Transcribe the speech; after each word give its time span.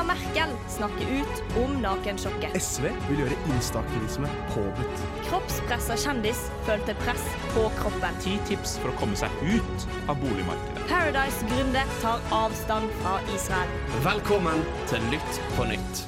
Angela 0.00 0.14
Merkel 0.14 0.50
snakker 0.68 1.06
ut 1.12 1.56
om 1.64 1.82
nakensjokket. 1.82 2.62
SV 2.62 2.82
vil 3.08 3.18
gjøre 3.20 3.36
instaaktivisme 3.52 4.28
påbudt. 4.54 5.02
Kroppspressa 5.26 5.96
kjendis 6.00 6.40
følte 6.64 6.94
press 7.02 7.24
på 7.52 7.66
kroppen. 7.80 8.16
Ti 8.24 8.38
tips 8.48 8.78
for 8.80 8.92
å 8.92 8.96
komme 9.00 9.18
seg 9.18 9.34
ut 9.44 9.84
av 10.08 10.16
boligmarkedet. 10.22 10.86
Paradise-gründer 10.88 11.92
tar 12.00 12.24
avstand 12.32 12.88
fra 13.02 13.18
Israel. 13.34 13.74
Velkommen 14.06 14.64
til 14.88 15.04
Lytt 15.12 15.42
på 15.58 15.68
nytt. 15.68 16.04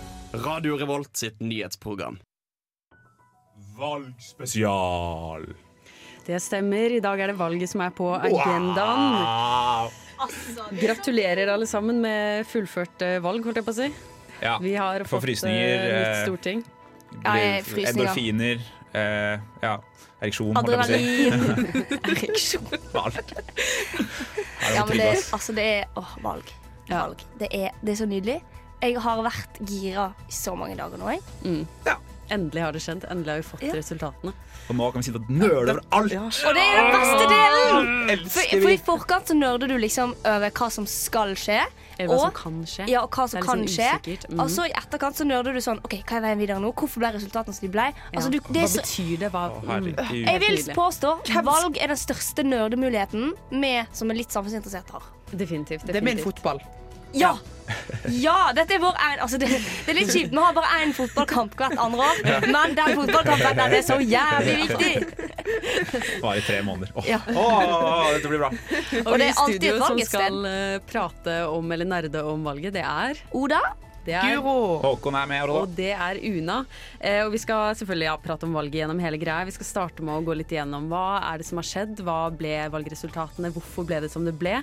Radio 0.47 0.79
Revolt 0.81 1.13
sitt 1.21 1.43
nyhetsprogram. 1.45 2.17
Valgspesial. 3.77 5.51
Det 6.25 6.41
stemmer. 6.41 6.97
I 6.97 7.05
dag 7.05 7.21
er 7.21 7.35
det 7.35 7.37
valget 7.37 7.75
som 7.75 7.85
er 7.85 7.93
på 7.93 8.09
agendaen. 8.17 9.93
Gratulerer 10.81 11.51
alle 11.55 11.67
sammen 11.71 12.01
med 12.05 12.47
fullført 12.51 13.03
eh, 13.07 13.19
valg, 13.25 13.45
holdt 13.47 13.61
jeg 13.61 13.67
på 13.67 13.75
å 13.75 13.79
si. 13.79 13.89
Ja, 14.43 14.57
Vi 14.63 14.75
har 14.75 15.05
fått 15.07 15.23
frysninger, 15.23 15.69
eh, 15.69 15.83
nytt 15.87 16.07
eh, 16.09 16.23
storting. 16.27 16.63
Ja, 17.23 17.35
er. 17.37 17.69
Endorfiner. 17.93 18.63
Eh, 18.93 19.45
ja, 19.63 19.75
ereksjon, 20.21 20.55
holdt 20.57 20.73
jeg 20.73 20.81
på 20.81 20.87
å 20.87 20.91
si. 20.91 21.03
Ereksjon. 22.13 22.73
Valg. 22.95 23.35
Ja, 24.63 24.77
Ja, 24.77 24.85
men 24.87 24.97
det, 24.99 25.07
er, 25.11 25.23
altså 25.35 25.55
det 25.57 25.65
er 25.67 25.99
Åh, 25.99 26.17
valg. 26.23 26.51
Ja. 26.89 27.05
valg. 27.07 27.23
Det, 27.41 27.49
er, 27.55 27.75
det 27.83 27.95
er 27.95 27.99
så 28.03 28.07
nydelig. 28.11 28.39
Jeg 28.83 28.99
har 29.05 29.23
vært 29.23 29.61
gira 29.69 30.09
i 30.27 30.35
så 30.35 30.55
mange 30.59 30.75
dager 30.79 30.99
nå. 30.99 31.13
Jeg. 31.15 31.23
Endelig 32.33 32.63
har 32.65 32.73
det 32.77 32.83
skjedd. 32.85 33.05
Endelig 33.13 33.35
har 33.35 33.43
vi 33.43 33.47
fått 33.51 33.63
Ja. 33.67 33.73
resultatene. 33.77 34.33
Og 34.71 34.77
nå 34.79 34.89
kan 34.93 35.03
vi 35.03 35.07
sitte 35.09 35.21
og 35.21 35.31
nøle 35.31 35.75
over 35.75 35.81
alt. 35.93 36.13
Og 36.17 36.55
det 36.57 36.65
er 36.65 36.77
den 36.81 36.93
beste 36.97 37.29
delen! 37.33 38.29
For, 38.29 38.61
for. 38.63 38.71
I 38.73 38.79
forkant 38.87 39.29
så 39.33 39.37
nerder 39.37 39.69
du 39.69 39.77
liksom 39.79 40.15
over 40.25 40.51
hva 40.51 40.69
som 40.71 40.87
skal 40.87 41.35
skje. 41.39 41.61
Eller 41.99 42.09
hva 42.09 42.17
Og- 42.17 42.33
som 42.33 42.37
kan 42.39 42.67
skje. 42.67 42.89
Ja, 42.89 43.03
og 43.03 43.11
hva 43.11 43.29
som 43.29 43.43
kan 43.43 43.65
skje. 43.69 43.91
Mm. 44.31 44.41
Og 44.41 44.51
så 44.51 44.67
i 44.67 44.73
etterkant 44.73 45.17
så 45.17 45.27
nerder 45.29 45.53
du 45.53 45.61
sånn 45.61 45.81
OK, 45.85 45.99
hva 46.09 46.17
er 46.17 46.21
veien 46.27 46.39
videre 46.39 46.61
nå? 46.63 46.73
Hvorfor 46.73 46.99
ble 47.05 47.13
resultatene 47.19 47.55
som 47.55 47.67
de 47.67 47.73
ble? 47.73 47.93
Altså, 48.15 48.31
du, 48.31 48.39
det 48.49 48.63
Hva 48.63 48.69
så, 48.69 48.81
betyr 48.81 49.19
det? 49.19 49.33
Hva, 49.33 49.45
mm. 49.63 49.91
jeg 50.25 50.41
vil 50.41 50.63
påstå 50.75 51.17
valg 51.45 51.77
er 51.79 51.93
den 51.93 52.01
største 52.01 52.43
nerdemuligheten 52.47 53.33
vi 53.51 53.75
som 53.93 54.11
er 54.11 54.15
litt 54.15 54.31
samfunnsinteressert 54.33 54.91
har. 54.91 55.03
Definitivt. 55.33 55.87
Det 55.87 55.97
er 55.97 56.01
min 56.01 56.17
definitivt. 56.17 56.41
fotball. 56.43 56.61
Ja! 57.17 57.35
Ja, 58.11 58.51
dette 58.53 58.75
er 58.75 58.81
vår 58.83 58.97
en, 58.99 59.21
altså 59.23 59.39
det, 59.39 59.47
det 59.47 59.93
er 59.93 59.97
litt 59.97 60.11
kjipt. 60.11 60.33
Vi 60.35 60.41
har 60.43 60.53
bare 60.57 60.81
én 60.83 60.91
fotballkamp 60.93 61.53
hvert 61.57 61.77
andre 61.81 62.09
år, 62.09 62.19
men 62.51 62.75
den 62.77 62.97
fotballkampen 62.99 63.61
den 63.61 63.77
er 63.79 63.85
så 63.87 63.97
jævlig 64.03 64.57
viktig. 64.65 65.21
Bare 66.25 66.41
i 66.41 66.43
tre 66.45 66.59
måneder. 66.67 66.91
Åh, 66.99 67.07
Ja. 67.09 67.21
Åh, 67.31 68.09
dette 68.17 68.29
blir 68.33 68.43
bra. 68.43 68.51
Og 68.51 69.13
Og 69.13 69.19
det 69.23 69.29
er 69.31 69.39
alltid 69.45 69.69
et 69.71 69.79
som 69.79 69.85
valg 69.87 70.03
et 70.03 70.11
sted. 70.11 70.19
skal 70.19 70.49
eh, 70.51 70.79
prate 70.91 71.37
om, 71.49 71.73
eller 71.77 71.89
nerde 71.95 72.25
om 72.27 72.45
valget, 72.51 72.75
det 72.75 72.83
er 72.85 73.23
Oda? 73.39 73.61
Det 74.05 74.17
er 74.19 74.35
Guro. 74.43 74.81
Håkon 74.83 75.15
er 75.23 75.29
med. 75.31 75.51
Og 75.55 75.69
det 75.79 75.93
er 75.95 76.19
Una. 76.27 76.65
Eh, 76.99 77.21
og 77.25 77.31
vi 77.37 77.39
skal 77.39 77.77
selvfølgelig 77.79 78.09
ja, 78.11 78.17
prate 78.25 78.49
om 78.51 78.57
valget 78.59 78.81
gjennom 78.83 78.99
hele 79.01 79.21
greia. 79.23 79.47
Vi 79.47 79.55
skal 79.55 79.69
starte 79.71 80.03
med 80.03 80.19
å 80.19 80.25
gå 80.27 80.35
litt 80.43 80.51
igjennom 80.51 80.91
hva 80.91 81.21
er 81.31 81.39
det 81.39 81.47
som 81.47 81.63
har 81.63 81.69
skjedd, 81.71 82.03
hva 82.03 82.25
ble 82.35 82.57
valgresultatene, 82.75 83.53
hvorfor 83.55 83.87
ble 83.87 84.03
det 84.03 84.11
som 84.11 84.27
det 84.27 84.35
ble. 84.43 84.59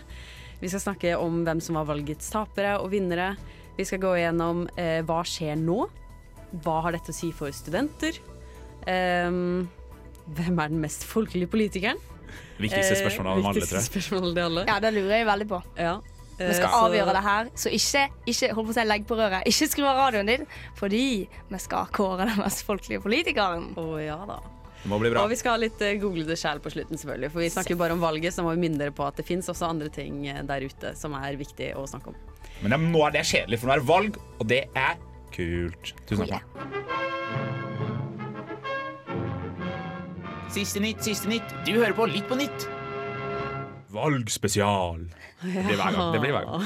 Vi 0.60 0.70
skal 0.72 0.84
snakke 0.84 1.16
om 1.20 1.44
hvem 1.48 1.62
som 1.64 1.80
var 1.80 1.88
valgets 1.90 2.30
tapere 2.34 2.78
og 2.82 2.92
vinnere. 2.94 3.34
Vi 3.78 3.86
skal 3.88 4.02
gå 4.04 4.14
igjennom 4.20 4.66
eh, 4.76 5.00
hva 5.08 5.22
skjer 5.28 5.56
nå. 5.60 5.86
Hva 6.64 6.80
har 6.86 6.98
dette 6.98 7.14
å 7.14 7.16
si 7.16 7.32
for 7.36 7.54
studenter? 7.56 8.18
Um, 8.90 9.68
hvem 10.36 10.60
er 10.60 10.72
den 10.72 10.82
mest 10.84 11.06
folkelige 11.08 11.52
politikeren? 11.52 12.00
Viktigste 12.60 12.98
spørsmålet 13.00 13.06
spørsmål 13.06 13.28
av 13.32 13.52
alle, 13.52 13.66
tror 13.66 14.38
jeg. 14.38 14.46
alle. 14.46 14.64
Ja, 14.68 14.80
det 14.84 14.94
lurer 14.96 15.16
jeg 15.16 15.28
veldig 15.30 15.50
på. 15.50 15.62
Ja. 15.80 15.98
Vi 16.40 16.54
skal 16.56 16.76
avgjøre 16.86 17.14
det 17.16 17.24
her, 17.24 17.50
så 17.60 17.72
ikke, 17.76 18.06
ikke 18.32 18.54
hold 18.56 18.70
på 18.70 18.72
å 18.72 18.76
si 18.78 18.86
legg 18.88 19.08
på 19.08 19.18
røret. 19.20 19.48
Ikke 19.50 19.68
skru 19.68 19.84
av 19.90 19.98
radioen 20.00 20.30
din, 20.30 20.46
fordi 20.80 21.04
vi 21.28 21.60
skal 21.60 21.90
kåre 21.96 22.30
den 22.30 22.40
mest 22.40 22.64
folkelige 22.68 23.04
politikeren. 23.04 23.74
Å 23.80 23.88
ja 24.00 24.19
da. 24.28 24.40
Det 24.79 24.90
må 24.91 25.00
bli 25.01 25.12
bra. 25.12 25.25
Og 25.25 25.34
vi 25.34 25.38
skal 25.40 25.57
ha 25.57 25.59
litt 25.66 25.81
eh, 25.84 25.97
google 26.00 26.23
det 26.28 26.38
sjæl 26.40 26.62
på 26.63 26.72
slutten, 26.72 27.00
selvfølgelig. 27.00 27.31
For 27.34 27.44
vi 27.44 27.50
snakker 27.51 27.75
jo 27.75 27.79
bare 27.81 27.97
om 27.97 28.03
valget, 28.03 28.35
så 28.35 28.45
må 28.45 28.53
vi 28.56 28.63
minne 28.63 28.79
dere 28.79 28.95
på 28.95 29.03
at 29.07 29.19
det 29.19 29.28
fins 29.28 29.51
også 29.51 29.67
andre 29.67 29.91
ting 29.91 30.23
eh, 30.31 30.40
der 30.47 30.63
ute 30.63 30.94
som 30.95 31.17
er 31.19 31.35
viktig 31.40 31.73
å 31.75 31.84
snakke 31.90 32.13
om. 32.13 32.19
Men 32.63 32.75
nå 32.91 33.03
er 33.07 33.18
det 33.18 33.25
kjedelig, 33.28 33.59
for 33.59 33.69
nå 33.69 33.75
er 33.75 33.84
det 33.84 33.89
valg, 33.89 34.19
og 34.39 34.50
det 34.51 34.63
er 34.79 35.00
kult. 35.35 35.94
Tusen 36.07 36.31
takk. 36.31 36.47
Siste 40.50 40.81
nytt, 40.81 41.03
siste 41.06 41.29
nytt. 41.29 41.51
Du 41.68 41.75
hører 41.75 41.94
på 41.94 42.07
Litt 42.09 42.25
på 42.29 42.39
nytt. 42.39 42.69
Valgspesial. 43.89 45.07
Det 45.41 45.63
blir 45.66 45.79
hver 45.79 45.95
gang. 45.95 46.11
Det 46.13 46.19
blir 46.22 46.33
hver 46.35 46.45
gang. 46.45 46.66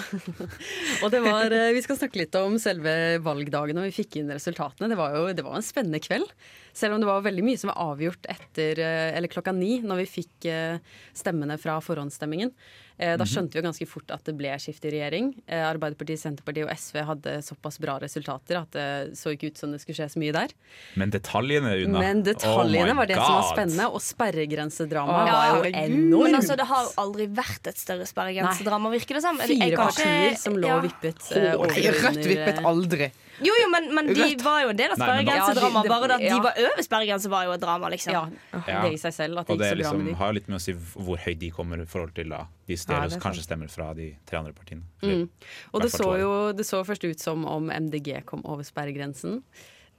Og 1.06 1.12
det 1.14 1.22
var, 1.24 1.54
eh, 1.56 1.72
Vi 1.76 1.84
skal 1.86 2.00
snakke 2.00 2.20
litt 2.20 2.36
om 2.36 2.58
selve 2.60 2.94
valgdagen 3.24 3.80
og 3.80 3.88
vi 3.88 3.96
fikk 3.96 4.18
inn 4.20 4.34
resultatene. 4.34 4.90
Det 4.92 4.98
var 5.00 5.16
jo 5.16 5.26
det 5.32 5.46
var 5.46 5.56
en 5.60 5.66
spennende 5.66 6.02
kveld. 6.04 6.28
Selv 6.76 6.96
om 6.98 7.04
det 7.04 7.08
var 7.08 7.24
veldig 7.24 7.46
mye 7.46 7.62
som 7.62 7.72
var 7.72 7.94
avgjort 7.94 8.28
etter, 8.34 8.82
eh, 8.82 9.12
eller 9.16 9.32
klokka 9.32 9.54
ni, 9.56 9.78
når 9.86 10.04
vi 10.04 10.10
fikk 10.18 10.50
eh, 10.52 10.82
stemmene 11.16 11.60
fra 11.62 11.78
forhåndsstemmingen. 11.86 12.52
Eh, 12.98 13.16
Da 13.18 13.26
skjønte 13.26 13.56
vi 13.56 13.62
jo 13.62 13.66
ganske 13.66 13.88
fort 13.90 14.12
at 14.14 14.24
det 14.28 14.36
ble 14.38 14.52
skifte 14.62 14.90
i 14.90 14.94
regjering. 14.96 15.32
Eh, 15.48 15.64
Arbeiderpartiet, 15.66 16.22
Senterpartiet 16.22 16.68
og 16.68 16.74
SV 16.78 17.00
hadde 17.08 17.36
såpass 17.46 17.80
bra 17.82 17.98
resultater 18.02 18.60
at 18.60 18.72
det 18.76 19.18
så 19.18 19.34
ikke 19.34 19.52
ut 19.52 19.58
som 19.58 19.74
det 19.74 19.82
skulle 19.82 19.98
skje 19.98 20.10
så 20.14 20.22
mye 20.22 20.36
der. 20.36 20.54
Men 21.00 21.14
detaljene, 21.14 21.74
Una. 21.84 22.04
Men 22.04 22.24
detaljene 22.26 22.94
Oh 22.94 23.02
var 23.02 23.10
det 23.10 23.18
som 23.18 23.38
var 23.40 23.50
spennende, 23.50 23.90
og 23.90 24.04
sperregrensedramaet 24.04 25.34
oh, 25.34 25.34
var 25.34 25.58
jo 25.58 25.74
enormt. 25.74 26.30
Men 26.30 26.40
altså, 26.42 26.58
det 26.60 26.70
har 26.70 26.94
aldri 27.04 27.28
vært 27.42 27.72
et 27.74 27.82
større 27.82 28.08
sperregrensedrama, 28.10 28.94
virker 28.94 29.20
det 29.20 29.26
som. 29.26 29.42
Fire 29.44 29.80
partier 29.80 30.38
som 30.40 30.58
lå 30.60 30.70
ja. 30.70 30.78
og 30.78 30.88
vippet 30.88 31.30
eh, 31.38 32.02
Rødt 32.04 32.26
vippet 32.30 32.64
aldri. 32.68 33.12
Jo, 33.44 33.54
jo, 33.62 33.68
men, 33.74 33.84
men 33.96 34.04
de 34.14 34.28
var 34.44 34.60
jo 34.64 34.70
en 34.74 34.78
del 34.80 34.90
av 34.94 34.98
sperregrensedramaet. 35.02 35.88
Bare 35.92 36.08
det 36.12 36.16
at 36.18 36.22
de 36.26 36.38
var 36.46 36.54
over 36.64 36.82
sperregrense, 36.88 37.28
var 37.34 37.42
jo 37.48 37.52
et 37.58 37.62
drama, 37.64 37.86
liksom. 37.94 38.12
Ja, 38.14 38.24
Ja. 38.68 38.82
det 38.86 38.92
i 38.94 38.98
seg 39.02 39.14
selv. 39.14 39.38
At 39.44 39.48
det 39.48 39.54
Og 39.54 39.58
det 39.60 39.66
gikk 39.68 39.74
så 39.74 39.76
bra 39.76 39.82
liksom, 39.84 39.98
med 40.04 40.08
de. 40.14 40.18
har 40.24 40.32
litt 40.34 40.48
med 40.50 40.58
å 40.60 40.62
si 40.64 40.74
hvor 40.74 41.18
høyt 41.26 41.40
de 41.40 41.50
kommer 41.52 41.82
i 41.84 41.86
forhold 41.90 42.14
til 42.16 42.30
da, 42.30 42.42
de 42.68 42.74
Ja, 42.74 42.78
stjeler 42.86 43.10
det 43.10 43.18
er 43.20 43.24
kanskje 43.28 43.44
stemmer 43.48 43.70
fra 43.74 43.94
de 43.98 44.08
tre 44.26 44.38
andre 44.40 44.54
partiene. 44.54 44.82
Eller, 45.04 45.14
Mm. 45.24 45.30
Og 45.74 45.82
det 45.82 45.92
så 45.92 46.18
jo 46.20 46.52
det 46.54 46.66
så 46.66 46.84
først 46.86 47.04
ut 47.04 47.20
som 47.20 47.46
om 47.46 47.70
MDG 47.70 48.24
kom 48.26 48.42
over 48.46 48.64
sperregrensen. 48.64 49.44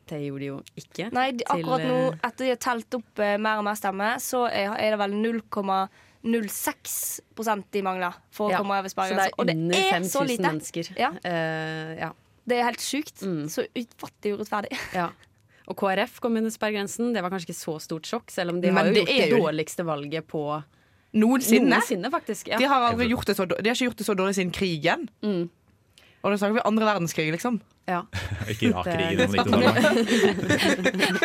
Det 0.07 0.19
gjorde 0.21 0.41
de 0.41 0.47
jo 0.51 0.63
ikke. 0.77 1.11
Nei, 1.13 1.31
de, 1.33 1.45
Til, 1.45 1.65
akkurat 1.65 1.81
nå, 1.89 2.13
eh, 2.13 2.19
etter 2.29 2.45
de 2.45 2.49
har 2.51 2.57
telt 2.61 2.95
opp 2.99 3.19
eh, 3.25 3.37
mer 3.41 3.57
og 3.59 3.65
mer 3.65 3.75
stemmer, 3.75 4.17
så 4.21 4.45
er, 4.53 4.69
er 4.77 4.91
det 4.93 4.99
vel 5.01 5.11
0,06 5.17 7.21
de 7.73 7.83
mangler 7.85 8.13
for 8.33 8.49
å 8.49 8.51
Ja, 8.53 8.59
komme 8.61 8.79
over 8.79 8.89
er 8.89 8.93
Og 9.39 9.47
det 9.47 9.57
er 9.57 10.03
så 10.09 10.23
lite. 10.27 10.43
mennesker. 10.45 10.85
Ja. 10.97 11.11
Uh, 11.25 11.95
ja. 12.01 12.11
Det 12.47 12.59
er 12.61 12.65
helt 12.69 12.83
sjukt. 12.85 13.23
Mm. 13.25 13.49
Så 13.49 13.65
utfattig 13.73 14.35
urettferdig. 14.37 14.73
ja. 15.01 15.09
Og 15.71 15.77
KrF 15.81 16.19
kom 16.21 16.37
under 16.37 16.51
sperregrensen. 16.53 17.15
Det 17.15 17.23
var 17.25 17.31
kanskje 17.33 17.49
ikke 17.53 17.57
så 17.63 17.79
stort 17.81 18.05
sjokk, 18.11 18.29
selv 18.31 18.53
om 18.53 18.61
de 18.61 18.69
Men 18.69 18.77
har 18.77 18.87
jo 18.91 18.93
det 18.93 19.05
gjort 19.07 19.17
det 19.17 19.31
jo- 19.31 19.39
dårligste 19.47 19.85
valget 19.89 20.27
på 20.29 20.43
Noensinne. 21.15 21.71
noensinne, 21.71 22.11
faktisk. 22.11 22.49
Ja. 22.51 22.59
De 22.59 22.67
har, 22.69 22.91
aldri 22.91 23.07
gjort 23.09 23.27
det 23.31 23.37
så, 23.39 23.47
de 23.49 23.55
har 23.57 23.75
ikke 23.77 23.87
gjort 23.89 24.01
det 24.03 24.07
så 24.09 24.15
dårlig 24.19 24.35
siden 24.35 24.51
krigen. 24.53 25.09
Mm. 25.23 25.45
Og 26.25 26.33
da 26.33 26.37
snakker 26.41 26.57
vi 26.59 26.61
andre 26.65 26.85
verdenskrig, 26.89 27.31
liksom. 27.33 27.61
Ja. 27.87 28.03
Ikke 28.51 28.71
Irak-krigen 28.73 29.21
om 29.29 29.35
90-tallet. 29.37 31.25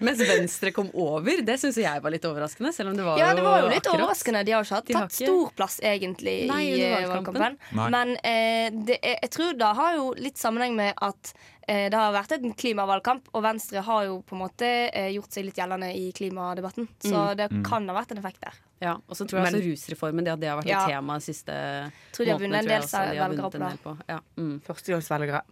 Mens 0.00 0.18
Venstre 0.20 0.72
kom 0.72 0.90
over, 0.94 1.42
det 1.42 1.56
syns 1.60 1.76
jeg 1.76 2.02
var 2.02 2.10
litt 2.14 2.22
overraskende. 2.24 2.72
Selv 2.72 2.90
om 2.90 2.96
det 2.96 3.04
var, 3.04 3.18
Ja, 3.18 3.34
det 3.34 3.42
var 3.42 3.60
jo 3.62 3.68
litt 3.68 3.82
akkurat. 3.86 4.00
overraskende. 4.00 4.44
De 4.46 4.52
har 4.52 4.62
ikke 4.64 4.74
hatt 4.78 4.92
har 4.94 5.00
tatt 5.08 5.12
ikke- 5.20 5.26
stor 5.26 5.50
plass, 5.56 5.80
egentlig, 5.82 6.46
Nei, 6.48 6.62
i 6.70 6.82
eh, 6.82 7.06
valgkampen. 7.08 7.56
Nei. 7.72 7.88
Men 7.90 8.16
eh, 8.22 8.70
det 8.70 8.98
jeg 9.02 9.30
tror 9.30 9.56
det 9.58 9.74
har 9.76 9.96
jo 9.96 10.14
litt 10.16 10.36
sammenheng 10.38 10.76
med 10.76 10.94
at 11.00 11.32
eh, 11.68 11.88
det 11.90 11.94
har 11.94 12.12
vært 12.12 12.32
en 12.38 12.52
klimavalgkamp, 12.54 13.28
og 13.34 13.42
Venstre 13.42 13.82
har 13.82 14.04
jo 14.06 14.22
på 14.22 14.32
en 14.34 14.42
måte 14.48 14.90
eh, 14.92 15.10
gjort 15.14 15.30
seg 15.32 15.44
litt 15.44 15.56
gjeldende 15.56 15.90
i 15.94 16.12
klimadebatten. 16.12 16.88
Så 17.02 17.36
det 17.36 17.50
Mm. 17.50 17.64
kan 17.64 17.88
ha 17.88 17.94
vært 17.94 18.10
en 18.12 18.18
effekt 18.18 18.40
der. 18.40 18.54
Ja, 18.80 18.94
og 18.94 19.14
så 19.14 19.26
tror 19.28 19.44
jeg 19.44 19.52
Men- 19.52 19.60
også 19.60 19.70
rusreformen, 19.70 20.24
det 20.24 20.40
det 20.40 20.48
har 20.48 20.56
vært 20.62 20.66
Ja. 20.66 20.84
et 20.86 20.90
tema 20.94 21.14
de 21.18 21.20
siste 21.20 21.92
Tror 22.12 22.24
de 22.24 22.30
har 22.32 22.38
vunnet 22.40 22.58
en 22.62 22.66
del 22.66 22.80
velgere 22.80 23.28
vunnet 23.28 23.52
på 23.52 23.54
en 23.54 23.68
del 23.68 23.78
på. 23.84 23.98
Ja. 24.08 24.20
Mm. 24.38 24.60
Førstegangsvelgere. 24.62 25.42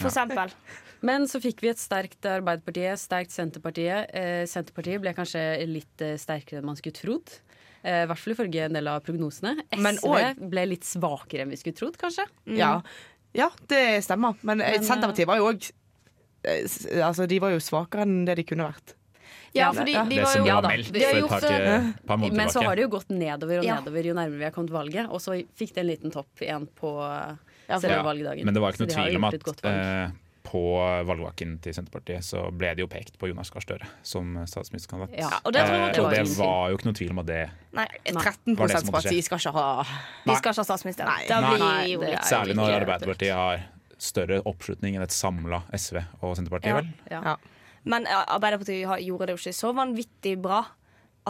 For 0.00 0.10
eksempel. 0.10 0.52
Men 1.06 1.24
så 1.30 1.40
fikk 1.40 1.62
vi 1.64 1.70
et 1.72 1.80
sterkt 1.80 2.26
Arbeiderpartiet, 2.28 3.00
sterkt 3.00 3.32
Senterpartiet. 3.32 4.10
Eh, 4.16 4.42
Senterpartiet 4.48 5.00
ble 5.02 5.14
kanskje 5.16 5.42
litt 5.68 6.04
eh, 6.04 6.18
sterkere 6.20 6.60
enn 6.60 6.68
man 6.68 6.78
skulle 6.78 6.96
trodd. 6.98 7.32
Eh, 7.80 8.04
I 8.04 8.08
hvert 8.10 8.20
fall 8.20 8.34
ifølge 8.36 8.66
en 8.66 8.76
del 8.76 8.90
av 8.92 9.00
prognosene. 9.06 9.56
SV 9.72 10.08
og... 10.10 10.44
ble 10.52 10.66
litt 10.74 10.86
svakere 10.88 11.46
enn 11.46 11.52
vi 11.54 11.60
skulle 11.60 11.78
trodd, 11.78 11.96
kanskje. 12.00 12.26
Ja. 12.58 12.76
ja, 13.36 13.48
det 13.72 13.82
stemmer. 14.04 14.36
Men, 14.44 14.60
eh, 14.64 14.76
Men, 14.76 14.88
Senterpartiet 14.88 15.30
var 15.30 15.42
jo 15.42 15.52
òg 15.52 15.70
Altså, 16.40 17.26
de 17.28 17.36
var 17.36 17.50
jo 17.52 17.58
svakere 17.60 18.06
enn 18.06 18.22
det 18.24 18.38
de 18.38 18.46
kunne 18.48 18.64
vært. 18.64 18.94
Ja, 19.52 19.66
fordi 19.76 19.92
Ja, 19.92 20.06
de 20.08 20.16
Det 20.16 20.22
var 20.22 20.30
som 20.32 20.46
jo 20.46 20.54
var 20.54 20.68
meldt 20.70 20.86
har 20.88 21.02
for 21.02 21.10
et 21.10 21.20
gjort 21.20 22.06
par, 22.06 22.16
måneder 22.16 22.36
Men 22.38 22.52
så 22.54 22.62
har 22.64 22.78
det 22.78 22.86
jo 22.86 22.90
gått 22.94 23.10
nedover 23.12 23.60
og 23.60 23.66
nedover 23.68 24.08
jo 24.08 24.14
nærmere 24.16 24.38
vi 24.38 24.46
har 24.46 24.54
kommet 24.54 24.72
valget. 24.72 25.10
Og 25.10 25.20
så 25.20 25.36
fikk 25.58 25.74
det 25.74 25.82
en 25.82 25.90
liten 25.90 26.14
topp 26.14 26.40
igjen 26.40 26.64
på 26.80 26.94
Ja, 27.70 27.78
Ja. 27.78 28.44
Men 28.44 28.54
det 28.54 28.62
var 28.62 28.74
ikke 28.74 28.84
noe 28.86 28.92
tvil 28.94 29.16
om 29.20 29.24
at 29.30 29.64
eh, 29.70 30.10
på 30.50 30.60
valgvaken 31.06 31.58
til 31.62 31.74
Senterpartiet 31.76 32.24
så 32.26 32.46
ble 32.50 32.72
det 32.74 32.82
jo 32.82 32.88
pekt 32.90 33.18
på 33.20 33.28
Jonas 33.30 33.50
Gahr 33.54 33.62
Støre 33.62 33.86
som 34.02 34.32
statsministerkandidat. 34.48 35.18
Ja, 35.20 35.30
og 35.44 35.52
det 35.54 35.62
tror 35.66 35.74
jeg 35.76 35.80
var 35.80 35.90
Eh, 35.90 35.92
det, 35.92 36.00
og 36.00 36.10
det 36.10 36.38
var 36.38 36.70
jo 36.70 36.78
ikke 36.78 36.88
noe 36.88 36.98
tvil 36.98 37.10
om 37.14 37.20
at 37.22 37.28
det 37.28 37.50
Nei, 37.76 37.86
13 38.08 38.56
Var 38.56 38.66
det 38.72 38.80
som 38.80 38.88
måtte 38.88 38.96
parti 38.96 39.22
skal 39.22 39.38
ikke 39.38 39.52
ha 39.54 39.66
De 40.26 40.36
skal 40.40 40.50
ikke 40.50 40.62
ha 40.64 40.68
statsminister. 40.70 41.04
Nei. 41.04 41.26
Nei. 41.28 41.86
litt 41.86 42.02
er 42.08 42.24
Særlig 42.26 42.56
når 42.58 42.74
Arbeiderpartiet 42.80 43.34
har 43.36 43.62
større 44.00 44.40
oppslutning 44.48 44.96
enn 44.96 45.04
et 45.04 45.12
samla 45.12 45.62
SV 45.76 46.00
og 46.24 46.36
Senterpartiet, 46.38 46.72
Ja. 46.72 46.80
vel? 46.80 46.88
Ja. 47.10 47.36
Men 47.84 48.06
Arbeiderpartiet 48.06 49.04
gjorde 49.04 49.26
det 49.28 49.36
jo 49.36 49.40
ikke 49.44 49.56
så 49.60 49.74
vanvittig 49.76 50.40
bra. 50.40 50.64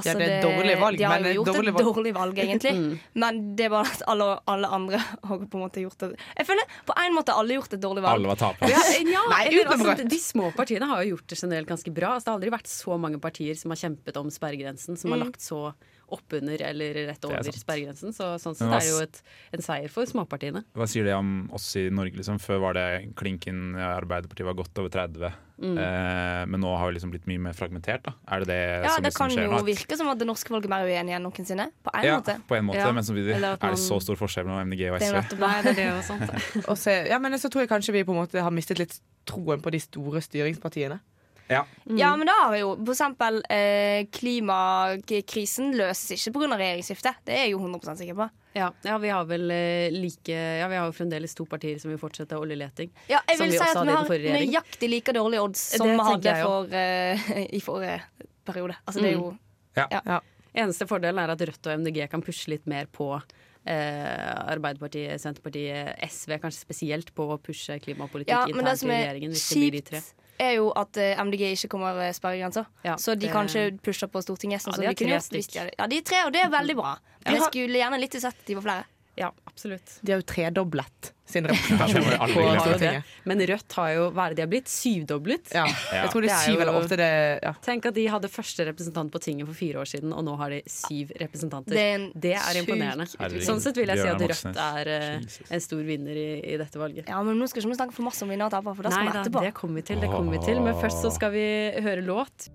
Altså, 0.01 0.11
Ja, 0.11 0.19
det 0.19 0.27
er 0.27 0.37
et 0.39 0.45
dårlig 0.49 0.75
valg, 0.81 0.99
De 0.99 1.05
har 1.07 1.21
men 1.21 1.31
jo 1.35 1.43
gjort 1.45 1.51
dårlig 1.55 1.69
et 1.71 1.77
valg. 1.79 1.89
dårlig 1.95 2.13
valg, 2.17 2.41
egentlig. 2.45 2.73
Men 3.23 3.41
det 3.57 3.67
er 3.69 3.73
bare 3.77 3.93
at 3.95 4.03
alle, 4.11 4.29
alle 4.55 4.71
andre 4.81 4.99
har 5.31 5.45
på 5.45 5.61
en 5.61 5.65
måte 5.65 5.85
gjort 5.85 5.99
det 6.03 6.11
Jeg 6.39 6.47
føler 6.49 6.75
på 6.89 6.97
en 7.05 7.15
måte 7.17 7.37
alle 7.37 7.55
har 7.55 7.61
gjort 7.61 7.77
et 7.79 7.85
dårlig 7.85 8.03
valg. 8.07 8.19
Alle 8.21 8.33
var 8.33 8.41
tapere. 8.41 8.73
Ja, 8.73 8.83
ja, 9.05 9.23
altså, 9.71 9.89
Rødt. 9.93 10.05
de 10.11 10.21
små 10.25 10.51
partiene 10.57 10.89
har 10.91 11.05
jo 11.05 11.15
gjort 11.17 11.27
det 11.31 11.39
generelt 11.45 11.69
ganske 11.71 11.95
bra. 11.95 12.15
Altså, 12.17 12.25
det 12.27 12.33
har 12.35 12.41
aldri 12.41 12.55
vært 12.57 12.73
så 12.73 12.99
mange 13.07 13.21
partier 13.23 13.55
som 13.61 13.71
har 13.77 13.81
kjempet 13.85 14.17
om 14.21 14.31
sperregrensen, 14.35 14.97
som 15.01 15.13
har 15.15 15.23
lagt 15.27 15.41
så 15.45 15.71
oppunder 16.17 16.63
eller 16.71 17.01
rett 17.11 17.25
over 17.29 17.53
sperregrensen. 17.55 18.15
Så 18.17 18.33
sånn 18.43 18.57
sett 18.59 18.69
hva 18.69 18.81
er 18.81 18.87
det 18.87 18.95
jo 18.95 19.03
et, 19.05 19.23
en 19.57 19.65
seier 19.65 19.93
for 19.93 20.09
småpartiene. 20.11 20.65
Hva 20.77 20.89
sier 20.91 21.07
det 21.09 21.15
om 21.17 21.49
oss 21.57 21.69
i 21.81 21.89
Norge? 21.91 22.19
Liksom? 22.21 22.41
Før 22.43 22.65
var 22.67 22.79
det 22.79 22.89
klinken 23.19 23.77
Arbeiderpartiet 23.77 24.49
var 24.49 24.59
godt 24.59 24.83
over 24.83 24.93
30. 24.95 25.33
Eh, 25.61 26.47
men 26.49 26.57
nå 26.63 26.71
har 26.73 26.89
vi 26.89 26.97
liksom 26.97 27.11
blitt 27.13 27.27
mye 27.29 27.41
mer 27.43 27.57
fragmentert. 27.57 28.07
Da. 28.07 28.15
Er 28.33 28.45
det 28.45 28.49
det 28.49 28.61
Ja, 28.61 28.95
som 28.95 29.03
Det 29.03 29.11
liksom 29.11 29.27
kan 29.27 29.35
skjer 29.35 29.45
jo 29.45 29.51
kan 29.51 29.61
jo 29.61 29.69
virke 29.69 29.99
som 30.01 30.09
at 30.09 30.19
det 30.23 30.29
norske 30.31 30.49
folket 30.49 30.71
er 30.71 30.73
mer 30.73 30.89
uenige 30.89 31.19
enn 31.19 31.27
noensinne. 31.27 31.67
På 31.85 31.93
en 31.95 32.07
ja, 32.07 32.17
måte. 32.17 32.37
på 32.49 32.57
en 32.57 32.65
måte, 32.65 32.81
Ja. 32.81 32.93
men 32.93 33.05
samtidig 33.05 33.37
at 33.37 33.63
er 33.63 33.77
det 33.77 33.83
så 33.83 34.01
stor 34.01 34.17
forskjell 34.17 34.47
mellom 34.49 34.71
MDG 34.71 34.89
og 34.91 34.99
Det 34.99 35.09
er 35.11 35.21
SV. 35.23 35.39
Nei, 35.39 35.63
det 35.63 35.71
er 35.71 35.79
det 35.81 35.89
jo 35.91 36.03
sant. 36.03 36.31
Og 36.71 36.77
så, 36.81 36.97
ja, 37.09 37.19
men 37.19 37.33
så 37.39 37.51
tror 37.53 37.63
jeg 37.67 37.69
kanskje 37.69 37.93
vi 37.93 38.05
på 38.05 38.13
en 38.17 38.23
måte 38.25 38.41
har 38.41 38.51
mistet 38.51 38.79
litt 38.79 39.01
troen 39.29 39.61
på 39.61 39.71
de 39.71 39.81
store 39.81 40.21
styringspartiene. 40.25 41.01
Ja. 41.51 41.65
Ja, 41.85 42.11
men 42.17 42.29
da 42.29 42.35
har 42.45 42.53
vi 42.55 42.61
jo 42.61 42.75
for 42.79 42.93
eksempel 42.95 43.41
eh, 43.51 44.05
klimakrisen 44.15 45.73
løses 45.75 46.13
ikke 46.15 46.37
pga. 46.39 46.55
regjeringsskiftet. 46.55 47.25
Det 47.27 47.35
er 47.35 47.49
jeg 47.49 47.57
jo 47.57 47.63
100 47.65 47.97
sikker 47.99 48.19
på. 48.21 48.29
Ja, 48.55 48.71
ja, 48.87 48.97
vi 49.03 49.11
har 49.11 49.27
vel 49.31 49.51
eh, 49.55 49.91
like 49.95 50.35
Ja, 50.35 50.67
vi 50.71 50.79
har 50.79 50.89
jo 50.89 50.95
fremdeles 50.95 51.35
to 51.39 51.47
partier 51.51 51.79
som 51.83 51.91
vil 51.93 51.99
fortsette 52.03 52.39
oljeleting. 52.39 52.91
Ja, 53.11 53.21
jeg 53.29 53.39
Som 53.39 53.47
vil 53.47 53.55
vi 53.55 53.59
si 53.59 53.67
at 53.67 53.83
vi 53.83 53.99
har 53.99 54.39
nøyaktig 54.39 54.91
like 54.91 55.15
dårlige 55.15 55.45
odds 55.47 55.67
som 55.77 55.91
vi 55.91 56.09
hadde 56.11 56.37
for, 56.43 56.75
eh, 56.75 57.31
i 57.59 57.63
forrige 57.63 58.01
periode. 58.47 58.79
Altså, 58.87 59.03
det 59.03 59.15
er 59.15 59.19
jo 59.19 60.21
Eneste 60.51 60.87
fordelen 60.91 61.21
er 61.23 61.31
at 61.31 61.43
Rødt 61.47 61.69
og 61.71 61.79
MDG 61.79 62.09
kan 62.11 62.23
pushe 62.27 62.51
litt 62.51 62.65
mer 62.67 62.89
på 62.91 63.13
eh, 63.15 64.33
Arbeiderpartiet, 64.51 65.21
Senterpartiet, 65.23 65.95
SV 66.11 66.41
kanskje 66.43 66.65
spesielt 66.65 67.13
på 67.15 67.29
å 67.35 67.39
pushe 67.39 67.79
klimapolitikk 67.83 68.35
Ja, 68.35 68.49
internt 68.51 68.83
i 68.83 68.89
er 68.89 68.97
regjeringen. 68.97 69.37
Hvis 69.37 69.47
det 69.47 69.61
blir 69.61 69.77
de 69.77 69.85
tre. 69.93 70.03
Er 70.41 70.55
jo 70.59 70.71
at 70.79 70.97
eh, 71.01 71.19
MDG 71.21 71.53
ikke 71.55 71.71
kommer 71.75 71.93
over 71.95 72.15
sperregrensa. 72.17 72.65
Ja, 72.87 72.97
så 73.01 73.15
de 73.19 73.29
kan 73.33 73.49
ikke 73.51 73.83
pushe 73.91 74.09
på 74.11 74.23
Stortinget. 74.25 74.65
Sånn 74.65 74.81
Ja, 74.83 74.95
de 74.95 75.05
tre 75.05 75.69
Ja, 75.77 75.91
er 76.01 76.01
tre, 76.07 76.25
og 76.27 76.33
det 76.37 76.45
er 76.47 76.51
veldig 76.53 76.79
bra. 76.81 76.97
Men 77.25 77.37
jeg 77.39 77.49
skulle 77.51 77.83
gjerne 77.83 78.01
litt 78.01 78.17
sett 78.23 78.47
de 78.47 78.57
var 78.59 78.67
flere. 78.69 78.89
Ja, 79.21 79.33
absolutt. 79.45 79.99
De 80.01 80.15
har 80.15 80.23
jo 80.23 80.27
tredoblet 80.27 81.13
sin 81.31 81.47
representasjon. 81.47 82.61
Stortinget. 82.61 83.05
Men 83.25 83.43
Rødt 83.47 83.75
har 83.79 83.91
jo 83.95 84.07
Hva 84.15 84.25
er 84.27 84.33
det 84.33 84.41
de 84.41 84.45
har 84.45 84.51
blitt? 84.51 84.71
Syvdoblet? 84.73 85.53
Ja. 85.55 85.67
Ja. 85.69 86.05
Jeg 86.05 86.13
tror 86.15 86.25
det 86.25 86.31
er 86.35 86.47
syv 86.47 86.63
eller 86.65 86.79
åtte. 86.81 86.99
Det, 87.01 87.11
ja. 87.45 87.53
Tenk 87.65 87.91
at 87.91 87.97
de 87.99 88.07
hadde 88.11 88.31
første 88.33 88.67
representant 88.71 89.13
på 89.13 89.21
tinget 89.23 89.49
for 89.49 89.59
fire 89.59 89.83
år 89.83 89.91
siden, 89.93 90.15
og 90.17 90.25
nå 90.27 90.37
har 90.41 90.55
de 90.57 90.63
syv 90.71 91.13
representanter. 91.21 91.77
Det 91.77 91.85
er 91.85 92.07
Det 92.27 92.35
er 92.39 92.61
imponerende. 92.63 93.07
Herregud. 93.21 93.47
Sånn 93.47 93.63
sett 93.63 93.79
vil 93.79 93.93
jeg 93.93 94.03
si 94.03 94.11
at 94.15 94.27
Rødt 94.33 94.63
er 94.65 94.93
uh, 94.95 95.39
en 95.51 95.65
stor 95.69 95.85
vinner 95.87 96.25
i, 96.25 96.29
i 96.55 96.59
dette 96.61 96.81
valget. 96.81 97.13
Ja, 97.13 97.21
men 97.27 97.39
nå 97.39 97.51
skal 97.51 97.63
ikke 97.63 97.75
vi 97.75 97.81
snakke 97.83 97.99
for 98.01 98.09
masse 98.09 98.25
om 98.27 98.33
vinner 98.33 98.49
og 98.49 98.57
tapere, 98.57 98.77
for 98.81 98.89
det 98.89 98.97
skal 98.97 99.11
vi 99.11 99.17
etterpå. 99.21 99.45
det 99.47 99.55
kommer 99.61 99.83
vi 99.83 99.87
til. 99.93 100.01
det 100.03 100.11
kommer 100.11 100.39
vi 100.39 100.43
til 100.49 100.65
Men 100.65 100.81
først 100.81 101.05
så 101.05 101.13
skal 101.15 101.37
vi 101.37 101.47
høre 101.85 102.03
låt. 102.07 102.51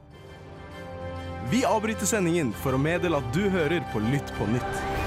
Vi 1.52 1.62
avbryter 1.70 2.10
sendingen 2.10 2.56
for 2.64 2.74
å 2.74 2.82
meddele 2.82 3.22
at 3.22 3.36
du 3.36 3.44
hører 3.54 3.86
på 3.94 4.02
Lytt 4.10 4.34
på 4.40 4.50
nytt. 4.50 5.05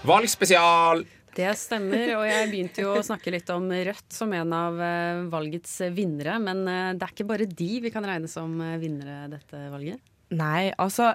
Valgspesial! 0.00 1.02
Det 1.36 1.50
stemmer, 1.60 2.06
og 2.16 2.22
jeg 2.24 2.46
begynte 2.48 2.82
jo 2.82 2.94
å 2.96 3.02
snakke 3.04 3.32
litt 3.34 3.50
om 3.52 3.66
Rødt 3.68 4.14
som 4.16 4.32
en 4.34 4.54
av 4.56 4.78
eh, 4.82 5.20
valgets 5.30 5.74
vinnere. 5.94 6.38
Men 6.42 6.62
eh, 6.64 6.94
det 6.96 7.04
er 7.04 7.12
ikke 7.12 7.26
bare 7.28 7.46
de 7.46 7.68
vi 7.84 7.92
kan 7.92 8.06
regne 8.08 8.30
som 8.30 8.54
eh, 8.64 8.78
vinnere 8.80 9.28
dette 9.30 9.60
valget. 9.70 10.00
Nei, 10.30 10.70
altså 10.78 11.08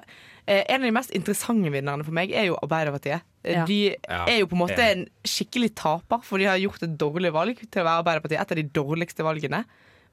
En 0.44 0.82
av 0.82 0.84
de 0.84 0.92
mest 0.92 1.14
interessante 1.16 1.70
vinnerne 1.72 2.04
for 2.04 2.14
meg 2.14 2.34
er 2.36 2.50
jo 2.50 2.58
Arbeiderpartiet. 2.60 3.24
Ja. 3.48 3.64
De 3.66 3.96
er 3.96 4.40
jo 4.42 4.50
på 4.52 4.58
en 4.58 4.62
måte 4.66 4.84
en 4.84 5.06
skikkelig 5.26 5.72
taper, 5.80 6.22
for 6.28 6.42
de 6.42 6.50
har 6.50 6.60
gjort 6.62 6.84
et 6.86 6.98
dårlig 7.00 7.32
valg 7.34 7.64
til 7.64 7.82
å 7.82 7.88
være 7.88 8.04
Arbeiderpartiet. 8.04 8.44
Et 8.44 8.54
av 8.54 8.60
de 8.60 8.68
dårligste 8.76 9.26
valgene. 9.26 9.64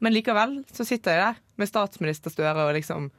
Men 0.01 0.17
likevel 0.17 0.63
så 0.73 0.87
sitter 0.89 1.19
de 1.19 1.27
der 1.27 1.41
med 1.61 1.69
statsminister 1.69 2.33
Støre 2.33 2.71
og 2.71 2.77
liksom 2.79 3.11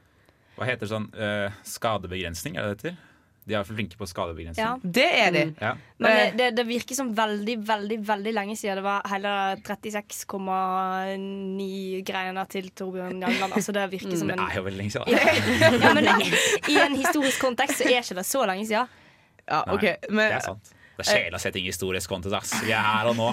Hva 0.56 0.66
heter 0.72 0.90
sånn 0.90 1.10
Uh, 1.14 1.52
skadebegrensning? 1.68 2.58
Er 2.58 2.72
det 2.72 2.80
det 2.82 2.94
heter? 2.94 3.13
De 3.44 3.52
er 3.52 3.60
for 3.68 3.76
flinke 3.76 3.92
på 4.00 4.06
skadebegrensning. 4.08 4.64
Ja. 4.64 4.80
Det 4.80 5.04
er 5.20 5.28
de. 5.34 5.42
Ja. 5.60 5.74
Men 6.00 6.14
det, 6.16 6.32
det, 6.38 6.46
det 6.56 6.64
virker 6.64 6.96
som 6.96 7.10
veldig, 7.16 7.56
veldig 7.68 7.98
veldig 8.08 8.32
lenge 8.32 8.56
siden 8.56 8.76
det 8.80 8.84
var 8.86 9.02
hele 9.12 9.28
36,9-greiene 9.60 12.44
til 12.54 12.70
Torbjørn 12.72 13.20
Jagland. 13.20 13.52
Altså 13.52 13.72
det 13.76 13.84
virker 13.92 14.16
som 14.16 14.28
Det 14.32 14.40
er 14.40 14.56
jo 14.56 14.64
veldig 14.64 14.80
lenge 14.80 14.96
siden. 14.96 15.12
ja, 15.84 15.92
men 15.92 16.08
i, 16.08 16.32
en 16.86 16.96
historisk 16.96 17.36
kontekst 17.44 17.76
så 17.82 17.86
er 17.90 18.00
ikke 18.00 18.16
det 18.22 18.28
så 18.30 18.40
lenge 18.48 18.64
siden. 18.70 18.88
Ja, 19.44 19.60
Nei, 19.68 19.76
men 20.08 20.24
Det 20.24 20.32
er 20.38 20.48
sant. 20.48 20.64
Det 20.94 21.02
er 21.04 21.08
kjedelig 21.10 21.36
å 21.36 21.42
se 21.42 21.50
ting 21.52 21.64
i 21.66 21.68
historisk 21.72 22.08
kontekst. 22.14 22.54
Ass. 22.54 22.62
Vi 22.64 22.72
er 22.72 22.84
her 22.86 23.04
og 23.10 23.16
nå. 23.18 23.28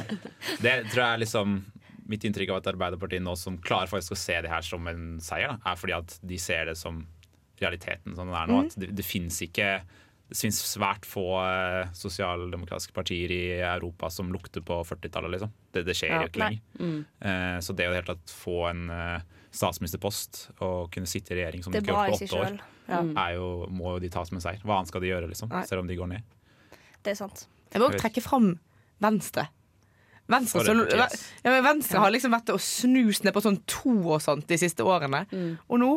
Det 0.59 0.91
tror 0.91 1.01
jeg 1.05 1.13
er 1.13 1.19
liksom 1.23 1.47
Mitt 2.11 2.23
inntrykk 2.27 2.49
av 2.51 2.57
at 2.59 2.67
Arbeiderpartiet 2.73 3.23
nå 3.23 3.31
som 3.39 3.55
klarer 3.63 3.87
faktisk 3.87 4.11
å 4.17 4.19
se 4.19 4.35
det 4.43 4.51
her 4.51 4.63
som 4.67 4.83
en 4.91 5.23
seier, 5.23 5.47
da, 5.53 5.55
er 5.71 5.75
fordi 5.79 5.95
at 5.95 6.11
de 6.27 6.35
ser 6.41 6.65
det 6.67 6.75
som 6.75 7.07
realiteten 7.61 8.15
som 8.17 8.29
den 8.29 8.37
er 8.37 8.49
nå. 8.49 8.63
At 8.65 8.77
det, 8.79 8.91
det 8.97 9.05
fins 9.07 9.41
ikke 9.45 9.73
det 10.31 10.37
finnes 10.39 10.61
svært 10.63 11.03
få 11.03 11.25
eh, 11.43 11.89
sosialdemokratiske 11.91 12.93
partier 12.95 13.33
i 13.35 13.41
Europa 13.59 14.07
som 14.09 14.29
lukter 14.31 14.63
på 14.63 14.77
40-tallet. 14.87 15.33
Liksom. 15.33 15.51
Det, 15.75 15.83
det 15.83 15.95
skjer 15.99 16.13
Ja, 16.13 16.21
jo 16.23 16.29
ikke 16.29 16.45
lenger. 16.45 17.01
Eh, 17.27 17.57
så 17.59 17.75
det 17.75 17.89
å 17.89 17.95
helt 17.97 18.07
tatt 18.07 18.31
få 18.31 18.61
en 18.69 18.85
eh, 18.95 19.41
statsministerpost 19.51 20.39
og 20.63 20.87
kunne 20.93 21.11
sitte 21.11 21.35
i 21.35 21.41
regjering 21.41 21.65
som 21.65 21.75
de 21.75 21.81
Det 21.81 21.83
ikke 21.83 21.97
gjort 21.97 22.13
på 22.13 22.29
åtte 22.29 22.39
år, 22.45 22.61
ja. 22.87 23.25
jo, 23.35 23.49
må 23.75 23.97
jo 23.97 24.03
de 24.05 24.11
ta 24.13 24.23
som 24.23 24.39
en 24.39 24.45
seier. 24.45 24.63
Hva 24.63 24.77
annet 24.77 24.93
skal 24.93 25.03
de 25.03 25.11
gjøre, 25.11 25.31
liksom? 25.33 25.51
Selv 25.67 25.83
om 25.83 25.91
de 25.91 25.99
går 25.99 26.13
ned. 26.13 26.37
Det 27.03 27.11
er 27.11 27.19
sant. 27.19 27.43
jeg 27.73 27.83
må 27.83 27.91
også 27.91 27.99
trekke 28.05 28.23
fram 28.23 28.53
Venstre. 29.03 29.49
Venstre, 30.31 30.63
så, 30.63 30.87
ja, 30.95 31.51
men 31.51 31.63
Venstre 31.65 31.99
har 31.99 32.15
liksom 32.15 32.31
vært 32.31 32.53
og 32.53 32.63
snust 32.63 33.27
ned 33.27 33.35
på 33.35 33.43
sånn 33.43 33.59
to 33.67 33.97
og 34.13 34.21
sånt 34.23 34.47
de 34.47 34.63
siste 34.63 34.87
årene. 34.87 35.25
Og 35.67 35.83
nå 35.83 35.91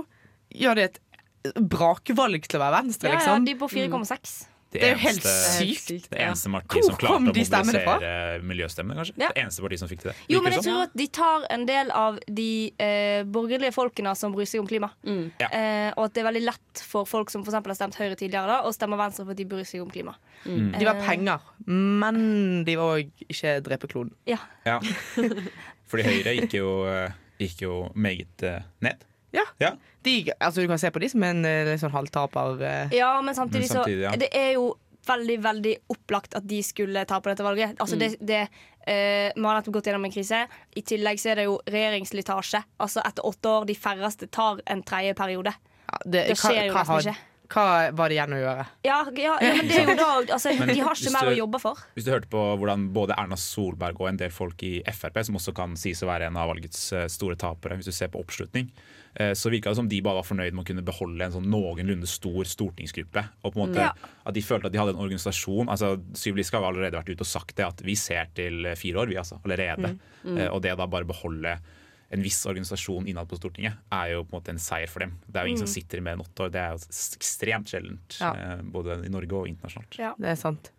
gjør 0.50 0.78
de 0.78 0.88
et 0.88 1.03
brakvalg 1.52 2.48
til 2.48 2.60
å 2.60 2.64
være 2.64 2.82
Venstre, 2.82 3.10
Ja, 3.12 3.14
ja, 3.14 3.22
liksom. 3.22 3.46
de 3.46 3.54
er 3.54 3.60
på 3.60 3.70
4,6. 3.72 4.34
Det 4.74 4.82
er 4.82 4.96
jo 4.96 5.02
helt 5.04 5.22
sykt. 5.22 6.08
Det 6.10 6.18
eneste 6.18 6.50
partiet 6.50 6.86
som 6.88 6.96
klarte 6.98 7.14
kom 7.14 7.28
å 7.28 7.34
de 7.34 7.42
mobilisere 7.44 8.40
miljøstemmene, 8.42 8.96
kanskje. 8.98 9.14
Ja. 9.22 9.28
Det 9.30 9.42
eneste 9.44 9.62
partiet 9.62 9.82
som 9.84 9.90
fikk 9.90 10.00
til 10.02 10.10
det. 10.10 10.14
Jo, 10.32 10.40
men 10.42 10.50
jeg 10.56 10.64
sånn? 10.64 10.66
tror 10.66 10.88
at 10.88 10.96
de 10.98 11.06
tar 11.14 11.44
en 11.54 11.66
del 11.68 11.92
av 11.94 12.18
de 12.40 12.48
eh, 12.82 13.20
borgerlige 13.36 13.74
folkene 13.76 14.16
som 14.18 14.34
bryr 14.34 14.50
seg 14.50 14.64
om 14.64 14.70
klima. 14.70 14.90
Ja. 15.38 15.46
Eh, 15.46 15.90
og 15.94 16.08
at 16.08 16.16
det 16.16 16.24
er 16.24 16.26
veldig 16.26 16.44
lett 16.48 16.82
for 16.90 17.06
folk 17.06 17.30
som 17.30 17.46
for 17.46 17.54
har 17.54 17.78
stemt 17.78 18.00
Høyre 18.00 18.18
tidligere, 18.18 18.50
da, 18.50 18.58
å 18.66 18.74
stemme 18.74 18.98
Venstre 18.98 19.22
for 19.22 19.36
at 19.36 19.42
de 19.44 19.46
bryr 19.54 19.68
seg 19.68 19.84
om 19.84 19.94
klima. 19.94 20.16
De 20.44 20.84
var 20.88 20.98
penger, 21.06 21.46
men 21.70 22.64
de 22.66 22.78
var 22.80 22.98
òg 22.98 23.26
ikke 23.28 23.60
drepe 23.68 23.90
kloden. 23.94 24.10
Ja. 24.26 24.40
Ja. 24.66 24.80
Fordi 25.90 26.08
Høyre 26.08 26.34
gikk 26.40 26.58
jo, 26.58 26.70
eh, 26.90 27.14
gikk 27.38 27.62
jo 27.68 27.84
meget 27.94 28.42
eh, 28.42 28.66
ned. 28.82 29.06
Ja. 29.34 29.44
Ja. 29.62 29.72
De, 30.06 30.14
altså, 30.38 30.62
du 30.62 30.68
kan 30.70 30.78
se 30.78 30.90
på 30.94 31.00
de 31.02 31.08
som 31.10 31.22
en 31.26 31.42
liksom, 31.42 31.68
litt 31.72 31.82
sånn 31.82 31.94
halvtaper. 31.96 32.62
eh. 32.62 32.94
ja, 33.00 33.12
men 33.24 33.34
samtidig, 33.34 33.66
Men 33.68 33.76
samtidig, 33.80 34.02
ja. 34.06 34.14
Det 34.20 34.28
er 34.36 34.52
jo 34.56 34.68
veldig, 35.04 35.36
veldig 35.44 35.74
opplagt 35.92 36.34
at 36.38 36.46
de 36.48 36.62
skulle 36.64 37.02
ta 37.08 37.18
på 37.20 37.28
dette 37.32 37.44
valget. 37.44 37.74
Altså, 37.82 37.98
det, 38.00 38.14
det 38.24 38.46
eh, 38.86 39.32
Man 39.36 39.50
har 39.50 39.58
nettopp 39.60 39.74
gått 39.80 39.90
gjennom 39.90 40.06
en 40.08 40.14
krise. 40.14 40.44
I 40.76 40.82
tillegg 40.86 41.20
så 41.20 41.34
er 41.34 41.42
det 41.42 41.44
jo 41.48 41.58
regjeringsslitasje. 41.68 42.62
Altså, 42.80 43.02
etter 43.04 43.26
åtte 43.28 43.52
år, 43.58 43.66
de 43.68 43.76
færreste 43.76 44.28
tar 44.32 44.62
en 44.70 44.82
tredje 44.86 45.14
periode. 45.18 45.52
Ja, 45.90 45.98
det, 46.04 46.26
Det 46.32 46.38
skjer 46.40 46.66
jo 46.70 46.72
hva, 46.74 46.82
nesten 46.84 46.94
har- 46.94 47.08
ikke. 47.12 47.30
Hva 47.54 47.64
var 47.92 48.08
det 48.08 48.16
igjen 48.16 48.32
å 48.32 48.38
gjøre? 48.40 48.62
Ja, 48.88 48.94
ja, 49.20 49.34
ja 49.44 49.50
men 49.58 49.68
det 49.68 49.76
er 49.76 49.90
jo 49.90 49.94
da 50.00 50.06
altså, 50.32 50.48
De 50.56 50.78
har 50.80 50.96
ikke 50.96 51.12
mer 51.12 51.28
å 51.28 51.34
jobbe 51.36 51.60
for. 51.60 51.82
Hvis 51.94 52.06
du 52.06 52.10
hørte 52.14 52.30
på 52.32 52.40
hvordan 52.58 52.86
både 52.96 53.14
Erna 53.20 53.36
Solberg 53.38 54.00
og 54.00 54.08
en 54.08 54.16
del 54.18 54.32
folk 54.32 54.64
i 54.64 54.78
Frp, 54.88 55.20
som 55.28 55.36
også 55.36 55.52
kan 55.54 55.76
sies 55.78 56.00
å 56.02 56.08
være 56.08 56.30
en 56.32 56.38
av 56.40 56.48
valgets 56.50 56.80
eh, 56.96 57.04
store 57.12 57.36
tapere, 57.36 57.76
hvis 57.76 57.92
du 57.92 57.94
ser 57.94 58.08
på 58.08 58.18
oppslutning, 58.24 58.72
eh, 58.72 59.03
så 59.14 59.50
virka 59.50 59.70
det 59.70 59.76
som 59.78 59.88
de 59.88 60.00
bare 60.02 60.16
var 60.18 60.24
fornøyd 60.26 60.52
med 60.56 60.64
å 60.64 60.66
kunne 60.66 60.82
beholde 60.82 61.22
en 61.22 61.32
sånn 61.36 61.44
noenlunde 61.46 62.06
stor 62.10 62.44
stortingsgruppe. 62.50 63.22
Og 63.44 63.52
på 63.54 63.60
en 63.60 63.68
måte 63.68 63.78
Ja. 63.84 63.92
At 64.26 64.34
de 64.34 64.40
følte 64.42 64.66
at 64.66 64.72
de 64.72 64.78
hadde 64.80 64.94
en 64.96 65.02
organisasjon. 65.04 65.68
altså 65.68 66.00
Syv 66.18 66.36
Liska 66.36 66.58
har 66.58 66.66
allerede 66.72 66.96
vært 66.98 67.12
ute 67.14 67.20
og 67.22 67.26
sagt 67.30 67.54
det, 67.56 67.64
at 67.66 67.80
vi 67.86 67.94
ser 67.94 68.26
til 68.34 68.66
eh, 68.66 68.74
fire 68.74 68.96
år, 69.04 69.06
vi 69.12 69.14
altså, 69.20 69.38
allerede. 69.44 69.98
Eh, 70.26 70.48
Og 70.50 70.62
det 70.62 70.72
å 70.74 70.76
da 70.76 70.86
bare 70.90 71.04
beholde 71.06 71.58
en 72.10 72.22
viss 72.22 72.44
organisasjon 72.46 73.06
innad 73.08 73.26
på 73.28 73.38
Stortinget 73.38 73.74
er 73.90 74.10
jo 74.12 74.24
på 74.24 74.34
en 74.34 74.40
måte 74.40 74.50
en 74.50 74.58
seier 74.58 74.86
for 74.90 75.00
dem. 75.00 75.14
Det 75.26 75.36
er 75.40 75.44
jo 75.46 75.54
ingen 75.54 75.66
som 75.66 75.72
sitter 75.72 76.00
med 76.00 76.12
en 76.18 76.20
åtteår. 76.20 76.30
åtte 76.34 76.44
år. 76.44 76.50
Det 76.52 76.60
er 76.60 76.70
jo 76.74 77.18
ekstremt 77.18 77.66
sjeldent, 77.72 78.18
Ja. 78.20 78.32
eh, 78.34 78.62
både 78.62 78.98
i 79.06 79.08
Norge 79.10 79.32
og 79.32 79.46
internasjonalt. 79.48 79.98
Ja. 79.98 80.12
Det 80.18 80.28
er 80.28 80.36
sant. 80.36 80.70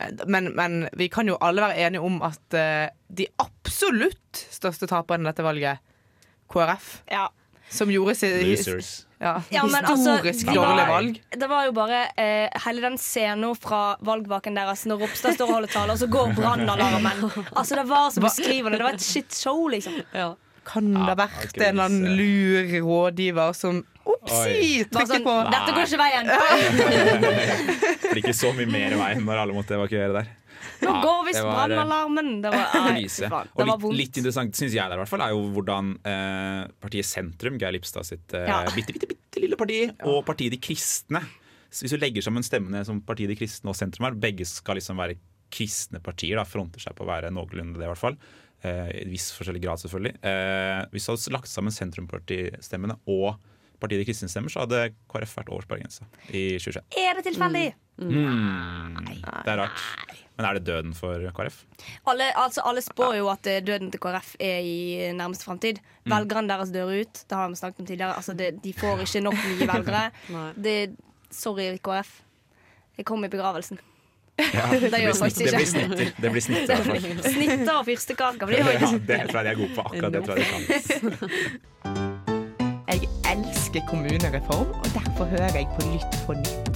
Eh, 0.00 0.10
Men, 0.26 0.54
men 0.54 0.88
vi 0.94 1.08
kan 1.08 1.26
jo 1.26 1.36
alle 1.40 1.60
være 1.62 1.78
enige 1.86 2.02
om 2.02 2.22
at 2.22 2.54
eh, 2.54 2.88
de 3.12 3.26
absolutt 3.38 4.32
største 4.50 4.86
taperne 4.88 5.22
i 5.26 5.30
dette 5.32 5.42
valget, 5.42 5.78
KrF, 6.50 7.02
Ja. 7.10 7.28
Som 7.70 7.90
gjorde 7.90 8.14
sitt 8.14 8.46
Losers. 8.46 8.90
Ja, 9.22 9.42
Ja, 9.54 9.62
men 9.66 9.84
altså, 9.84 10.16
Historisk 10.16 10.46
de 10.48 10.54
dårlig 10.54 10.86
valg. 10.88 11.18
Det 11.30 11.48
var 11.48 11.66
jo 11.68 11.74
bare 11.76 12.00
eh, 12.18 12.62
hele 12.64 12.82
den 12.82 12.98
scenen 12.98 13.54
fra 13.54 13.96
valgvaken 14.02 14.58
deres 14.58 14.82
når 14.90 15.04
Ropstad 15.04 15.36
står 15.36 15.46
og 15.46 15.54
holder 15.60 15.74
tale, 15.76 15.94
og 15.94 16.00
så 16.00 16.08
går 16.10 16.34
brannalarmen. 16.34 17.22
Altså, 17.54 17.78
det 17.78 17.86
var 17.88 18.10
så 18.10 18.24
beskrivende. 18.24 18.80
Det 18.80 18.88
var 18.88 18.98
et 18.98 19.06
shitshow, 19.06 19.68
liksom. 19.70 20.00
Kan 20.66 20.92
det 20.94 21.06
ha 21.06 21.14
vært 21.18 21.56
en 21.58 21.64
eller 21.68 21.88
annen 21.88 22.18
lur 22.18 22.74
rådgiver 22.86 23.54
som 23.58 23.82
Opsi! 24.02 24.82
Trykker 24.90 25.06
sånn, 25.06 25.24
på. 25.26 25.32
Dette 25.50 25.74
går 25.76 25.86
ikke 25.86 25.98
veien. 26.00 26.30
Det 28.02 28.10
blir 28.10 28.20
ikke 28.24 28.34
så 28.34 28.50
mye 28.56 28.66
mer 28.70 28.94
i 28.94 28.98
veien 28.98 29.22
når 29.26 29.44
alle 29.44 29.54
måtte 29.54 29.76
evakuere 29.78 30.10
der. 30.16 30.30
Nå 30.82 30.94
går 31.04 31.20
visst 31.28 31.38
det 31.40 31.44
var, 31.46 31.72
eh. 31.72 31.82
Det 32.42 32.52
var, 32.52 32.76
nei, 32.88 33.04
faen. 33.08 33.50
Og 33.54 33.62
Det 33.62 33.68
var 33.68 33.84
litt, 33.84 33.98
litt 34.00 34.20
interessant 34.22 34.58
synes 34.58 34.74
jeg 34.76 34.82
der, 34.82 34.96
i 34.96 35.02
hvert 35.02 35.12
fall, 35.12 35.24
er 35.24 35.34
jo 35.34 35.42
hvordan 35.54 35.92
eh, 36.12 36.62
partiet 36.82 37.08
Sentrum, 37.08 37.58
Geir 37.60 37.74
Lipstad 37.76 38.08
sitt 38.08 38.34
eh, 38.38 38.48
Ja. 38.50 38.62
bitte, 38.74 38.94
bitte, 38.96 39.10
bitte 39.14 39.42
lille 39.42 39.58
parti, 39.60 39.84
og 40.08 40.22
partiet 40.28 40.54
De 40.56 40.60
kristne 40.62 41.22
Så 41.72 41.86
Hvis 41.86 41.94
du 41.94 42.00
legger 42.02 42.24
sammen 42.24 42.44
stemmene 42.46 42.84
som 42.88 43.00
partiet 43.06 43.32
De 43.32 43.38
kristne 43.38 43.72
og 43.72 43.78
Sentrum 43.78 44.08
er, 44.10 44.18
begge 44.18 44.46
skal 44.48 44.80
liksom 44.80 45.00
være 45.00 45.18
kristne 45.52 46.00
partier, 46.00 46.38
da, 46.40 46.46
fronter 46.48 46.80
seg 46.80 46.94
på 46.96 47.04
å 47.04 47.10
være 47.10 47.28
noenlunde 47.34 47.76
det, 47.76 47.84
i 47.84 47.90
hvert 47.90 48.00
fall. 48.00 48.14
Eh, 48.64 48.86
I 49.02 49.08
viss 49.10 49.30
forskjellig 49.36 49.60
grad, 49.60 49.80
selvfølgelig. 49.82 50.14
Eh, 50.24 50.82
hvis 50.94 51.04
du 51.04 51.12
hadde 51.12 51.34
lagt 51.34 51.50
sammen 51.50 51.74
sentrumpartistemmene 51.74 52.96
og 53.10 53.34
partiet 53.82 53.98
De 53.98 54.06
kristne 54.06 54.30
stemmer, 54.30 54.52
så 54.52 54.62
hadde 54.62 54.92
KrF 55.10 55.32
vært 55.40 55.48
over 55.50 55.64
sperregrensa 55.66 56.06
i 56.30 56.54
2021. 56.62 56.84
Er 57.02 57.18
det 57.18 57.24
tilfeldig? 57.26 57.64
Mm. 57.74 57.91
Det 57.98 59.52
er 59.52 59.58
rart. 59.60 59.84
Men 60.36 60.46
er 60.48 60.56
det 60.56 60.64
døden 60.66 60.94
for 60.96 61.22
KrF? 61.36 61.58
Alle, 62.08 62.30
altså, 62.40 62.64
alle 62.64 62.80
spår 62.82 63.18
jo 63.18 63.28
at 63.30 63.46
eh, 63.46 63.60
døden 63.62 63.90
til 63.92 64.00
KrF 64.00 64.34
er 64.40 64.64
i 64.64 65.12
nærmeste 65.14 65.44
framtid. 65.44 65.78
Mm. 66.06 66.14
Velgerne 66.14 66.48
deres 66.48 66.72
dør 66.72 66.92
ut. 67.02 67.24
Det 67.28 67.36
har 67.36 67.48
vi 67.52 67.60
snakket 67.60 67.80
om 67.80 67.86
tidligere. 67.86 68.16
Altså, 68.16 68.32
det, 68.34 68.48
de 68.64 68.72
får 68.72 69.04
ikke 69.04 69.20
nok 69.28 69.34
nye 69.50 69.68
velgere. 69.68 70.04
Det, 70.66 70.76
sorry, 71.30 71.68
KrF. 71.84 72.20
Jeg 72.98 73.04
kom 73.06 73.24
i 73.24 73.28
begravelsen. 73.28 73.78
Ja, 74.40 74.66
Det 74.72 74.80
det, 74.80 74.90
blir 74.90 75.12
snitt, 75.12 75.38
det 75.38 75.52
blir 75.54 75.66
snitter. 75.66 76.10
Det 76.22 76.30
blir 76.32 76.40
snitter. 76.40 76.76
Snitter 77.28 77.74
og 77.76 77.84
fyrstekaker. 77.86 78.46
Det 78.46 78.58
er 78.58 78.64
Ja, 78.72 78.90
det 78.96 79.20
tror 79.30 79.38
jeg 79.40 79.44
de 79.44 79.50
er 79.50 79.58
gode 79.60 79.74
på. 79.76 79.80
Akkurat 79.80 80.12
det 80.12 80.24
tror 80.24 80.34
jeg 80.36 80.44
de 80.44 80.50
kan. 80.50 81.32
Jeg 82.92 82.98
elsker 83.32 83.80
kommunereform, 83.88 84.68
og 84.80 84.88
derfor 84.96 85.24
hører 85.24 85.54
jeg 85.60 85.66
på 85.76 85.80
Lytt 85.92 86.12
på 86.26 86.32
nytt. 86.40 86.71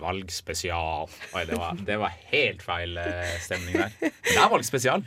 Valgspesial. 0.00 1.10
Oi, 1.36 1.42
det 1.48 1.58
var, 1.60 1.78
det 1.86 1.96
var 2.00 2.14
helt 2.32 2.62
feil 2.64 2.96
eh, 3.00 3.34
stemning 3.44 3.76
der. 3.78 3.94
Det 4.00 4.36
er 4.36 4.50
valgspesial. 4.52 5.04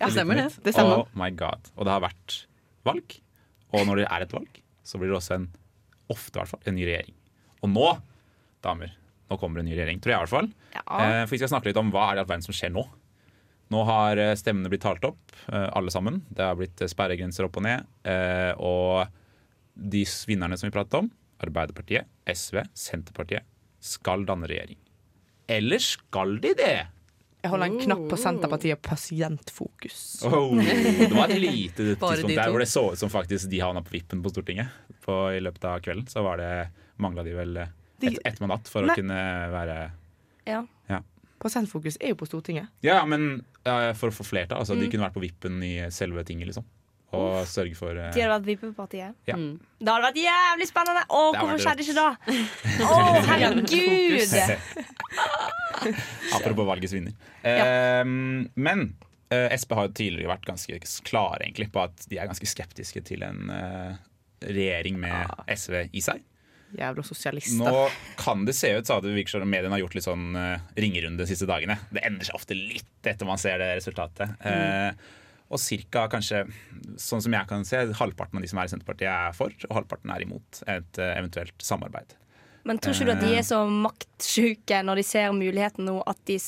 Ja, 0.00 0.08
stemmer 0.10 0.40
det. 0.40 0.48
Det 0.64 0.74
stemmer. 0.74 1.04
Oh 1.04 1.18
my 1.20 1.30
god. 1.38 1.70
Og 1.78 1.86
det 1.86 1.94
har 1.94 2.02
vært 2.04 2.38
valg. 2.86 3.16
Og 3.74 3.86
når 3.88 4.02
det 4.02 4.08
er 4.10 4.24
et 4.26 4.34
valg, 4.34 4.60
så 4.86 4.98
blir 5.00 5.10
det 5.12 5.18
også 5.20 5.36
en, 5.38 5.46
ofte 6.12 6.36
i 6.36 6.40
hvert 6.42 6.50
fall, 6.52 6.62
en 6.68 6.76
ny 6.76 6.84
regjering. 6.88 7.14
Og 7.64 7.70
nå, 7.72 7.86
damer, 8.66 8.92
nå 9.30 9.38
kommer 9.40 9.58
det 9.60 9.64
en 9.64 9.70
ny 9.72 9.78
regjering, 9.78 10.02
tror 10.04 10.12
jeg 10.14 10.18
i 10.18 10.24
hvert 10.26 10.34
fall. 10.34 10.50
Eh, 10.74 11.22
for 11.24 11.32
vi 11.36 11.40
skal 11.42 11.52
snakke 11.54 11.70
litt 11.70 11.80
om 11.80 11.90
hva 11.94 12.08
er 12.10 12.18
det 12.18 12.22
i 12.22 12.24
all 12.26 12.30
verden 12.34 12.46
som 12.46 12.56
skjer 12.58 12.74
nå. 12.74 12.84
Nå 13.72 13.80
har 13.88 14.20
eh, 14.20 14.34
stemmene 14.38 14.68
blitt 14.72 14.84
talt 14.84 15.06
opp, 15.08 15.22
alle 15.48 15.90
sammen. 15.94 16.20
Det 16.28 16.44
har 16.44 16.58
blitt 16.58 16.82
sperregrenser 16.90 17.46
opp 17.48 17.56
og 17.58 17.64
ned. 17.66 17.86
eh, 18.08 18.52
Og 18.60 19.06
de 19.74 20.04
vinnerne 20.28 20.58
som 20.60 20.68
vi 20.68 20.74
pratet 20.76 21.00
om, 21.00 21.08
Arbeiderpartiet, 21.42 22.06
SV, 22.30 22.60
Senterpartiet, 22.78 23.42
skal 23.84 24.24
danne 24.28 24.48
regjering. 24.50 24.78
Eller 25.50 25.82
skal 25.84 26.38
de 26.40 26.54
det? 26.56 26.74
Jeg 27.44 27.52
holder 27.52 27.68
en 27.68 27.80
knapp 27.82 28.04
på 28.08 28.16
Senterpartiet 28.16 28.78
og 28.78 28.82
Pasientfokus. 28.86 29.98
Oh, 30.24 30.54
det 30.56 31.10
var 31.12 31.28
et 31.28 31.42
lite 31.42 31.84
tidspunkt 31.90 32.24
de 32.24 32.38
der 32.38 32.48
hvor 32.48 32.62
det 32.64 32.70
så 32.72 32.86
ut 32.94 32.98
som 33.02 33.12
faktisk 33.12 33.50
de 33.52 33.60
havna 33.60 33.82
på 33.84 33.92
vippen 33.98 34.22
på 34.24 34.32
Stortinget. 34.32 34.72
På, 35.04 35.26
I 35.36 35.42
løpet 35.44 35.66
av 35.68 35.82
kvelden 35.84 36.08
så 36.08 36.24
var 36.24 36.40
det 36.40 36.48
mangla 37.04 37.24
de 37.26 37.34
vel 37.36 37.58
ett 37.60 38.06
et, 38.08 38.16
ett 38.24 38.40
mandat 38.40 38.68
for 38.72 38.84
Nei. 38.86 38.94
å 38.94 38.98
kunne 39.02 39.20
være 39.52 39.76
Ja. 40.48 40.62
Pasientfokus 41.44 41.98
er 42.00 42.14
jo 42.14 42.16
på 42.16 42.26
Stortinget. 42.30 42.70
Ja, 42.80 43.02
men 43.04 43.44
ja, 43.66 43.92
for 43.98 44.08
å 44.08 44.14
få 44.16 44.24
flertall. 44.24 44.62
Altså, 44.62 44.72
Mm. 44.78 44.80
De 44.80 44.90
kunne 44.94 45.04
vært 45.04 45.16
på 45.18 45.20
vippen 45.24 45.58
i 45.66 45.74
selve 45.92 46.24
tinget, 46.24 46.48
liksom. 46.48 46.64
Og 47.14 47.48
sørge 47.50 47.78
for 47.78 47.96
uh, 47.96 48.10
De 48.14 48.22
hadde 48.22 48.32
vært 48.34 48.48
Vippepartiet. 48.48 49.16
Ja. 49.30 49.38
Det 49.38 49.90
hadde 49.90 50.06
vært 50.08 50.20
jævlig 50.20 50.68
spennende! 50.70 51.04
Å, 51.08 51.22
Det 51.32 51.40
hvorfor 51.42 51.64
skjedde 51.64 51.86
ikke 51.86 51.96
da? 51.98 52.08
Å, 52.90 52.98
herregud! 53.30 54.36
Apropos 56.36 56.68
valgets 56.68 56.94
vinner. 56.96 57.16
Eh, 57.44 58.04
men 58.04 58.86
uh, 59.34 59.48
Sp 59.58 59.74
har 59.76 59.88
jo 59.88 59.96
tidligere 59.96 60.32
vært 60.32 60.48
ganske 60.48 60.80
klare 61.06 61.42
egentlig, 61.44 61.70
på 61.74 61.82
at 61.84 62.06
de 62.10 62.20
er 62.20 62.30
ganske 62.30 62.48
skeptiske 62.48 63.04
til 63.06 63.24
en 63.26 63.50
eh, 63.52 63.98
regjering 64.44 65.00
med 65.02 65.50
SV 65.50 65.88
i 65.92 66.04
seg. 66.04 66.22
Jævla 66.74 67.04
sosialister. 67.06 67.60
Nå 67.60 67.88
kan 68.18 68.44
det 68.48 68.56
se 68.58 68.72
ut 68.74 68.88
det 69.04 69.12
virker 69.14 69.36
som 69.36 69.44
om 69.44 69.50
mediene 69.50 69.76
har 69.76 69.82
gjort 69.84 69.94
litt 69.94 70.06
sånn 70.06 70.34
eh, 70.38 70.64
ringerunde 70.80 71.22
de 71.22 71.30
siste 71.30 71.46
dagene. 71.46 71.76
Det 71.94 72.02
ender 72.06 72.26
seg 72.26 72.38
ofte 72.38 72.56
litt 72.58 73.06
etter 73.06 73.28
man 73.28 73.38
ser 73.38 73.60
det 73.62 73.76
resultatet. 73.78 74.34
Eh, 74.42 74.90
og 75.54 75.60
cirka 75.62 76.04
kanskje, 76.12 76.42
sånn 77.00 77.22
som 77.24 77.34
jeg 77.36 77.48
kan 77.50 77.64
se, 77.68 77.80
halvparten 78.00 78.40
av 78.40 78.44
de 78.44 78.50
som 78.50 78.58
er 78.60 78.68
i 78.68 78.72
Senterpartiet 78.72 79.10
er 79.12 79.36
for, 79.36 79.54
og 79.68 79.78
halvparten 79.78 80.12
er 80.14 80.24
imot 80.26 80.60
et 80.66 81.00
eh, 81.00 81.14
eventuelt 81.20 81.54
samarbeid. 81.62 82.16
Men 82.64 82.80
tror 82.80 82.96
ikke 82.96 83.06
du 83.10 83.14
at 83.14 83.22
de 83.22 83.32
er 83.38 83.44
så 83.46 83.62
maktsjuke 83.68 84.82
når 84.88 85.00
de 85.00 85.06
ser 85.06 85.32
muligheten 85.36 85.84
nå, 85.86 85.98
at 86.08 86.20
de 86.28 86.38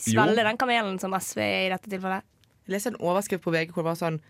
svelger 0.00 0.46
den 0.46 0.58
kamelen 0.60 1.00
som 1.02 1.12
SV 1.18 1.40
er 1.44 1.64
i 1.66 1.72
dette 1.74 1.90
tilfellet? 1.92 2.26
Jeg 2.66 2.76
leste 2.76 2.92
en 2.94 3.00
overskrift 3.02 3.42
på 3.44 3.52
VG 3.54 3.72
hvor 3.74 3.82
det 3.82 3.90
var 3.90 3.98
sånn 3.98 4.20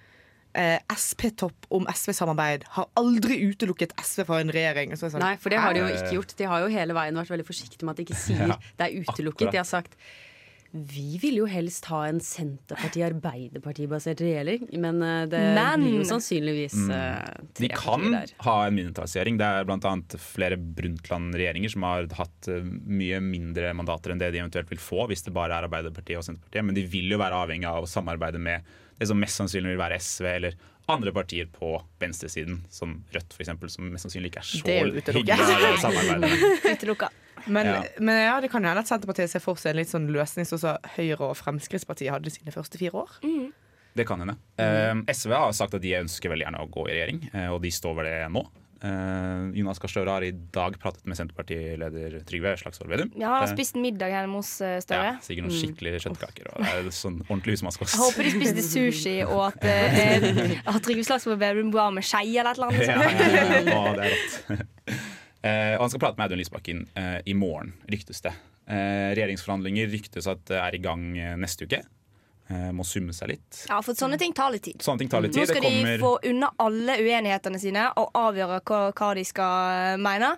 eh, 0.57 0.79
SP-topp 0.95 1.69
om 1.77 1.85
SV-samarbeid 1.93 2.65
har 2.79 2.89
aldri 2.99 3.37
utelukket 3.51 3.93
SV 4.01 4.25
fra 4.31 4.41
en 4.43 4.53
regjering. 4.55 4.97
Så 4.97 5.07
er 5.11 5.15
sånn, 5.15 5.25
Nei, 5.27 5.35
for 5.43 5.53
det 5.53 5.61
har 5.63 5.77
de 5.77 5.85
jo 5.85 5.93
ikke 5.93 6.17
gjort. 6.17 6.35
De 6.41 6.49
har 6.51 6.65
jo 6.65 6.73
hele 6.73 6.97
veien 6.97 7.21
vært 7.21 7.35
veldig 7.37 7.47
forsiktige 7.47 7.85
med 7.87 7.95
at 7.95 8.01
de 8.01 8.09
ikke 8.09 8.21
sier 8.27 8.55
Ja, 8.55 8.59
det 8.81 8.89
er 8.89 8.97
utelukket. 9.05 9.51
akkurat. 9.51 9.55
De 9.55 9.63
har 9.63 9.69
sagt 9.69 9.99
vi 10.73 11.19
vil 11.19 11.37
jo 11.41 11.47
helst 11.51 11.85
ha 11.91 12.05
en 12.07 12.21
Senterparti-Arbeiderparti-basert 12.23 14.21
regjering, 14.23 14.69
men 14.81 15.03
eh, 15.03 15.27
det 15.27 15.41
Men- 15.57 15.83
blir 15.83 15.97
jo 15.99 16.05
sannsynligvis 16.07 16.75
eh, 16.75 16.89
Mm. 16.91 17.47
De 17.55 17.63
Vi 17.65 17.69
kan 17.69 18.11
der. 18.13 18.27
ha 18.39 18.67
en 18.67 18.75
mindretallsregjering. 18.77 19.37
Det 19.39 19.45
er 19.47 19.65
bl.a. 19.65 19.97
flere 20.19 20.57
Brundtland-regjeringer 20.57 21.71
som 21.73 21.83
har 21.83 22.07
hatt 22.17 22.49
eh, 22.49 22.63
mye 22.63 23.21
mindre 23.21 23.73
mandater 23.75 24.11
enn 24.13 24.19
det 24.23 24.31
de 24.33 24.39
eventuelt 24.39 24.71
vil 24.71 24.79
få 24.79 25.07
hvis 25.11 25.25
det 25.27 25.33
bare 25.35 25.53
er 25.59 25.67
Arbeiderpartiet 25.69 26.19
og 26.19 26.25
Senterpartiet. 26.25 26.65
Men 26.65 26.75
de 26.79 26.87
vil 26.87 27.11
jo 27.11 27.19
være 27.19 27.35
avhengig 27.35 27.67
av 27.69 27.83
å 27.85 27.91
samarbeide 27.91 28.39
med 28.41 28.63
det 29.01 29.09
som 29.09 29.19
mest 29.19 29.37
sannsynlig 29.41 29.75
vil 29.75 29.81
være 29.83 29.99
SV 30.01 30.25
eller 30.37 30.55
andre 30.91 31.13
partier 31.15 31.47
på 31.47 31.83
venstresiden, 32.01 32.63
som 32.69 33.05
Rødt 33.15 33.33
f.eks., 33.37 33.51
som 33.75 33.91
mest 33.93 34.07
sannsynlig 34.07 34.31
ikke 34.33 34.43
er 34.43 34.49
så 34.51 34.67
er 34.67 34.91
hyggelig 35.15 35.75
å 35.75 35.83
samarbeide 35.83 36.21
med. 36.21 37.11
Men 37.47 37.67
Ja. 37.67 37.83
men 38.01 38.17
ja, 38.27 38.41
det 38.41 38.51
kan 38.51 38.63
jo 38.63 38.69
hende 38.69 38.81
at 38.85 38.89
Senterpartiet 38.91 39.31
ser 39.31 39.41
for 39.41 39.55
seg 39.57 39.71
en 39.73 39.77
litt 39.83 39.89
sånn 39.89 40.09
løsning 40.13 40.45
sånn 40.49 40.59
som 40.59 40.77
Høyre 40.97 41.21
og 41.31 41.37
Fremskrittspartiet 41.37 42.11
hadde 42.13 42.31
sine 42.31 42.51
første 42.53 42.79
fire 42.79 42.93
år. 43.05 43.11
Det 43.97 44.07
kan 44.07 44.21
hende. 44.23 44.37
Eh, 44.59 44.95
SV 45.13 45.33
har 45.35 45.53
sagt 45.53 45.75
at 45.75 45.83
de 45.83 45.97
ønsker 45.99 46.31
veldig 46.31 46.47
gjerne 46.47 46.61
å 46.63 46.71
gå 46.71 46.89
i 46.89 46.93
regjering, 46.95 47.31
eh, 47.35 47.49
og 47.51 47.61
de 47.63 47.71
står 47.75 47.95
ved 47.97 48.05
det 48.07 48.19
nå. 48.31 48.45
Eh, 48.83 49.51
Jonas 49.61 49.79
Gahr 49.79 49.91
Støre 49.93 50.09
har 50.09 50.23
i 50.25 50.31
dag 50.31 50.73
pratet 50.81 51.05
med 51.05 51.15
Senterpartileder 51.19 52.23
Trygve 52.25 52.55
Slagsvold 52.57 52.89
Vedum. 52.89 53.11
Ja, 53.21 53.29
han 53.35 53.43
har 53.43 53.49
Eh, 53.49 53.55
spist 53.55 53.75
middag 53.77 54.09
hjemme 54.09 54.39
hos 54.39 54.55
eh, 54.63 54.79
Støre. 54.81 55.03
Ja, 55.05 55.19
sikkert 55.21 55.45
noen 55.51 55.59
skikkelige 55.59 56.01
kjøttkaker. 56.07 56.49
Og 56.55 56.63
det 56.65 56.71
er 56.87 56.89
sånn 56.97 57.19
ordentlig 57.29 57.59
husmannskost. 57.59 57.93
Jeg 57.93 58.01
håper 58.01 58.23
de 58.23 58.31
spiste 58.39 58.65
sushi, 58.71 59.17
og 59.27 59.43
at, 59.51 59.65
eh, 59.69 60.61
at 60.67 60.81
Trygve 60.83 61.05
Slagsvold 61.05 61.39
Vedum 61.43 61.71
var 61.75 61.91
med 61.93 62.05
skei 62.09 62.39
eller 62.39 62.53
et 62.53 62.57
eller 62.57 62.69
annet. 62.71 62.87
Ja, 62.89 63.03
ja, 63.03 63.61
ja. 63.61 63.77
Å, 63.77 63.97
det 63.99 64.07
er 64.07 64.17
rått. 64.17 65.01
Eh, 65.41 65.75
og 65.79 65.87
han 65.87 65.93
skal 65.93 66.03
prate 66.03 66.21
med 66.21 66.29
Audun 66.29 66.41
Lysbakken 66.43 66.83
eh, 67.01 67.21
i 67.25 67.35
morgen, 67.37 67.73
ryktes 67.89 68.21
det. 68.25 68.35
Eh, 68.71 69.13
regjeringsforhandlinger 69.17 69.89
ryktes 69.93 70.29
at 70.31 70.43
det 70.51 70.61
er 70.61 70.77
i 70.77 70.83
gang 70.85 71.09
neste 71.41 71.69
uke. 71.69 71.83
Må 72.75 72.83
summe 72.83 73.13
seg 73.15 73.29
litt. 73.31 73.61
Ja, 73.71 73.77
for 73.79 73.95
sånne 73.95 74.17
ting 74.19 74.33
tar 74.35 74.51
litt 74.51 74.65
tid. 74.67 74.81
Sånne 74.83 75.05
ting 75.05 75.11
tar 75.13 75.23
litt 75.23 75.31
tid. 75.37 75.45
Nå 75.45 75.53
skal 75.53 75.63
de 75.63 75.93
få 76.03 76.09
unna 76.33 76.49
alle 76.59 76.97
uenighetene 76.99 77.61
sine 77.63 77.85
og 78.01 78.11
avgjøre 78.19 78.57
hva, 78.67 78.81
hva 78.91 79.11
de 79.15 79.23
skal 79.29 80.03
mene 80.03 80.33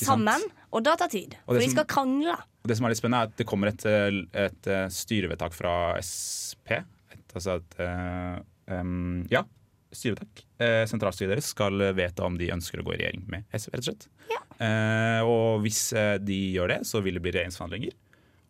sammen. 0.00 0.46
Og 0.72 0.86
det 0.86 0.94
tar 1.02 1.12
tid. 1.12 1.36
For 1.44 1.60
de 1.60 1.68
skal 1.68 1.84
krangle. 1.84 2.38
Det 2.64 2.78
som 2.78 2.88
er 2.88 2.94
litt 2.94 3.02
spennende, 3.02 3.26
er 3.26 3.34
at 3.34 3.36
det 3.42 3.48
kommer 3.50 3.74
et, 3.74 3.84
et 3.84 4.70
styrevedtak 4.96 5.52
fra 5.52 5.74
SP. 6.00 6.80
Et, 7.12 7.26
altså 7.34 7.58
et 7.60 7.76
um, 7.84 8.40
em, 8.72 9.52
Ja, 9.90 9.96
styrevedtak. 9.98 10.44
Eh, 10.62 10.84
sentralstyret 10.86 11.34
deres 11.34 11.50
skal 11.50 11.82
vedta 11.98 12.26
om 12.26 12.38
de 12.38 12.52
ønsker 12.54 12.80
å 12.80 12.86
gå 12.86 12.94
i 12.94 13.00
regjering 13.02 13.26
med 13.30 13.46
SV, 13.50 13.74
rett 13.74 13.82
og 13.82 13.88
slett. 13.90 14.06
Eh, 14.60 15.20
og 15.26 15.64
hvis 15.64 15.82
eh, 15.96 16.14
de 16.22 16.38
gjør 16.54 16.74
det, 16.74 16.78
så 16.88 17.02
vil 17.04 17.18
det 17.18 17.24
bli 17.24 17.34
regjeringsforhandlinger. 17.34 17.96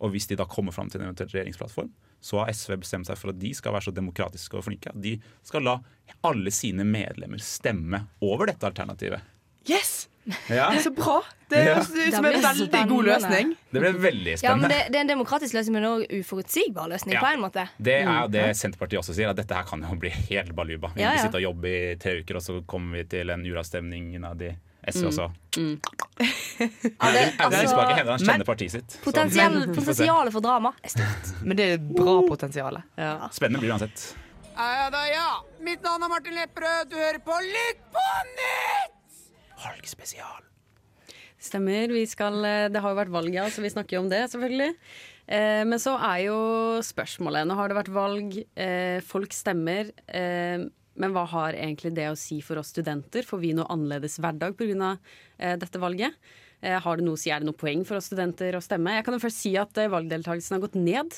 Og 0.00 0.14
hvis 0.14 0.28
de 0.30 0.38
da 0.40 0.46
kommer 0.48 0.74
fram 0.74 0.88
til 0.92 1.00
en 1.00 1.10
eventuell 1.10 1.32
regjeringsplattform, 1.32 1.90
så 2.20 2.40
har 2.40 2.52
SV 2.52 2.76
bestemt 2.82 3.08
seg 3.08 3.18
for 3.20 3.32
at 3.32 3.40
de 3.40 3.52
skal 3.56 3.74
være 3.74 3.88
så 3.88 3.96
demokratiske 3.96 4.58
og 4.58 4.66
flinke 4.66 4.92
at 4.92 5.00
de 5.00 5.16
skal 5.46 5.64
la 5.64 5.78
alle 6.26 6.52
sine 6.52 6.84
medlemmer 6.84 7.40
stemme 7.44 8.04
over 8.24 8.50
dette 8.52 8.68
alternativet. 8.68 9.24
Yes! 9.68 9.99
Ja, 10.48 10.70
Så 10.80 10.90
bra! 10.94 11.20
Det 11.50 11.58
Ja. 11.66 11.74
høres 11.74 11.88
ut 11.90 12.14
som 12.14 12.24
en 12.24 12.32
veldig 12.42 12.66
veldig 12.70 12.88
god 12.88 13.04
løsning. 13.08 13.48
det 13.72 13.80
ble 13.82 13.90
veldig 14.04 14.34
Ja, 14.42 14.52
men 14.54 14.70
det, 14.70 14.76
det 14.92 14.96
er 14.96 15.00
en 15.00 15.08
demokratisk 15.10 15.54
løsning, 15.56 15.72
men 15.80 15.84
òg 15.88 16.04
uforutsigbar 16.20 16.86
løsning. 16.92 17.14
Ja. 17.16 17.20
på 17.24 17.32
en 17.34 17.40
måte 17.42 17.64
Det 17.82 17.96
er 18.04 18.04
jo 18.06 18.28
det 18.30 18.44
Senterpartiet 18.56 19.00
også 19.02 19.14
sier, 19.16 19.28
at 19.32 19.36
dette 19.36 19.54
her 19.58 19.64
kan 19.66 19.82
jo 19.82 19.96
bli 19.98 20.10
helt 20.10 20.54
baluba. 20.54 20.92
Vi 20.94 21.02
Ja, 21.02 21.12
ja. 21.16 21.24
sitter 21.24 21.38
og 21.42 21.42
jobber 21.48 21.68
i 21.68 21.96
tre 21.98 22.20
uker, 22.22 22.36
og 22.36 22.42
så 22.42 22.60
kommer 22.66 22.98
vi 23.00 23.04
til 23.16 23.30
en 23.30 23.42
uravstemning 23.46 24.14
innad 24.14 24.40
i 24.42 24.52
SV 24.86 25.06
også. 25.10 25.26
ja, 25.58 27.06
det, 27.12 27.24
Audun 27.40 27.58
altså, 27.58 28.06
han 28.06 28.18
kjenner 28.24 28.44
partiet 28.46 28.70
sitt. 28.70 28.90
Så 28.96 29.02
Potensialet 29.10 30.32
for 30.32 30.40
drama 30.44 30.72
er 30.84 30.88
stort. 30.94 31.34
Men 31.42 31.56
det 31.58 31.66
er 31.74 31.78
bra 31.78 32.20
potensial. 32.28 32.78
Ja. 32.96 33.28
spennende 33.32 33.58
blir 33.60 33.72
det 33.72 33.76
uansett. 33.80 34.14
Ja 34.56 34.88
da, 34.92 35.02
ja. 35.08 35.28
Mitt 35.64 35.82
navn 35.82 36.02
er 36.04 36.08
Martin 36.12 36.34
Lepperød. 36.36 36.90
Du 36.90 36.96
hører 36.96 37.18
på 37.24 37.36
Lytt 37.42 37.80
på 37.94 38.06
nytt! 38.36 38.99
Valgspesial. 39.60 40.46
Stemmer. 41.40 41.92
Skal, 42.06 42.44
eh, 42.44 42.68
det 42.68 42.82
har 42.82 42.92
jo 42.92 43.00
vært 43.00 43.14
valg, 43.14 43.32
ja, 43.32 43.46
så 43.48 43.62
vi 43.64 43.72
snakker 43.72 43.96
jo 43.96 44.02
om 44.04 44.10
det, 44.10 44.26
selvfølgelig. 44.32 44.74
Eh, 45.30 45.62
men 45.64 45.78
så 45.78 45.94
er 45.96 46.26
jo 46.26 46.38
spørsmålet 46.82 47.46
Nå 47.46 47.54
har 47.54 47.70
det 47.70 47.78
vært 47.78 47.94
valg, 47.94 48.36
eh, 48.56 49.00
folk 49.00 49.32
stemmer. 49.32 49.92
Eh, 50.08 50.66
men 51.00 51.14
hva 51.14 51.24
har 51.30 51.56
egentlig 51.56 51.94
det 51.94 52.08
å 52.10 52.18
si 52.18 52.40
for 52.44 52.60
oss 52.60 52.72
studenter? 52.74 53.24
Får 53.24 53.40
vi 53.40 53.54
noe 53.56 53.70
annerledes 53.72 54.18
hverdag 54.18 54.56
pga. 54.58 54.98
Eh, 55.38 55.56
dette 55.56 55.80
valget? 55.80 56.12
Eh, 56.62 56.76
har 56.84 56.96
det 57.00 57.04
noe 57.06 57.16
å 57.16 57.18
si, 57.18 57.30
Er 57.30 57.40
det 57.40 57.46
noe 57.48 57.56
poeng 57.56 57.86
for 57.88 57.96
oss 57.96 58.10
studenter 58.10 58.52
å 58.52 58.60
stemme? 58.60 58.92
Jeg 58.98 59.04
kan 59.06 59.14
jo 59.16 59.20
først 59.22 59.40
si 59.40 59.54
at 59.56 59.78
eh, 59.80 59.88
valgdeltakelsen 59.88 60.58
har 60.58 60.60
gått 60.60 60.74
ned. 60.76 61.16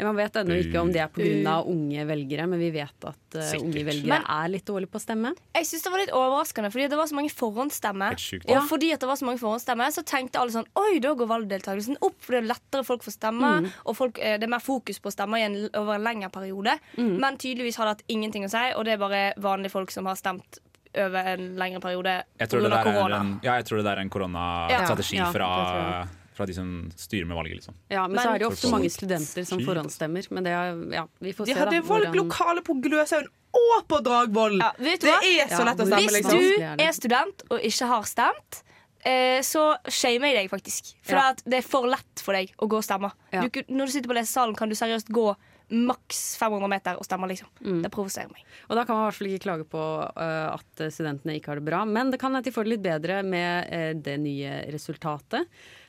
Man 0.00 0.16
vet 0.16 0.32
ennå 0.38 0.54
ikke 0.62 0.80
om 0.80 0.92
det 0.94 1.00
er 1.02 1.08
pga. 1.12 1.56
unge 1.66 2.04
velgere, 2.06 2.46
men 2.48 2.58
vi 2.60 2.70
vet 2.70 3.04
at 3.04 3.16
Sikkert. 3.34 3.64
unge 3.66 3.84
velgere 3.84 4.08
Men- 4.08 4.24
er 4.24 4.48
litt 4.48 4.64
dårlige 4.64 4.88
på 4.88 4.96
å 4.96 5.02
stemme. 5.04 5.34
Jeg 5.54 5.66
synes 5.66 5.82
det 5.82 5.90
var 5.92 5.98
litt 5.98 6.14
overraskende, 6.14 6.70
fordi 6.72 6.88
det 6.88 6.96
var 6.96 7.06
så 7.10 7.14
mange 7.18 7.32
forhåndsstemmer. 7.34 8.14
Sjukt. 8.16 8.46
Og 8.48 8.68
fordi 8.68 8.92
at 8.94 9.00
det 9.00 9.08
var 9.08 9.16
så 9.16 9.26
mange 9.26 9.40
forhåndsstemmer, 9.42 9.90
så 9.92 10.04
tenkte 10.04 10.38
alle 10.40 10.52
sånn 10.54 10.66
Oi, 10.76 11.00
da 11.00 11.12
går 11.14 11.26
valgdeltakelsen 11.26 11.96
opp, 12.00 12.14
for 12.20 12.32
det 12.32 12.44
er 12.44 12.54
lettere 12.54 12.84
folk 12.86 13.02
får 13.02 13.18
stemme. 13.18 13.72
Og 13.84 13.96
folk, 13.96 14.14
det 14.14 14.42
er 14.42 14.46
mer 14.48 14.60
fokus 14.60 14.98
på 15.00 15.10
å 15.10 15.12
stemme 15.12 15.68
over 15.74 15.94
en 15.96 16.04
lengre 16.04 16.30
periode. 16.30 16.78
Men 16.96 17.36
tydeligvis 17.36 17.76
har 17.76 17.84
det 17.86 17.98
hatt 17.98 18.04
ingenting 18.08 18.44
å 18.44 18.50
si, 18.50 18.72
og 18.74 18.84
det 18.86 18.94
er 18.94 18.98
bare 18.98 19.34
vanlige 19.36 19.70
folk 19.72 19.90
som 19.90 20.06
har 20.06 20.14
stemt 20.14 20.60
over 20.94 21.26
en 21.34 21.56
lengre 21.56 21.80
periode 21.80 22.22
Jeg 22.40 22.48
tror, 22.48 22.60
det 22.62 22.70
pga. 22.70 22.82
korona. 22.84 23.20
en, 23.20 23.40
ja, 23.42 23.54
jeg 23.56 23.64
tror 23.66 23.76
det 23.78 23.84
der 23.84 23.96
er 23.96 24.00
en 24.00 24.10
koronastrategi 24.10 25.16
Ja, 25.16 25.24
ja, 25.26 25.32
fra, 25.32 26.08
fra 26.34 26.46
de 26.46 26.54
som 26.54 26.90
styrer 26.96 27.26
med 27.26 27.36
valget, 27.36 27.56
liksom. 27.60 27.74
Ja, 27.90 28.06
men, 28.06 28.16
Men- 28.16 28.24
så 28.24 28.28
er 28.34 28.38
det 28.38 28.42
jo 28.46 28.50
ofte 28.52 28.62
Folk- 28.68 28.72
mange 28.78 28.90
studenter 28.90 29.44
som 29.44 29.58
forhåndsstemmer. 29.60 30.28
Men 30.30 30.44
det 30.44 30.52
er, 30.52 30.94
ja, 30.94 31.06
vi 31.20 31.32
får 31.32 31.46
De 31.46 31.52
se 31.54 31.58
hadde 31.58 31.70
da. 31.70 31.80
hvordan- 31.82 32.14
lokale 32.14 32.62
på 32.62 32.80
Gløshaugen 32.80 33.28
og 33.54 33.88
på 33.88 34.02
Dragvoll! 34.04 34.58
Ja, 34.58 34.72
Det 34.78 35.00
hva? 35.02 35.18
er 35.18 35.48
så 35.48 35.58
Ja, 35.58 35.64
lett 35.64 35.78
å 35.78 35.86
stemme, 35.86 35.86
stemme, 35.86 35.98
Hvis 35.98 36.12
liksom. 36.12 36.38
du 36.78 36.82
er 36.84 36.92
student 36.92 37.42
og 37.50 37.60
ikke 37.60 37.86
har 37.86 38.02
stemt, 38.02 38.62
eh, 39.04 39.40
så 39.40 39.76
shamer 39.88 40.32
jeg 40.32 40.48
deg 40.48 40.50
faktisk. 40.50 40.94
For 41.02 41.14
Ja. 41.16 41.28
at 41.30 41.42
det 41.44 41.54
er 41.58 41.62
for 41.68 41.86
lett 41.86 42.20
for 42.20 42.32
deg 42.34 42.52
å 42.58 42.68
gå 42.68 42.76
og 42.76 42.84
stemme. 42.84 43.10
Ja. 43.32 43.42
Du, 43.48 43.62
når 43.68 43.86
du 43.86 43.92
sitter 43.92 44.08
på 44.08 44.14
lesesalen, 44.14 44.56
kan 44.56 44.68
du 44.68 44.74
seriøst 44.74 45.08
gå 45.10 45.34
maks 45.68 46.36
500 46.40 46.70
meter 46.70 46.96
og 47.00 47.04
stemmer, 47.04 47.28
liksom 47.28 47.48
Mm. 47.58 47.82
Det 47.82 47.90
provoserer 47.92 48.30
meg. 48.30 48.44
Og 48.68 48.76
da 48.78 48.84
kan 48.86 48.96
man 48.96 49.02
i 49.02 49.08
hvert 49.08 49.18
fall 49.18 49.28
ikke 49.28 49.44
klage 49.44 49.64
på 49.68 49.82
uh, 49.82 50.54
at 50.54 50.82
studentene 50.94 51.34
ikke 51.36 51.52
har 51.52 51.60
det 51.60 51.66
bra. 51.66 51.82
Men 51.84 52.12
det 52.12 52.20
kan 52.20 52.32
de 52.32 52.52
får 52.54 52.64
det 52.64 52.72
litt 52.76 52.84
bedre 52.86 53.22
med 53.26 53.68
uh, 53.68 53.92
det 53.98 54.16
nye 54.22 54.62
resultatet. 54.72 55.48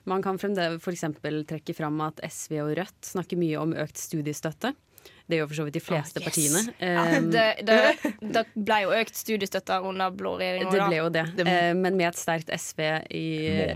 Man 0.10 0.24
kan 0.26 0.40
f.eks. 0.42 1.06
trekke 1.48 1.76
fram 1.78 2.02
at 2.02 2.20
SV 2.26 2.60
og 2.64 2.76
Rødt 2.80 3.12
snakker 3.14 3.38
mye 3.40 3.60
om 3.62 3.76
økt 3.78 4.00
studiestøtte. 4.02 4.74
Det 5.30 5.38
gjør 5.38 5.50
for 5.52 5.60
så 5.60 5.66
vidt 5.68 5.78
de 5.78 5.84
fleste 5.84 6.24
partiene. 6.24 6.62
Ja, 6.82 7.04
det, 7.22 7.46
det, 7.68 7.78
det 8.34 8.44
ble 8.56 8.80
jo 8.88 8.96
økt 8.98 9.16
studiestøtte 9.20 9.78
under 9.86 10.10
blå 10.16 10.34
regjering. 10.42 10.72
Det 10.74 10.88
ble 10.90 10.98
jo 10.98 11.10
det. 11.14 11.26
Eh, 11.46 11.70
Men 11.78 12.00
med 12.00 12.10
et 12.10 12.20
sterkt 12.20 12.50
SV 12.50 12.82
i 13.14 13.26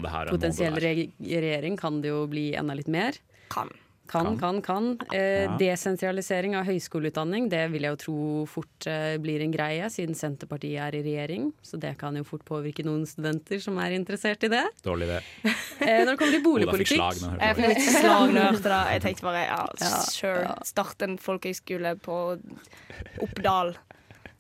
her 0.02 0.34
potensiell 0.34 0.80
regjering 0.82 1.78
kan 1.78 2.02
det 2.02 2.10
jo 2.10 2.26
bli 2.32 2.50
enda 2.58 2.74
litt 2.80 2.90
mer. 2.92 3.20
Kan. 3.54 3.70
Kan, 4.08 4.38
kan, 4.38 4.62
kan. 4.62 4.88
Eh, 5.14 5.44
Ja. 5.48 5.56
Desentralisering 5.58 6.56
av 6.60 6.66
høyskoleutdanning, 6.68 7.48
det 7.50 7.62
vil 7.72 7.82
jeg 7.88 7.94
jo 7.96 8.00
tro 8.02 8.16
fort 8.52 8.86
eh, 8.92 9.16
blir 9.18 9.42
en 9.42 9.52
greie, 9.54 9.88
siden 9.90 10.14
Senterpartiet 10.16 10.78
er 10.84 10.98
i 11.00 11.02
regjering. 11.06 11.52
Så 11.64 11.80
det 11.80 11.96
kan 11.98 12.16
jo 12.20 12.24
fort 12.28 12.44
påvirke 12.46 12.84
noen 12.86 13.06
studenter 13.08 13.62
som 13.64 13.78
er 13.80 13.96
interessert 13.96 14.44
i 14.44 14.52
det. 14.54 14.66
Dårlig 14.84 15.08
idé. 15.10 15.22
Eh, 15.84 16.06
når 16.06 16.14
det 16.14 16.20
kommer 16.20 16.32
til 16.32 16.40
Oda 16.40 16.40
fikk 16.40 16.46
boligpolitikk 16.46 17.00
slag 17.00 17.18
når 17.24 17.40
Jeg 17.42 17.56
hørte 17.56 17.72
fikk 17.74 17.80
det. 17.88 17.96
slag 18.04 18.28
når 18.34 18.38
jeg 18.40 18.52
hørte 18.54 18.70
det. 18.72 18.82
Jeg 18.94 19.02
tenkte 19.04 19.26
bare 19.26 19.42
ja, 19.44 19.58
Ja, 19.82 19.90
sure. 20.08 20.54
Start 20.70 21.02
en 21.08 21.18
folkehøyskole 21.20 21.96
på 22.06 22.20
Oppdal. 23.26 23.74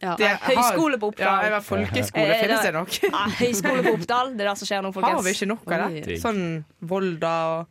ja. 0.03 0.15
Det 0.19 0.27
er 0.29 0.37
Høyskole 0.43 0.97
på 1.01 1.09
Ja, 1.09 1.13
Oppdal. 1.15 1.43
jeg 1.43 1.51
var 1.55 1.65
folkeskole, 1.67 2.29
Eh, 2.33 2.41
finnes 2.43 2.63
det 2.67 2.73
nok? 2.75 2.97
Ja, 3.03 3.23
høyskole 3.39 3.83
på 3.85 3.93
Oppdal. 3.97 4.33
Det 4.37 4.45
er 4.45 4.49
det 4.51 4.57
som 4.61 4.67
skjer 4.69 4.83
nå, 4.85 4.91
folkens. 4.95 5.17
Har 5.19 5.23
vi 5.27 5.35
ikke 5.37 5.49
nok 5.51 5.71
av 5.71 5.97
det? 5.97 6.17
Sånn 6.21 6.43
Volda 6.81 7.33
og 7.57 7.67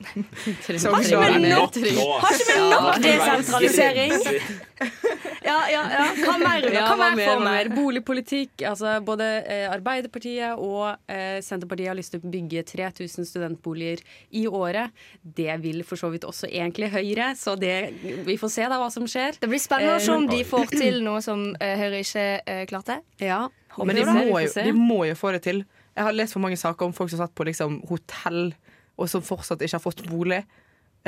Har 0.00 1.02
ikke 1.04 1.20
vi 1.36 1.50
nok? 1.52 1.76
Har 2.24 2.34
ikke 2.34 2.46
vi 2.48 2.58
nok 2.72 3.00
desentralisering? 3.04 4.14
Ja, 5.40 5.56
ja, 5.72 5.82
ja. 5.92 6.04
Hva 6.20 6.34
mer, 6.40 6.66
Hva 6.72 6.82
hva 6.88 6.96
mer 6.98 7.14
mer, 7.16 7.28
får 7.28 7.42
mer? 7.44 7.70
Boligpolitikk. 7.74 8.64
Altså 8.68 8.98
både 9.04 9.26
eh, 9.44 9.66
Arbeiderpartiet 9.72 10.60
og 10.60 10.96
eh, 11.10 11.38
Senterpartiet 11.44 11.90
har 11.92 11.98
lyst 11.98 12.14
til 12.14 12.20
å 12.22 12.32
bygge 12.32 12.64
3000 12.68 13.28
studentboliger 13.28 14.02
i 14.36 14.46
året. 14.48 14.92
Det 15.22 15.52
vil 15.62 15.82
for 15.88 16.00
så 16.00 16.10
vidt 16.12 16.26
også 16.28 16.48
egentlig 16.50 16.90
Høyre, 16.92 17.32
så 17.38 17.54
det, 17.60 17.74
vi 18.26 18.36
får 18.40 18.52
se 18.56 18.68
da 18.72 18.80
hva 18.80 18.88
som 18.92 19.06
skjer. 19.08 19.38
Det 19.40 19.48
blir 19.50 19.62
spennende 19.62 19.98
å 20.00 20.04
se 20.04 20.16
om 20.16 20.26
de 20.28 20.40
Eh, 20.40 20.46
får 20.48 20.70
til 20.72 21.02
noe 21.04 21.20
som 21.24 21.42
eh, 21.60 21.76
Høyre 21.78 22.00
ikke 22.04 22.24
eh, 22.48 22.62
klarte. 22.70 23.00
Ja, 23.20 23.44
Men 23.78 23.96
de 23.96 24.06
må, 24.08 24.24
jo, 24.40 24.48
de 24.56 24.72
må 24.76 25.02
jo 25.08 25.16
få 25.18 25.34
det 25.36 25.44
til. 25.46 25.62
Jeg 25.96 26.06
har 26.06 26.16
lest 26.16 26.36
for 26.36 26.42
mange 26.42 26.58
saker 26.60 26.88
om 26.88 26.94
folk 26.96 27.10
som 27.12 27.20
satt 27.20 27.34
på 27.36 27.46
liksom, 27.48 27.80
hotell, 27.90 28.54
og 29.00 29.08
som 29.08 29.24
fortsatt 29.24 29.62
ikke 29.64 29.78
har 29.78 29.82
fått 29.86 30.04
bolig, 30.10 30.44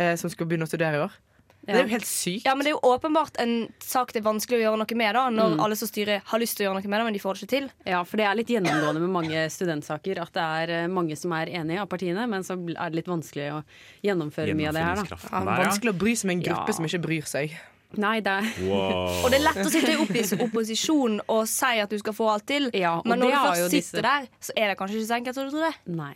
eh, 0.00 0.14
som 0.16 0.32
skal 0.32 0.48
begynne 0.48 0.64
å 0.66 0.72
studere 0.72 0.96
i 0.98 1.04
år. 1.04 1.20
Det 1.62 1.76
er 1.76 1.84
jo 1.84 1.90
helt 1.92 2.08
sykt. 2.10 2.42
Ja, 2.44 2.56
men 2.58 2.64
Det 2.66 2.72
er 2.72 2.74
jo 2.74 2.90
åpenbart 2.90 3.36
en 3.38 3.52
sak 3.78 4.10
det 4.12 4.18
er 4.18 4.24
vanskelig 4.26 4.58
å 4.58 4.62
gjøre 4.64 4.78
noe 4.80 4.96
med, 4.98 5.14
da 5.14 5.28
når 5.30 5.60
alle 5.62 5.76
som 5.78 5.86
styrer, 5.86 6.20
har 6.26 6.40
lyst 6.42 6.56
til 6.58 6.64
å 6.66 6.72
gjøre 6.72 6.80
noe 6.80 6.90
med 6.90 6.98
det, 6.98 7.04
men 7.06 7.12
de 7.14 7.20
får 7.22 7.34
det 7.38 7.42
ikke 7.44 7.52
til. 7.52 7.68
Ja, 7.86 8.00
for 8.02 8.16
det 8.18 8.24
er 8.26 8.34
litt 8.34 8.48
gjennomgående 8.50 8.98
med 9.04 9.12
mange 9.14 9.44
studentsaker 9.54 10.18
at 10.24 10.32
det 10.34 10.42
er 10.42 10.72
eh, 10.80 10.86
mange 10.90 11.14
som 11.16 11.30
er 11.38 11.46
enige 11.54 11.78
av 11.84 11.86
partiene, 11.92 12.24
men 12.28 12.42
så 12.42 12.56
er 12.58 12.90
det 12.90 12.96
litt 12.98 13.06
vanskelig 13.12 13.46
å 13.54 13.60
gjennomføre 14.02 14.56
mye 14.58 14.72
av 14.72 14.74
det 14.74 14.82
her, 14.88 15.04
da. 15.06 15.18
Ja, 15.30 15.44
vanskelig 15.68 15.92
å 15.94 15.98
bry 16.02 16.16
seg 16.18 16.26
med 16.32 16.36
en 16.40 16.42
gruppe 16.48 16.66
Ja. 16.74 16.74
som 16.80 16.84
ikke 16.90 17.02
bryr 17.06 17.22
seg. 17.30 17.54
Nei, 17.94 18.18
det 18.24 18.32
er 18.32 18.50
Wow. 18.66 19.22
Og 19.22 19.30
det 19.30 19.38
er 19.38 19.44
lett 19.52 19.62
å 19.62 19.70
sitte 19.70 19.92
i 19.92 20.38
opposisjon 20.46 21.20
og 21.28 21.46
si 21.46 21.78
at 21.78 21.90
du 21.90 21.98
skal 21.98 22.12
få 22.16 22.26
alt 22.32 22.46
til, 22.48 22.70
Ja, 22.74 23.00
men 23.04 23.20
når 23.20 23.30
du 23.30 23.36
først 23.36 23.70
sitter 23.70 23.78
disse- 23.78 24.02
der, 24.02 24.26
så 24.40 24.50
er 24.56 24.68
det 24.72 24.78
kanskje 24.78 24.98
ikke 24.98 25.10
så 25.12 25.18
enkelt 25.20 25.34
som 25.34 25.44
du 25.46 25.50
tror. 25.54 25.70
det. 25.70 25.94
Nei. 25.94 26.14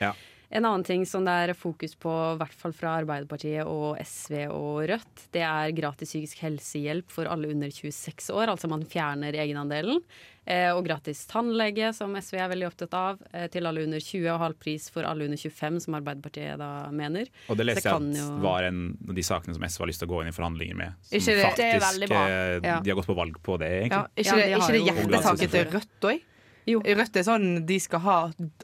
Ja. 0.00 0.12
En 0.56 0.64
annen 0.64 0.84
ting 0.86 1.02
som 1.04 1.24
det 1.26 1.32
er 1.50 1.52
fokus 1.58 1.92
på, 2.00 2.12
i 2.32 2.38
hvert 2.40 2.54
fall 2.56 2.72
fra 2.72 2.94
Arbeiderpartiet 3.02 3.66
og 3.68 3.98
SV 4.00 4.46
og 4.48 4.86
Rødt, 4.88 5.26
det 5.34 5.42
er 5.44 5.74
gratis 5.76 6.08
psykisk 6.14 6.40
helsehjelp 6.46 7.10
for 7.12 7.28
alle 7.28 7.50
under 7.52 7.68
26 7.68 8.30
år. 8.32 8.48
Altså 8.54 8.70
man 8.72 8.86
fjerner 8.88 9.36
egenandelen. 9.36 10.00
Eh, 10.46 10.70
og 10.70 10.84
gratis 10.86 11.24
tannlege, 11.26 11.88
som 11.92 12.14
SV 12.14 12.38
er 12.38 12.48
veldig 12.52 12.68
opptatt 12.68 12.92
av, 12.94 13.18
eh, 13.34 13.48
til 13.50 13.66
alle 13.66 13.82
under 13.82 13.98
20, 14.00 14.28
og 14.30 14.38
halv 14.44 14.54
pris 14.62 14.86
for 14.94 15.02
alle 15.02 15.26
under 15.26 15.36
25, 15.42 15.80
som 15.82 15.96
Arbeiderpartiet 15.98 16.56
da 16.62 16.68
mener. 16.94 17.26
Og 17.50 17.58
det 17.58 17.66
leste 17.66 17.82
jeg 17.90 17.98
at 17.98 18.20
jo- 18.20 18.36
var 18.46 18.62
en 18.68 18.96
av 19.10 19.14
de 19.18 19.22
sakene 19.26 19.54
som 19.58 19.64
SV 19.66 19.82
har 19.82 19.90
lyst 19.90 19.98
til 20.04 20.08
å 20.08 20.12
gå 20.14 20.22
inn 20.22 20.28
i 20.30 20.36
forhandlinger 20.36 20.76
med. 20.78 20.94
Som 21.02 21.18
Ikke 21.18 21.34
det- 21.34 21.46
faktisk, 21.50 21.98
Det 21.98 22.02
er 22.02 22.14
bra. 22.14 22.22
eh, 22.28 22.60
Ja. 22.62 22.80
De 22.80 22.90
har 22.90 22.96
gått 23.02 23.10
på 23.10 23.16
valg 23.18 23.34
på 23.42 23.58
det, 23.58 23.90
egentlig. 23.90 23.90
Ja, 23.90 24.06
ikke, 24.16 24.24
Ja, 24.24 24.34
det, 24.36 24.46
de 24.46 24.54
ikke 24.54 24.72
det 24.72 24.86
hjertesaken 24.86 25.50
til 25.50 25.64
Rødt 25.74 26.00
òg? 26.00 26.22
Jo. 26.66 26.80
Rødt 26.82 27.16
er 27.16 27.26
sånn 27.26 27.48
de 27.66 27.78
skal 27.82 28.02
ha 28.02 28.16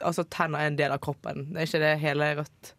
altså, 0.03 0.25
tenner 0.27 0.63
er 0.63 0.71
en 0.71 0.79
del 0.79 0.95
av 0.95 1.01
kroppen. 1.03 1.47
Det 1.53 1.61
er 1.61 1.69
ikke 1.69 1.83
det 1.83 1.93
hele 2.03 2.31
Rødt? 2.41 2.73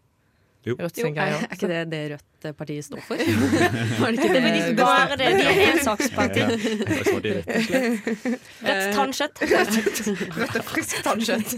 Jo. 0.65 0.77
Rødt 0.81 0.97
Jo, 0.99 1.05
sin 1.05 1.13
er, 1.13 1.17
greie. 1.19 1.41
er 1.45 1.57
ikke 1.59 1.69
det 1.69 1.81
det 1.93 2.03
Rødt-partiet 2.15 2.87
står 2.87 3.03
for? 3.05 3.21
Var 4.01 4.15
det 4.15 4.19
ikke 4.19 4.29
Det 4.35 4.53
ikke 4.61 4.77
bare 4.81 5.19
det. 5.21 5.31
De 5.37 5.45
er 5.45 5.59
de 7.25 7.35
rett. 7.39 7.49
Rødt 8.65 8.95
tannkjøtt. 8.97 9.43
Rødt 10.39 10.57
er 10.61 10.65
friskt 10.69 11.03
tannkjøtt. 11.05 11.57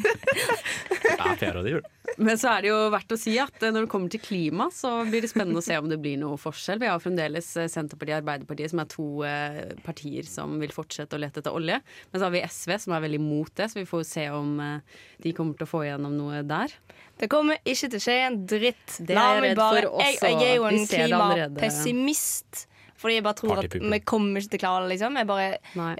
Ja, 1.06 1.36
Per 1.38 1.60
og 1.60 1.66
det 1.66 1.76
gjør 1.76 1.84
det. 1.86 1.92
Men 2.22 2.38
så 2.40 2.48
er 2.54 2.64
det 2.64 2.70
jo 2.70 2.76
verdt 2.94 3.12
å 3.12 3.18
si 3.20 3.34
at 3.42 3.62
eh, 3.66 3.72
når 3.74 3.84
det 3.86 3.90
kommer 3.92 4.12
til 4.12 4.22
klima, 4.22 4.68
så 4.72 4.92
blir 5.08 5.24
det 5.24 5.30
spennende 5.30 5.60
å 5.60 5.64
se 5.64 5.76
om 5.78 5.88
det 5.90 5.98
blir 6.00 6.16
noe 6.20 6.38
forskjell. 6.40 6.80
Vi 6.80 6.88
har 6.88 7.02
fremdeles 7.02 7.50
eh, 7.60 7.68
Senterpartiet 7.70 8.14
og 8.16 8.22
Arbeiderpartiet, 8.22 8.72
som 8.72 8.82
er 8.82 8.90
to 8.92 9.08
eh, 9.26 9.58
partier 9.84 10.28
som 10.30 10.54
vil 10.62 10.72
fortsette 10.74 11.18
å 11.18 11.20
lete 11.20 11.42
etter 11.42 11.54
olje. 11.56 11.80
Men 12.10 12.20
så 12.22 12.28
har 12.28 12.34
vi 12.34 12.44
SV, 12.46 12.76
som 12.86 12.96
er 12.96 13.04
veldig 13.04 13.20
imot 13.20 13.52
det, 13.60 13.68
så 13.72 13.80
vi 13.82 13.88
får 13.90 14.06
se 14.08 14.28
om 14.34 14.54
eh, 14.64 15.02
de 15.26 15.34
kommer 15.36 15.58
til 15.58 15.68
å 15.68 15.72
få 15.74 15.82
igjennom 15.86 16.16
noe 16.16 16.40
der. 16.46 16.72
Det 17.16 17.28
kommer 17.32 17.60
ikke 17.64 17.90
til 17.90 17.98
å 17.98 18.04
skje 18.04 18.16
en 18.26 18.38
dritt. 18.48 18.96
Det 19.00 19.14
er 19.14 19.18
La 19.18 19.26
jeg 19.34 19.42
meg 19.42 19.50
redd 19.50 19.60
bare, 19.60 19.82
for 19.82 20.00
også. 20.02 20.06
jeg, 20.06 20.40
jeg 20.42 20.50
er 20.50 20.56
jo 20.58 20.66
en 20.68 20.88
klimapessimist. 20.92 22.66
Fordi 22.96 23.18
jeg 23.18 23.24
bare 23.26 23.36
tror 23.36 23.60
at 23.60 23.74
vi 23.76 23.98
kommer 24.08 24.40
ikke 24.40 24.54
til 24.54 24.60
å 24.60 24.62
klare 24.64 24.84
det. 24.86 24.92
liksom 24.94 25.18
jeg 25.20 25.28
bare, 25.28 25.48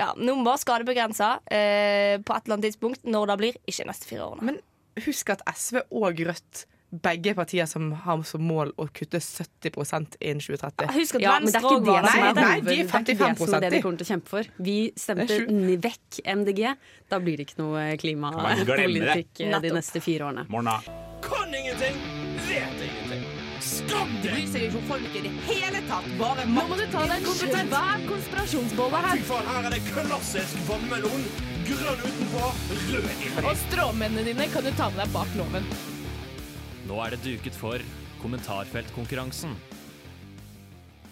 ja, 0.01 0.13
Noen 0.17 0.41
må 0.41 0.47
bare 0.49 0.63
skadebegrense 0.63 1.33
eh, 1.53 2.15
på 2.25 2.37
et 2.37 2.47
eller 2.47 2.57
annet 2.57 2.69
tidspunkt. 2.71 3.05
Når 3.05 3.33
det 3.33 3.37
blir, 3.43 3.59
ikke 3.67 3.83
de 3.85 3.91
neste 3.91 4.09
fire 4.09 4.31
årene. 4.31 4.49
Men 4.49 5.05
husk 5.05 5.35
at 5.37 5.45
SV 5.53 5.83
og 5.91 6.25
Rødt 6.27 6.65
begge 7.03 7.35
partier 7.35 7.67
som 7.69 7.91
har 8.05 8.23
som 8.25 8.45
mål 8.47 8.71
å 8.81 8.87
kutte 8.95 9.19
70 9.21 9.75
innen 10.21 10.41
2030. 10.41 10.93
Husk 10.97 11.19
at 11.19 11.25
Ja, 11.25 11.35
men 11.43 11.51
det 11.51 11.59
er 11.59 11.67
ikke 11.67 11.81
det 11.83 12.13
som 12.13 12.23
er 12.23 12.37
det. 12.39 12.45
nei, 12.45 12.61
de 12.61 12.77
er 12.77 12.87
det 12.87 12.95
er 12.95 13.03
ikke 13.03 13.17
det 13.17 13.19
som 13.19 13.49
55% 13.51 13.61
det 13.67 13.73
de 13.75 13.81
kommer 13.83 14.01
til 14.01 14.07
å 14.07 14.11
kjempe 14.13 14.33
for. 14.33 14.53
Vi 14.69 14.79
stemte 14.97 15.41
vekk 15.89 16.21
MDG. 16.37 16.63
Da 17.11 17.21
blir 17.21 17.37
det 17.37 17.49
ikke 17.51 17.61
noe 17.61 17.89
klimapolitikk 18.01 19.45
eh, 19.45 19.61
de 19.67 19.75
neste 19.77 20.01
fire 20.05 20.31
årene. 20.31 20.47
Morna. 20.49 20.81
Kan 21.23 21.55
ingenting, 21.55 21.99
vet 22.49 22.81
ingenting. 22.89 23.25
Skam 23.67 24.11
deg! 24.23 24.45
seg 24.53 24.67
ikke 24.67 24.79
om 24.79 24.89
folk 24.91 25.15
i 25.17 25.23
det 25.25 25.33
hele 25.49 25.81
tatt. 25.89 26.07
Bare 26.21 26.45
Nå 26.49 26.65
må 26.69 26.77
du 26.79 26.85
ta 26.93 27.05
deg 27.09 27.25
en 27.25 27.39
svær 27.41 28.03
konspirasjonsbolle 28.07 29.03
her. 29.07 29.21
Fy 29.21 29.29
faen, 29.31 29.49
her 29.51 29.69
er 29.69 29.77
det 29.77 29.83
klassisk 29.89 30.59
vannmelon. 30.69 31.29
Grønn 31.67 32.03
utenpå, 32.05 32.51
rød 32.93 33.09
inni. 33.15 33.31
Og 33.43 33.55
stråmennene 33.65 34.27
dine 34.29 34.51
kan 34.53 34.67
du 34.67 34.71
ta 34.77 34.91
med 34.93 35.03
deg 35.03 35.15
bak 35.17 35.33
loven. 35.39 35.67
Nå 36.87 37.01
er 37.03 37.17
det 37.17 37.23
duket 37.25 37.57
for 37.59 37.83
kommentarfeltkonkurransen. 38.21 39.57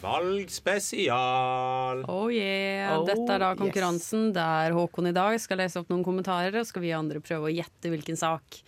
Valgspesial. 0.04 2.02
Oh 2.12 2.28
yeah. 2.28 2.92
Oh, 2.92 3.06
Dette 3.08 3.24
er 3.24 3.40
da 3.40 3.54
yes. 3.54 3.60
konkurransen 3.62 4.28
der 4.36 4.76
Håkon 4.76 5.08
i 5.08 5.14
dag 5.16 5.38
skal 5.40 5.62
lese 5.62 5.80
opp 5.80 5.90
noen 5.90 6.04
kommentarer, 6.04 6.60
og 6.60 6.68
skal 6.68 6.84
vi 6.84 6.92
andre 6.94 7.24
prøve 7.24 7.48
å 7.48 7.54
gjette 7.54 7.92
hvilken 7.92 8.20
sak 8.20 8.60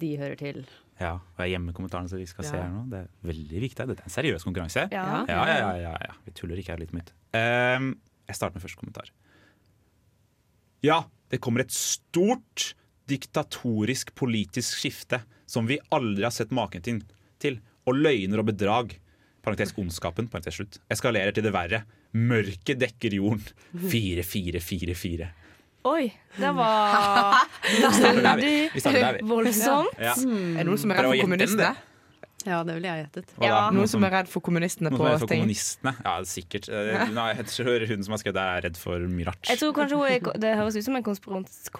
de 0.00 0.14
hører 0.20 0.38
til. 0.38 0.62
Ja, 1.00 1.16
og 1.18 1.40
jeg 1.42 1.56
gjemmer 1.56 1.74
kommentarene 1.74 2.10
så 2.10 2.18
de 2.20 2.26
skal 2.30 2.46
se 2.46 2.54
her 2.54 2.70
nå. 2.70 2.84
Det 2.92 3.00
er 3.02 3.08
veldig 3.26 3.62
viktig. 3.64 3.86
Dette 3.90 4.04
er 4.04 4.08
en 4.10 4.14
seriøs 4.14 4.46
konkurranse. 4.46 4.86
Ja. 4.94 5.04
Ja, 5.26 5.40
ja, 5.48 5.56
ja, 5.58 5.72
ja, 5.82 5.94
ja. 6.06 6.14
Vi 6.26 6.34
tuller 6.38 6.60
ikke 6.60 6.74
her 6.76 6.82
litt 6.82 6.94
mitt. 6.94 7.10
Um, 7.34 7.94
jeg 8.28 8.38
starter 8.38 8.56
med 8.56 8.64
første 8.64 8.78
kommentar. 8.80 9.10
Ja, 10.84 11.02
det 11.32 11.40
kommer 11.42 11.64
et 11.64 11.74
stort 11.74 12.74
diktatorisk 13.10 14.14
politisk 14.16 14.78
skifte 14.80 15.24
som 15.50 15.66
vi 15.68 15.80
aldri 15.92 16.24
har 16.24 16.34
sett 16.34 16.54
maken 16.54 16.84
til. 16.84 17.02
til. 17.42 17.58
Og 17.88 17.98
løgner 17.98 18.40
og 18.40 18.48
bedrag. 18.52 18.94
Parentes 19.44 19.74
ondskapen. 19.80 20.30
Parentes 20.32 20.56
slutt. 20.56 20.78
Eskalerer 20.92 21.34
til 21.34 21.44
det 21.44 21.52
verre. 21.52 21.82
Mørket 22.14 22.78
dekker 22.80 23.18
jorden. 23.18 23.42
4444. 23.92 25.32
Oi, 25.84 26.06
det 26.40 26.50
var 26.56 27.44
vi. 28.40 28.70
voldsomt. 29.28 29.98
Ja. 30.00 30.14
Er 30.16 30.62
det 30.62 30.64
noen 30.70 30.78
som 30.80 30.90
er 30.94 31.02
redd 31.02 31.10
for 31.12 31.20
kommunistene? 31.26 31.74
Ja, 32.44 32.58
det 32.64 32.74
ville 32.76 32.88
jeg 32.90 33.04
gjettet. 33.06 33.30
Ja. 33.40 33.70
Noen 33.72 33.88
som 33.88 34.04
er 34.04 34.10
redd 34.12 34.28
for 34.28 34.44
kommunistene 34.44 34.90
Noen 34.92 34.98
på 35.00 35.04
som 35.04 35.08
er 35.08 35.14
redd 35.14 35.22
for 35.22 35.30
ting. 35.32 35.40
kommunistene? 35.44 35.92
Ja, 36.04 36.14
sikkert. 36.28 36.66
Eh, 36.68 37.04
Nei, 37.16 37.26
jeg 37.38 37.46
tror 37.52 37.84
hun 37.88 38.04
som 38.04 38.12
har 38.16 38.20
skrevet 38.20 38.36
det, 38.36 38.44
er 38.56 38.64
redd 38.66 38.80
for 38.80 39.06
mye 39.12 39.26
rart. 39.30 39.48
Jeg 39.48 39.60
tror 39.62 39.72
kanskje 39.78 40.00
hun 40.00 40.08
er, 40.10 40.18
Det 40.44 40.50
høres 40.58 40.76
ut 40.76 40.84
som 40.88 40.98
en 41.00 41.06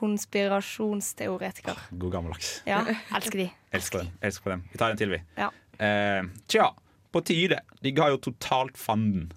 konspirasjonsteoretiker. 0.01 1.77
God 2.01 2.13
gammeldags. 2.17 2.55
Ja, 2.69 2.81
elsker 3.17 3.39
de. 3.45 3.49
Elsker 3.77 4.05
dem. 4.05 4.13
Elsker 4.25 4.45
på 4.49 4.55
den. 4.55 4.65
Vi 4.73 4.81
tar 4.81 4.95
en 4.95 5.01
til, 5.01 5.13
vi. 5.17 5.21
Ja. 5.41 5.51
Eh, 5.85 6.23
tja, 6.49 6.71
på 7.13 7.21
tide. 7.29 7.61
De 7.85 7.93
ga 7.97 8.09
jo 8.15 8.21
totalt 8.31 8.77
fanden. 8.81 9.29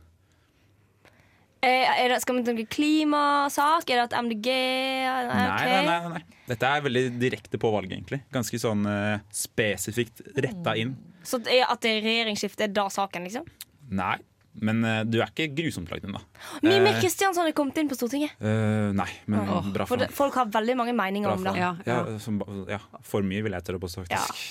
Eh, 1.66 1.90
er 2.04 2.12
det, 2.12 2.22
skal 2.22 2.38
vi 2.38 2.44
tenke 2.46 2.68
klimasak? 2.70 3.90
Er 3.90 4.04
det 4.04 4.06
at 4.12 4.16
MDG 4.22 4.50
er 4.54 5.30
Nei, 5.32 5.48
nei, 5.66 5.84
nei, 5.88 6.12
nei. 6.18 6.24
Dette 6.48 6.70
er 6.70 6.84
veldig 6.86 7.04
direkte 7.20 7.60
på 7.60 7.72
valget, 7.74 7.98
egentlig. 7.98 8.22
Ganske 8.32 8.60
sånn 8.62 8.86
uh, 8.88 9.18
spesifikt 9.34 10.22
retta 10.38 10.78
inn. 10.80 10.94
Så 11.28 11.42
det 11.44 11.58
er 11.58 11.68
at 11.68 11.82
det 11.84 11.98
er 11.98 12.06
regjeringsskifte 12.06 12.68
er 12.68 12.76
da 12.76 12.86
saken, 12.94 13.26
liksom? 13.28 13.50
Nei, 13.98 14.16
men 14.64 14.86
uh, 14.86 15.02
du 15.04 15.18
er 15.20 15.34
ikke 15.34 15.50
grusomt 15.58 15.92
lagd 15.92 16.08
ennå. 16.08 16.22
Mimir 16.62 16.94
uh, 16.94 17.02
Kristiansson 17.02 17.50
er 17.50 17.58
kommet 17.58 17.82
inn 17.82 17.90
på 17.92 17.98
Stortinget. 17.98 18.38
Uh, 18.40 18.94
nei, 18.96 19.10
men 19.26 19.44
oh. 19.44 19.68
bra 19.74 19.90
for 19.90 20.06
for 20.06 20.22
folk 20.22 20.40
har 20.40 20.54
veldig 20.54 20.78
mange 20.80 20.96
meninger 20.96 21.34
om 21.34 21.50
det. 21.50 21.58
Ja, 21.60 21.74
Ja, 21.90 22.00
ja. 22.06 22.22
som, 22.24 22.40
ja, 22.70 22.80
for 23.02 23.26
mye, 23.28 23.44
vil 23.44 23.58
jeg 23.58 23.68
tørre 23.68 23.82
å 23.82 23.86
påstå, 23.88 24.06
faktisk. 24.06 24.48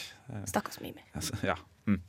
Stakkars 0.50 0.82
Mimir. 0.82 1.06
Altså, 1.14 1.38
ja. 1.46 1.54
Mm. 1.86 2.02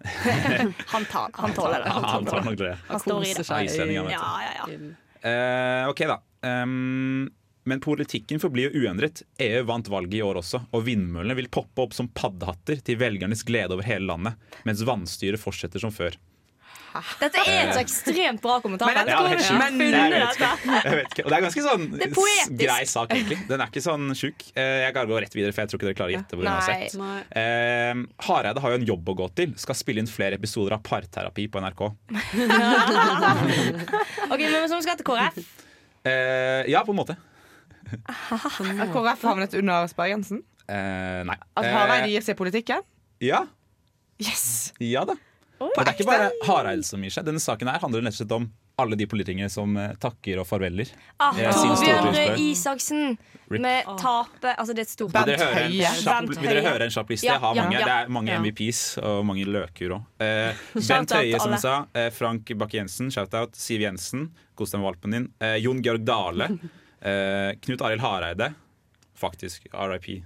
Han, 0.86 1.04
tar, 1.04 1.30
han 1.34 1.52
tåler 1.52 1.84
det. 1.84 1.90
Han 1.90 2.24
tar 2.24 2.44
nok 2.44 2.58
det. 2.58 2.78
Han 2.88 3.00
står 3.00 3.24
i 3.24 3.34
det. 3.34 3.44
Vet 3.48 3.76
du. 3.76 3.92
Ja, 3.92 4.42
ja, 4.42 4.52
ja. 4.56 5.30
Eh, 5.30 5.88
ok, 5.90 6.00
da. 6.08 6.16
Um, 6.40 7.28
men 7.68 7.82
politikken 7.84 8.40
forblir 8.40 8.70
jo 8.70 8.84
uendret. 8.84 9.22
EU 9.38 9.62
vant 9.68 9.88
valget 9.92 10.16
i 10.18 10.22
år 10.24 10.40
også, 10.40 10.62
og 10.72 10.86
vindmøllene 10.86 11.36
vil 11.36 11.50
poppe 11.52 11.84
opp 11.84 11.96
som 11.96 12.08
paddehatter 12.08 12.80
til 12.86 12.98
velgernes 13.00 13.44
glede 13.46 13.76
over 13.76 13.84
hele 13.86 14.08
landet, 14.08 14.50
mens 14.64 14.84
vannstyret 14.88 15.42
fortsetter 15.42 15.82
som 15.82 15.92
før. 15.92 16.16
Dette 17.20 17.38
er 17.46 17.68
et 17.68 17.74
så 17.76 17.80
ekstremt 17.84 18.40
bra 18.42 18.56
kommentar. 18.58 18.88
Men 18.90 19.06
ja, 19.06 19.20
helt 19.30 19.44
sjukt. 19.46 19.62
har 19.62 19.70
Jeg 19.70 20.10
vet 20.10 20.34
ikke. 20.34 20.50
Jeg 20.74 20.90
vet 20.98 21.06
ikke. 21.12 21.22
Og 21.22 21.28
det 21.30 21.36
er 21.36 21.42
ganske 21.44 21.62
sånn 21.62 21.84
er 22.02 22.10
grei 22.64 22.82
sak, 22.90 23.12
egentlig. 23.14 23.38
Den 23.46 23.62
er 23.62 23.70
ikke 23.70 23.82
sånn 23.84 24.10
sjuk. 24.18 24.42
Eh, 24.58 24.80
jeg 24.88 24.92
kan 24.96 25.06
gå 25.06 25.14
rett 25.22 25.30
videre, 25.38 25.54
for 25.54 25.62
jeg 25.62 25.70
tror 25.70 25.78
ikke 25.78 25.86
dere 25.86 25.94
klarer 26.00 26.10
å 26.10 26.16
gjette. 26.16 26.34
hvor 26.34 26.42
hun 26.42 26.50
har 26.50 26.66
sett. 26.66 26.90
Eh, 27.38 27.94
Hareide 28.26 28.58
har 28.64 28.74
jo 28.74 28.78
en 28.80 28.88
jobb 28.90 29.06
å 29.14 29.16
gå 29.22 29.28
til. 29.38 29.54
Skal 29.62 29.78
spille 29.78 30.02
inn 30.02 30.10
flere 30.10 30.34
episoder 30.40 30.74
av 30.74 30.82
Parterapi 30.82 31.46
på 31.46 31.62
NRK. 31.62 31.86
Ok, 34.30 34.40
men 34.50 34.66
som 34.70 34.82
skal 34.82 34.98
til 34.98 35.06
KrF. 35.06 35.38
Eh, 36.06 36.66
ja, 36.74 36.82
på 36.86 36.90
en 36.94 36.98
måte. 37.04 37.14
Har 38.10 38.90
KrF 38.92 39.22
havnet 39.30 39.54
under 39.62 39.86
sperregrensen? 39.90 40.38
Eh, 40.70 41.22
nei. 41.26 41.34
At 41.54 41.64
Eh, 41.66 41.72
Hareide 41.74 42.08
gir 42.10 42.22
seg 42.22 42.34
i 42.34 42.38
politikken? 42.42 42.82
ja, 43.20 43.46
Yes! 44.20 44.72
ja 44.78 45.00
da. 45.08 45.14
Og 45.60 45.76
det 45.76 45.86
er 45.86 45.96
ikke 45.98 46.08
bare 46.08 46.30
Hareide 46.48 46.86
som 46.86 47.02
gir 47.04 47.12
seg. 47.12 47.26
Denne 47.28 47.42
saken 47.42 47.68
her 47.68 47.82
handler 47.82 48.06
rett 48.06 48.32
om 48.36 48.48
alle 48.80 48.96
de 48.96 49.06
politikere 49.10 49.50
som 49.52 49.74
eh, 49.76 49.92
takker 50.00 50.40
og 50.40 50.46
farveler. 50.48 50.88
Ah, 51.20 51.36
Torbjørn. 51.36 52.38
Isaksen 52.40 53.16
Rip. 53.50 53.60
med 53.60 53.88
tape 54.00 54.54
Altså, 54.54 54.72
det 54.76 54.84
er 54.84 54.86
et 54.86 54.92
stort 54.94 55.12
Vil 55.12 55.28
dere 56.48 56.62
høre 56.64 56.86
en 56.86 56.94
kjapp, 56.94 57.12
liste? 57.12 57.28
Ja, 57.28 57.36
ja, 57.36 57.50
mange. 57.60 57.76
ja. 57.76 57.84
Det 57.84 57.96
er 57.96 58.12
mange. 58.16 58.38
MVPs 58.40 58.82
og 59.04 59.24
mange 59.28 59.44
løker 59.44 59.96
òg. 59.98 60.08
Eh, 60.24 60.62
Bent 60.88 61.16
Høie, 61.18 61.40
som 61.42 61.56
sa. 61.60 61.76
Eh, 61.92 62.08
Frank 62.14 62.54
Bakke-Jensen, 62.62 63.12
shout-out. 63.12 63.58
Siv 63.58 63.84
Jensen, 63.84 64.30
kos 64.56 64.72
deg 64.72 64.80
med 64.80 64.88
valpen 64.92 65.16
din. 65.18 65.28
Eh, 65.44 65.58
Jon 65.64 65.82
Georg 65.84 66.06
Dale. 66.08 66.52
Eh, 67.00 67.54
Knut 67.64 67.80
Arild 67.80 68.02
Hareide. 68.04 68.50
Faktisk 69.16 69.70
RIP. 69.72 70.18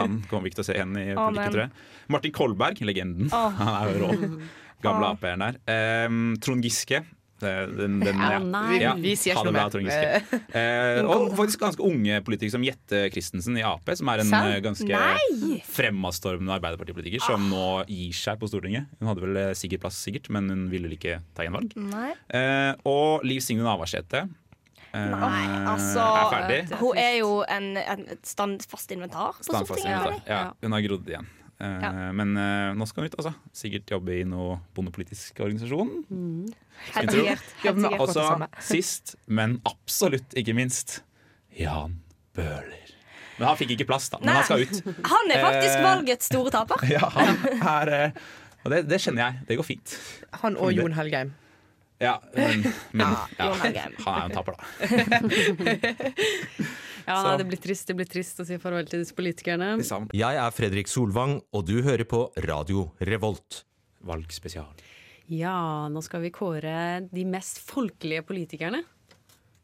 Han 0.00 0.20
kommer 0.30 0.46
vi 0.46 0.52
ikke 0.52 0.60
til 0.60 0.66
å 0.66 0.68
se 0.70 0.78
igjen 0.78 0.96
i 1.00 1.08
politikken, 1.16 1.56
tror 1.56 1.64
jeg. 1.66 1.84
Martin 2.16 2.36
Kolberg, 2.36 2.80
legenden. 2.86 3.30
Oh. 3.34 3.50
Han 3.60 3.74
er 3.74 3.92
jo 3.92 4.06
rå. 4.06 4.40
Gamle 4.84 5.08
oh. 5.08 5.12
Ap-eren 5.16 5.46
der. 5.46 5.60
Um, 6.06 6.34
Trond 6.42 6.66
Giske. 6.66 7.02
Den, 7.36 7.98
den, 8.00 8.16
ja. 8.16 8.38
nei. 8.40 8.78
Ja, 8.80 8.94
Vi 8.96 9.12
sier 9.18 9.36
ikke 9.36 9.50
noe 9.50 9.66
mer. 9.84 10.22
Eh, 10.56 11.02
og 11.04 11.34
faktisk 11.36 11.60
ganske 11.66 11.84
unge 11.84 12.22
politikere 12.24 12.54
som 12.54 12.64
Jette 12.64 13.02
Christensen 13.12 13.58
i 13.60 13.64
Ap, 13.66 13.84
som 13.98 14.08
er 14.08 14.22
en 14.22 14.30
Serr? 14.30 14.54
eh, 14.54 14.62
ganske 14.64 14.88
Nei! 14.88 15.58
fremadstormende 15.68 16.54
Arbeiderpartipolitiker 16.56 17.20
som 17.26 17.44
nå 17.50 17.66
gir 17.90 18.16
seg 18.16 18.40
på 18.40 18.48
Stortinget. 18.48 18.88
Hun 19.00 19.12
hadde 19.12 19.26
vel 19.26 19.42
eh, 19.42 19.52
sikkert 19.58 19.84
plass, 19.84 20.00
sikkert, 20.06 20.30
men 20.32 20.48
hun 20.52 20.64
ville 20.72 20.88
vel 20.88 20.96
ikke 20.96 21.20
ta 21.36 21.44
gjenvalg. 21.44 21.76
valg 21.76 22.24
Eh, 22.36 22.72
og 22.88 23.26
Liv 23.28 23.44
Signe 23.44 23.66
Navarsete 23.66 24.24
Nei, 24.94 25.40
altså 25.72 26.04
er 26.04 26.28
ferdig. 26.32 26.60
Hun 26.80 27.00
er 27.00 27.16
jo 27.18 27.32
en, 27.52 27.66
en 27.76 28.04
standfast 28.24 28.92
inventar 28.94 29.34
på 29.36 29.44
Standfast 29.48 29.80
Stortinget. 29.82 30.06
inventar. 30.06 30.30
Ja, 30.30 30.44
hun 30.62 30.72
har 30.76 30.84
grodd 30.86 31.10
igjen. 31.10 31.26
Uh, 31.56 31.66
Ja. 31.80 31.90
Men 32.12 32.34
uh, 32.36 32.74
nå 32.76 32.84
skal 32.88 33.02
hun 33.04 33.10
ut, 33.10 33.18
altså. 33.20 33.32
Sikkert 33.56 33.90
jobbe 33.90 34.12
i 34.20 34.24
noe 34.28 34.58
bondepolitisk 34.76 35.40
organisasjon. 35.40 35.92
Helt 36.92 37.12
sikkert. 37.12 37.28
Helt 37.28 37.44
sikkert. 37.50 37.84
akkurat 37.84 38.00
Og 38.00 38.12
så 38.12 38.48
sist, 38.70 39.14
men 39.26 39.58
absolutt 39.68 40.36
ikke 40.36 40.52
minst, 40.56 40.98
Jan 41.56 41.96
Bøhler. 42.36 42.92
Men 43.38 43.50
han 43.50 43.56
fikk 43.60 43.74
ikke 43.76 43.86
plass, 43.88 44.08
da. 44.12 44.20
Men 44.20 44.30
Nei. 44.30 44.36
han 44.40 44.46
skal 44.48 44.64
ut. 44.64 44.78
Han 45.12 45.32
er 45.32 45.42
faktisk 45.44 45.78
uh, 45.78 45.84
valgets 45.84 46.28
store 46.30 46.52
taper. 46.54 46.84
Ja, 46.96 47.08
han 47.12 47.36
er 47.60 47.90
eh, 47.92 48.20
Og 48.64 48.72
det, 48.72 48.78
det 48.88 49.00
kjenner 49.04 49.26
jeg. 49.26 49.42
Det 49.48 49.58
går 49.60 49.66
fint. 49.68 49.96
Han 50.42 50.56
og 50.56 50.72
Jon 50.72 50.94
Helgheim. 50.96 51.34
Ja, 52.00 52.18
men, 52.36 52.62
men 52.92 53.06
ja, 53.38 53.46
han 53.56 53.76
er 53.76 53.86
jo 53.88 54.10
en 54.12 54.34
taper, 54.36 54.52
da. 54.52 54.64
Ja, 57.06 57.20
nei, 57.22 57.36
det 57.38 57.44
blir 57.46 57.60
trist, 57.62 57.86
det 57.86 57.94
blir 58.00 58.08
trist 58.10 58.40
å 58.42 58.44
si 58.48 58.56
farvel 58.58 58.88
til 58.90 58.98
disse 59.04 59.14
politikerne. 59.14 59.76
Jeg 60.10 60.38
er 60.42 60.50
Fredrik 60.54 60.88
Solvang, 60.90 61.36
og 61.54 61.62
du 61.68 61.76
hører 61.86 62.02
på 62.10 62.24
Radio 62.42 62.88
Revolt. 63.06 63.60
Valgspesial. 64.06 64.66
Ja, 65.30 65.86
nå 65.90 66.02
skal 66.02 66.24
vi 66.24 66.32
kåre 66.34 66.74
de 67.06 67.24
mest 67.30 67.60
folkelige 67.62 68.24
politikerne, 68.26 68.82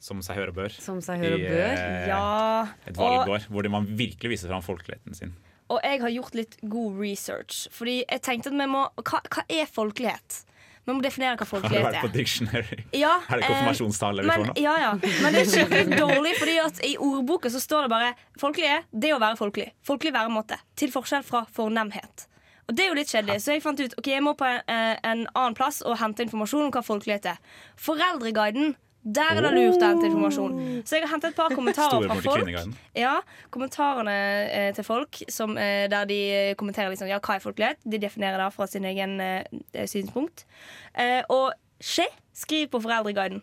Som 0.03 0.23
seg 0.23 0.39
høre 0.39 0.55
bør. 0.55 0.71
som 0.83 1.01
seg 1.03 1.19
hør 1.23 1.35
og 1.37 1.43
bør. 1.43 1.75
eh, 1.83 2.07
Ja. 2.09 2.67
Et 2.87 2.97
Og, 2.99 3.29
hvor 3.51 3.69
man 3.71 3.87
virkelig 3.91 4.31
viser 4.37 4.49
fram 4.51 4.63
folkeligheten 4.63 5.15
sin. 5.15 5.35
og 5.71 5.81
jeg 5.83 6.01
har 6.01 6.11
gjort 6.11 6.35
litt 6.35 6.57
god 6.63 6.99
research. 7.01 7.67
Fordi 7.71 8.05
jeg 8.09 8.23
tenkte 8.23 8.47
at 8.51 8.59
vi 8.59 8.67
må 8.71 8.87
Hva, 9.03 9.21
hva 9.31 9.45
er 9.49 9.67
folkelighet? 9.67 10.45
Vi 10.83 10.91
må 10.97 11.03
definere 11.05 11.37
hva 11.37 11.47
Har 11.47 11.47
du 11.47 11.51
folkelighet 11.53 11.85
vært 11.87 12.01
på 12.03 12.09
er. 12.09 12.13
dictionary? 12.17 12.79
Ja, 12.99 13.13
Er 13.31 13.39
det 13.39 13.45
eh, 13.45 13.53
konfirmasjonstale 13.53 14.23
vi 14.27 14.31
får 14.33 14.47
nå? 14.49 14.55
ja, 14.59 14.73
ja. 14.83 14.93
men 15.23 15.33
det 15.37 15.41
er 15.45 15.51
skikkelig 15.53 15.99
dårlig, 16.01 16.33
Fordi 16.41 16.57
at 16.65 16.81
i 16.89 16.97
ordboka 16.99 17.51
så 17.55 17.61
står 17.63 17.87
det 17.87 17.91
bare 17.95 18.11
folkelige, 18.43 18.81
det 18.91 19.13
å 19.15 19.21
være 19.23 19.39
folkelig. 19.39 19.69
Folkelig 19.87 20.13
væremåte. 20.17 20.59
Til 20.77 20.91
forskjell 20.91 21.23
fra 21.29 21.45
fornemhet. 21.55 22.27
Og 22.69 22.77
det 22.79 22.85
er 22.85 22.89
jo 22.93 22.99
litt 22.99 23.11
kjedelig, 23.11 23.41
så 23.43 23.55
jeg 23.55 23.63
fant 23.63 23.81
ut 23.83 23.95
Ok, 23.99 24.07
jeg 24.11 24.23
må 24.23 24.35
på 24.39 24.47
en, 24.47 24.61
eh, 24.71 24.97
en 25.03 25.27
annen 25.35 25.55
plass 25.59 25.83
og 25.87 25.99
hente 26.03 26.23
informasjon 26.27 26.67
om 26.67 26.75
hva 26.75 26.83
folkelighet 26.87 27.27
er. 27.27 27.39
Foreldreguiden 27.79 28.75
Der 29.03 29.35
er 29.35 29.43
det 29.43 29.51
lurt 29.57 29.83
å 29.83 29.89
hente 29.91 30.07
informasjon. 30.07 30.53
Så 30.87 30.95
jeg 30.95 31.03
har 31.03 31.11
hentet 31.11 31.33
et 31.33 31.39
par 31.39 31.51
kommentarer 31.51 32.07
fra 32.07 32.19
folk. 32.23 32.77
Ja, 32.95 33.17
kommentarene 33.51 34.15
eh, 34.47 34.69
til 34.77 34.87
folk 34.87 35.19
som, 35.33 35.57
eh, 35.59 35.89
der 35.91 36.07
de 36.07 36.21
kommenterer 36.61 36.93
liksom, 36.93 37.11
ja, 37.11 37.19
hva 37.19 37.35
er 37.35 37.43
folkelighet. 37.43 37.83
De 37.83 37.99
definerer 37.99 38.39
det 38.39 38.49
fra 38.55 38.69
sin 38.71 38.87
egen 38.87 39.19
eh, 39.21 39.87
synspunkt. 39.91 40.47
Eh, 40.95 41.21
og 41.35 41.51
Skje 41.83 42.07
skriver 42.39 42.71
på 42.71 42.79
Foreldreguiden. 42.85 43.41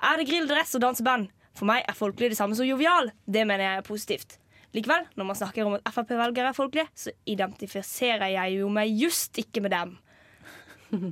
Er 0.00 0.16
det 0.16 0.30
grill, 0.30 0.48
dress 0.48 0.72
og 0.78 0.80
danseband? 0.86 1.28
For 1.52 1.68
meg 1.68 1.84
er 1.84 1.96
folkelig 1.96 2.32
det 2.32 2.38
samme 2.38 2.56
som 2.56 2.64
jovial. 2.64 3.12
Det 3.28 3.44
mener 3.44 3.66
jeg 3.66 3.82
er 3.82 3.84
positivt. 3.84 4.38
Likevel, 4.72 5.04
når 5.20 5.28
man 5.28 5.36
snakker 5.36 5.68
om 5.68 5.76
at 5.76 5.92
Frp-velgere 5.92 6.48
er 6.48 6.56
folkelige, 6.56 6.88
så 6.96 7.12
identifiserer 7.28 8.32
jeg 8.32 8.56
jo 8.62 8.70
meg 8.72 8.96
just 8.96 9.36
ikke 9.36 9.60
med 9.60 9.74
dem. 9.76 9.92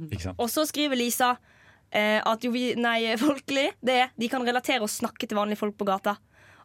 Ikke 0.08 0.22
sant? 0.24 0.40
Og 0.40 0.48
så 0.52 0.64
skriver 0.68 0.96
Lisa 0.96 1.34
eh, 1.34 1.58
at 1.92 2.44
jo, 2.44 2.52
vi, 2.54 2.74
nei, 2.78 3.16
folkelig 3.18 3.72
det 3.82 3.96
er 4.04 4.10
de 4.16 4.28
kan 4.30 4.44
relatere 4.46 4.84
og 4.84 4.92
snakke 4.92 5.26
til 5.26 5.38
vanlige 5.38 5.58
folk 5.58 5.74
på 5.78 5.88
gata. 5.88 6.16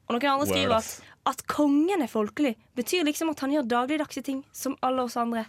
Og 0.05 0.13
noen 0.13 0.31
andre 0.35 0.45
skriver 0.51 0.77
at 0.77 0.91
at 1.25 1.41
kongen 1.49 2.03
er 2.05 2.09
folkelig, 2.11 2.53
betyr 2.77 3.05
liksom 3.07 3.31
at 3.31 3.39
han 3.41 3.53
gjør 3.55 3.65
dagligdagse 3.65 4.21
ting 4.25 4.43
som 4.53 4.75
alle 4.85 5.01
oss 5.07 5.17
andre. 5.17 5.47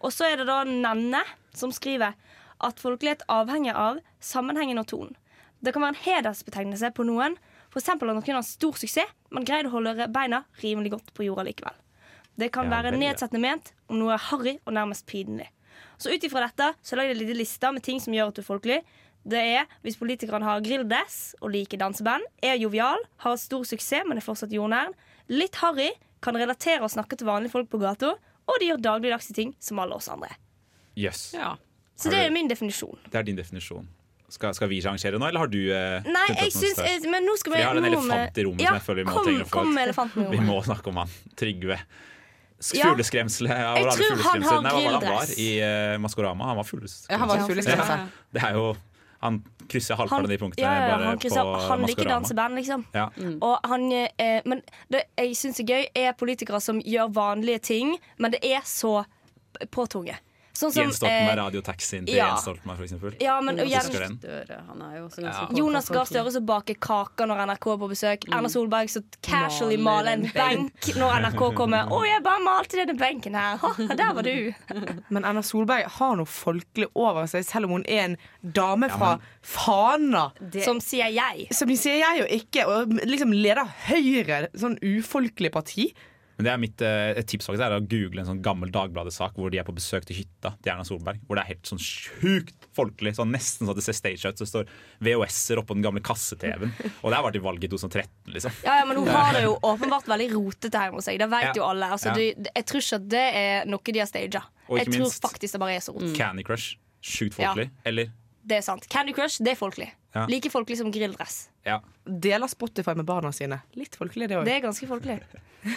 Og 0.00 0.12
så 0.12 0.30
er 0.30 0.40
det 0.40 0.46
da 0.48 0.62
Nenne 0.64 1.20
som 1.56 1.72
skriver 1.72 2.16
at 2.64 2.80
folkelighet 2.80 3.26
avhenger 3.28 3.76
av 3.76 4.00
sammenhengen 4.24 4.80
og 4.80 4.88
tonen. 4.88 5.16
Det 5.60 5.74
kan 5.74 5.84
være 5.84 5.96
en 5.96 6.04
hedersbetegnelse 6.04 6.92
på 6.96 7.04
noen, 7.08 7.36
f.eks. 7.72 7.90
at 7.92 8.04
noen 8.08 8.24
har 8.38 8.46
stor 8.46 8.76
suksess, 8.80 9.12
men 9.32 9.44
greide 9.44 9.68
å 9.68 9.74
holde 9.76 10.08
beina 10.12 10.44
rimelig 10.62 10.94
godt 10.94 11.12
på 11.16 11.26
jorda 11.26 11.44
likevel. 11.44 11.76
Det 12.36 12.50
kan 12.52 12.68
Ja, 12.68 12.78
være 12.78 12.96
nedsettende 12.96 13.40
ment 13.40 13.72
om 13.88 13.98
noe 14.00 14.14
er 14.16 14.26
harry 14.30 14.58
og 14.64 14.72
nærmest 14.76 15.06
pinlig. 15.08 15.48
Så 15.98 16.12
ut 16.12 16.24
ifra 16.28 16.44
dette 16.46 16.70
så 16.84 16.96
lagde 16.98 17.12
jeg 17.12 17.16
en 17.18 17.22
liten 17.24 17.38
liste 17.40 17.72
med 17.72 17.82
ting 17.86 18.00
som 18.02 18.12
gjør 18.16 18.28
at 18.32 18.38
du 18.38 18.42
er 18.44 18.48
folkelig. 18.50 18.78
Det 19.26 19.40
er 19.58 19.66
hvis 19.82 19.96
politikerne 19.98 20.46
har 20.46 20.60
grilldress 20.62 21.34
og 21.40 21.50
liker 21.50 21.80
danseband, 21.80 22.22
er 22.42 22.54
jovial, 22.60 23.00
har 23.24 23.36
stor 23.42 23.64
suksess, 23.66 24.04
men 24.06 24.20
er 24.20 24.24
fortsatt 24.24 24.52
jordnær, 24.54 24.92
litt 25.32 25.56
harry, 25.62 25.90
kan 26.22 26.36
relatere 26.38 26.82
og 26.86 26.92
snakke 26.92 27.18
til 27.18 27.26
vanlige 27.26 27.52
folk 27.56 27.68
på 27.72 27.80
gata, 27.82 28.12
og 28.46 28.60
de 28.62 28.68
gjør 28.70 28.78
dagligdagse 28.84 29.34
ting 29.34 29.54
som 29.58 29.80
alle 29.82 29.96
oss 29.98 30.06
andre. 30.12 30.30
Yes. 30.96 31.32
Ja. 31.34 31.56
Så 31.98 32.12
det 32.12 32.20
er 32.26 32.30
min 32.30 32.48
definisjon. 32.48 32.98
Det 33.10 33.18
er 33.18 33.26
din 33.26 33.36
definisjon. 33.38 33.88
Skal, 34.28 34.54
skal 34.58 34.68
vi 34.68 34.80
rangere 34.82 35.18
nå, 35.22 35.26
eller 35.28 35.44
har 35.44 35.50
du 35.50 35.58
eh, 35.70 36.02
Nei, 36.06 36.24
jeg 36.34 36.50
syns 36.52 36.80
jeg- 36.82 37.10
Men 37.10 37.22
nå 37.28 37.36
skal 37.38 37.52
vi 37.52 37.58
vi 37.58 37.62
har 37.62 37.76
en 37.78 37.84
elefant 37.86 38.38
i 38.38 38.44
rommet 38.44 38.60
ja, 38.64 38.72
som 38.72 38.78
jeg 38.80 38.86
føler 38.88 38.98
vi 39.02 39.06
må 39.06 39.12
kom, 39.14 39.24
trenger 39.26 39.44
å 39.92 39.94
få 39.94 40.06
ut. 40.24 40.30
Vi 40.32 40.40
må 40.42 40.56
snakke 40.66 40.90
om 40.90 40.96
han. 41.02 41.12
Trygve. 41.38 41.78
Fugleskremselet 42.60 43.50
Ja. 43.52 43.72
Jeg 43.76 43.96
tror 43.98 44.22
han 44.24 44.42
har 44.42 44.62
Nei, 44.64 44.70
hva 44.72 44.80
var 44.80 45.00
det 45.00 45.08
han 45.08 45.16
var 45.16 45.32
i 45.36 45.48
uh, 45.60 45.98
Maskorama? 46.00 46.44
Han 46.50 46.56
var 46.56 46.64
fugleskremsel. 46.64 47.74
Ja. 47.76 47.98
Det 48.32 48.42
er 48.42 48.56
jo 48.56 48.76
Han 49.20 49.40
krysser 49.68 49.96
halvparten 49.98 50.28
av 50.28 50.30
de 50.30 50.38
punktene 50.38 50.64
ja, 50.68 50.88
ja, 50.88 50.96
han, 51.08 51.18
krysser, 51.18 51.48
han 51.68 51.84
liker 51.88 52.06
danseband, 52.06 52.54
liksom. 52.60 52.84
Ja. 52.94 53.06
Og 53.40 53.64
han, 53.66 53.86
eh, 53.92 54.44
men 54.46 54.60
det 54.92 55.06
jeg 55.16 55.32
syns 55.40 55.58
er 55.64 55.66
gøy, 55.72 55.86
er 55.96 56.12
politikere 56.20 56.60
som 56.62 56.78
gjør 56.84 57.10
vanlige 57.16 57.62
ting, 57.72 57.96
men 58.22 58.36
det 58.36 58.44
er 58.44 58.60
så 58.68 59.00
påtunge. 59.72 60.18
Sånn 60.56 60.72
som 60.72 60.82
Jens 60.82 60.98
Stoltenberg, 61.00 61.32
eh, 61.32 61.40
radiotaxien 61.42 62.06
til 62.08 62.16
ja. 62.16 62.30
Jens 62.32 62.44
Stoltenberg, 62.46 62.84
eksempel. 62.86 63.16
Ja, 63.22 63.36
men 63.44 63.60
og 63.60 63.66
Husker 63.68 64.00
Jens, 64.00 64.08
den? 64.08 64.18
Støre, 64.22 64.60
han 64.68 64.82
er 64.86 64.94
jo 64.98 65.04
også 65.08 65.24
Ja. 65.26 65.46
Jonas 65.56 65.88
Gahr 65.92 66.08
Støre 66.08 66.32
som 66.32 66.46
baker 66.48 66.78
kaker 66.80 67.28
når 67.30 67.42
NRK 67.46 67.66
er 67.74 67.80
på 67.82 67.90
besøk. 67.92 68.26
Erna 68.32 68.48
Solberg 68.52 68.90
som 68.92 69.04
casually 69.22 69.76
Maler 69.76 70.16
en 70.16 70.26
en 70.26 70.32
benk 70.32 70.90
når 70.96 71.20
NRK 71.26 71.42
kommer. 71.54 71.86
'Å, 71.92 72.00
jeg 72.06 72.22
bare 72.24 72.42
malte 72.44 72.80
denne 72.80 72.96
benken 72.98 73.34
her.' 73.38 73.60
Ha, 73.62 73.72
der 73.96 74.14
var 74.16 74.22
du. 74.26 74.54
Men 75.12 75.24
Erna 75.24 75.42
Solberg 75.46 75.86
har 75.98 76.16
noe 76.16 76.26
folkelig 76.26 76.88
over 76.94 77.26
seg, 77.30 77.44
selv 77.44 77.68
om 77.68 77.76
hun 77.78 77.86
er 77.86 78.04
en 78.06 78.16
dame 78.42 78.88
fra 78.92 79.16
Fana. 79.42 80.30
Som 80.64 80.80
sier 80.80 81.12
jeg. 81.14 81.48
Som 81.54 81.68
de 81.68 81.76
sier 81.80 82.00
jeg 82.00 82.22
jo 82.22 82.26
ikke, 82.40 82.66
og 82.66 82.96
liksom 83.06 83.32
leder 83.34 83.66
Høyre, 83.86 84.46
sånn 84.56 84.78
ufolkelig 84.82 85.52
parti. 85.54 85.90
Men 86.36 86.44
det 86.44 86.52
er 86.52 86.58
mitt, 86.60 86.82
eh, 86.84 87.16
Et 87.16 87.26
tips 87.26 87.46
faktisk 87.48 87.64
er 87.64 87.72
å 87.78 87.80
google 87.88 88.20
en 88.20 88.26
sånn 88.28 88.42
gammel 88.44 88.68
Dagbladet-sak 88.70 89.34
hvor 89.34 89.50
de 89.50 89.58
er 89.58 89.64
på 89.64 89.72
besøk 89.72 90.04
til 90.04 90.16
hytta 90.18 90.52
til 90.60 90.72
Erna 90.72 90.84
Solberg. 90.84 91.20
Hvor 91.26 91.36
det 91.38 91.44
er 91.46 91.54
helt 91.54 91.62
sånn 91.64 91.80
sjukt 91.80 92.66
folkelig. 92.76 93.14
Sånn 93.16 93.32
Nesten 93.32 93.64
sånn 93.66 93.70
at 93.72 93.76
det 93.80 93.84
ser 93.86 93.96
stage 93.96 94.24
ut. 94.28 94.36
Så 94.36 94.44
det 94.44 94.50
står 94.52 94.66
VHS-er 95.00 95.62
oppå 95.62 95.72
den 95.74 95.82
gamle 95.86 96.02
kasse-TV-en. 96.04 96.74
Og 97.02 97.08
det 97.10 97.16
har 97.16 97.24
vært 97.24 97.38
i 97.40 97.44
valget 97.46 97.64
i 97.64 97.68
2013, 97.72 98.34
liksom. 98.34 98.52
Ja, 98.64 98.78
ja, 98.80 98.84
Men 98.84 98.96
hun 99.00 99.08
har 99.08 99.32
det 99.32 99.42
jo 99.46 99.56
åpenbart 99.72 100.04
veldig 100.12 100.28
rotete 100.34 100.70
hjemme 100.84 101.00
hos 101.00 101.08
seg. 101.08 101.18
Det 101.18 101.30
vet 101.32 101.48
Ja. 101.48 101.52
jo 101.56 101.64
alle. 101.70 101.88
Altså, 101.96 102.12
Ja. 102.12 102.14
du, 102.14 102.50
jeg 102.54 102.66
tror 102.66 102.80
ikke 102.84 103.00
at 103.00 103.08
det 103.08 103.26
er 103.34 103.64
noe 103.66 103.80
de 103.96 103.98
har 103.98 104.06
staged. 104.06 104.32
Jeg 104.68 104.86
tror 104.90 105.00
minst- 105.06 105.22
faktisk 105.22 105.52
det 105.52 105.60
bare 105.60 105.76
er 105.76 105.80
så 105.80 105.94
rot. 105.96 106.14
Candy 106.16 106.42
Crush. 106.42 106.76
Sjukt 107.02 107.34
folkelig. 107.34 107.70
Eller 107.86 108.10
Det 108.46 108.58
er 108.58 108.62
sant. 108.62 108.86
Candy 108.88 109.12
Crush, 109.12 109.38
det 109.42 109.52
er 109.56 109.56
folkelig. 109.58 109.90
Ja. 110.16 110.24
Like 110.30 110.48
folkelig 110.52 110.78
som 110.80 110.90
grilldress. 110.94 111.36
Ja. 111.66 111.80
Deler 112.06 112.48
Spotify 112.48 112.94
med 112.96 113.04
barna 113.08 113.32
sine. 113.36 113.60
Litt 113.76 113.98
folkelig, 113.98 114.30
det 114.30 114.38
òg. 114.40 114.44
Det 114.48 114.54
er 114.56 114.62
ganske 114.64 114.88
folkelig. 114.88 115.18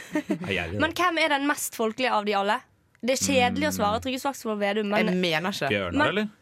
Men 0.83 0.93
hvem 0.95 1.19
er 1.23 1.33
den 1.35 1.47
mest 1.49 1.75
folkelige 1.75 2.13
av 2.15 2.27
de 2.27 2.35
alle? 2.39 2.59
Det 2.99 3.15
er 3.15 3.21
kjedelig 3.23 3.69
å 3.69 3.75
svare 3.77 4.01
Trygve 4.03 4.19
Slagsvold 4.21 4.59
Vedum, 4.61 4.91
Jeg 4.95 5.15
mener 5.15 5.55
ikke. 5.55 5.71
Bjørnar, 5.71 5.97
Men- 5.97 6.07
eller? 6.13 6.35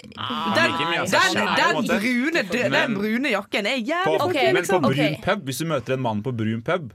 Den, 0.00 0.14
seg 0.16 0.54
den, 0.96 1.08
selv, 1.12 1.40
på 1.44 1.80
en 1.82 1.84
den, 1.84 1.98
brune, 2.00 2.42
den, 2.72 2.94
brune 2.96 3.32
jakken 3.34 3.66
er 3.68 3.82
jævlig 3.84 4.14
på, 4.22 4.28
okay, 4.30 4.46
men 4.56 4.64
på 4.64 4.78
Liksom. 4.78 4.86
brun 4.86 5.16
pub, 5.26 5.42
hvis 5.44 5.58
du 5.60 5.66
møter 5.68 5.92
en 5.92 6.00
mann 6.00 6.22
på 6.24 6.32
brun 6.32 6.62
pub 6.64 6.94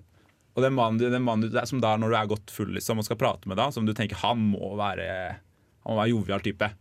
og 0.55 0.63
den 0.63 0.73
mannen, 0.73 0.97
den 1.13 1.27
er 1.59 1.67
som 1.69 1.83
der 1.83 1.99
når 2.01 2.09
du 2.09 2.17
er 2.17 2.31
godt 2.31 2.49
full 2.55 2.71
liksom, 2.73 2.97
og 2.97 3.05
skal 3.05 3.19
prate 3.21 3.45
med 3.51 3.59
deg, 3.59 3.75
som 3.75 3.85
du 3.85 3.93
tenker 3.93 4.17
han 4.23 4.41
må 4.55 4.71
være 4.79 5.05
Han 5.85 5.93
må 5.93 5.99
være 5.99 6.09
jovial 6.15 6.41
type. 6.41 6.71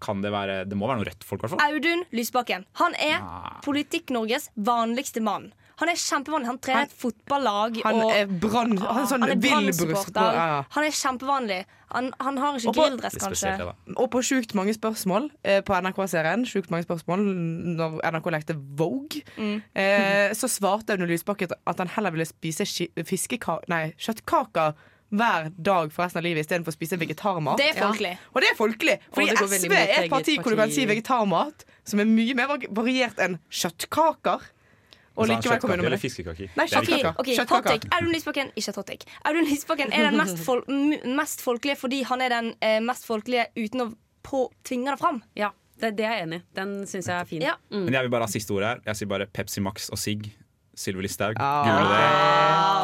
Kan 0.00 0.22
det 0.24 0.32
være 0.34 0.64
Det 0.68 0.76
må 0.78 0.88
være 0.90 1.00
noe 1.02 1.08
rødt 1.10 1.24
folk, 1.26 1.40
i 1.42 1.46
hvert 1.46 1.54
fall. 1.58 1.70
Audun 1.76 2.04
Lysbakken. 2.16 2.66
Han 2.80 2.94
er. 2.98 3.20
Politikk-Norges 3.66 4.50
vanligste 4.56 5.22
mann. 5.22 5.52
Han 5.76 5.90
er 5.92 5.98
kjempevanlig. 6.00 6.46
Han 6.48 6.58
trener 6.64 6.78
Han- 6.78 6.86
et 6.88 6.94
fotballag. 6.96 7.80
Han 7.84 7.98
og 8.00 8.12
er 8.16 8.30
brann... 8.40 8.78
Han 8.80 9.02
er 9.02 9.08
sånn 9.10 9.24
han 9.26 9.32
er. 9.34 9.40
Brann-supporter. 9.44 10.30
Ja, 10.38 10.46
ja. 10.54 10.62
Han 10.72 10.86
er 10.88 10.94
kjempevanlig. 10.96 11.58
Han, 11.92 12.08
han 12.18 12.38
har 12.40 12.56
ikke 12.56 12.72
på- 12.72 12.86
grilldress, 12.86 13.18
kanskje. 13.20 13.52
Og 13.96 14.08
på 14.10 14.22
sjukt 14.24 14.54
mange 14.56 14.72
spørsmål 14.74 15.28
eh, 15.44 15.60
på 15.68 15.76
NRK-serien, 15.84 16.46
sjukt 16.48 16.72
mange 16.72 16.86
spørsmål 16.88 17.26
når 17.76 18.00
NRK 18.08 18.30
lekte 18.38 18.56
Vogue, 18.80 19.20
Mm. 19.36 19.60
eh, 19.76 20.32
så 20.34 20.48
svarte 20.48 20.96
Audun 20.96 21.08
Lysbakken 21.12 21.52
at 21.66 21.78
han 21.84 21.92
heller 21.92 22.10
ville 22.16 22.26
spise 22.26 22.64
fiskekaker 23.04 23.68
nei, 23.68 23.92
kjøttkaker 24.00 24.72
hver 25.14 25.50
dag 25.54 25.92
for 25.94 26.04
resten 26.04 26.20
av 26.20 26.26
livet 26.26 26.46
istedenfor 26.46 26.74
å 26.74 26.76
spise 26.76 26.98
vegetarmat. 26.98 27.60
Det 27.60 27.70
er 27.72 27.78
folkelig. 27.78 28.12
Og 28.32 28.42
det 28.42 28.50
er 28.50 28.58
folkelig, 28.58 28.96
fordi 29.14 29.28
det 29.30 29.60
SV 29.60 29.76
er 29.78 29.94
et 30.00 30.10
parti 30.10 30.36
hvor 30.40 30.54
du 30.54 30.60
kan 30.60 30.72
si 30.74 30.86
vegetarmat, 30.88 31.66
som 31.86 32.02
er 32.02 32.10
mye 32.10 32.34
mer 32.38 32.56
variert 32.74 33.20
enn 33.22 33.38
kjøttkaker. 33.50 34.52
Og 35.16 35.30
likevel 35.30 35.60
kommer 35.62 35.78
kjøttkaker 35.78 35.80
eller 35.80 35.94
det. 35.96 36.00
fiskekaker? 36.02 36.48
Nei, 36.58 36.64
er. 36.66 36.72
Kjøttkaker. 36.74 37.12
ok, 37.14 37.28
hot 37.28 37.38
Kjøttkaker. 37.38 37.70
take. 37.70 37.92
Audun 37.96 38.12
Lysbakken 38.12 38.50
Ikke 38.52 38.74
hot 38.76 38.88
take. 38.90 39.06
Audun 39.24 39.46
Lysbakken 39.48 39.94
er 39.96 40.10
den 40.10 40.18
mest, 40.20 40.42
fol 40.44 40.60
mest 41.16 41.44
folkelige 41.44 41.80
fordi 41.80 42.02
han 42.10 42.24
er 42.24 42.34
den 42.34 42.50
eh, 42.60 42.80
mest 42.84 43.08
folkelige 43.08 43.46
uten 43.56 43.86
å 43.86 43.92
på 44.26 44.42
tvinge 44.66 44.90
det 44.90 44.98
fram. 45.00 45.22
Ja, 45.38 45.52
det, 45.80 45.94
det 45.96 46.04
er 46.04 46.18
jeg 46.18 46.26
enig 46.26 46.42
i. 46.42 46.44
Den 46.58 46.80
syns 46.90 47.08
jeg 47.08 47.14
er 47.16 47.28
fin. 47.30 47.44
Ja. 47.46 47.54
Men 47.70 47.94
jeg 47.94 48.08
vil 48.08 48.12
bare 48.12 48.26
ha 48.26 48.32
siste 48.32 48.52
ordet 48.52 48.74
her. 48.74 48.82
Jeg 48.90 49.00
sier 49.00 49.12
bare 49.14 49.30
Pepsi 49.30 49.62
Max 49.64 49.88
og 49.94 50.02
Sigg. 50.02 50.32
Sylvi 50.76 51.06
Listhaug. 51.06 51.38
Ah. 51.40 51.64
Google 51.64 51.88
det. 51.94 52.08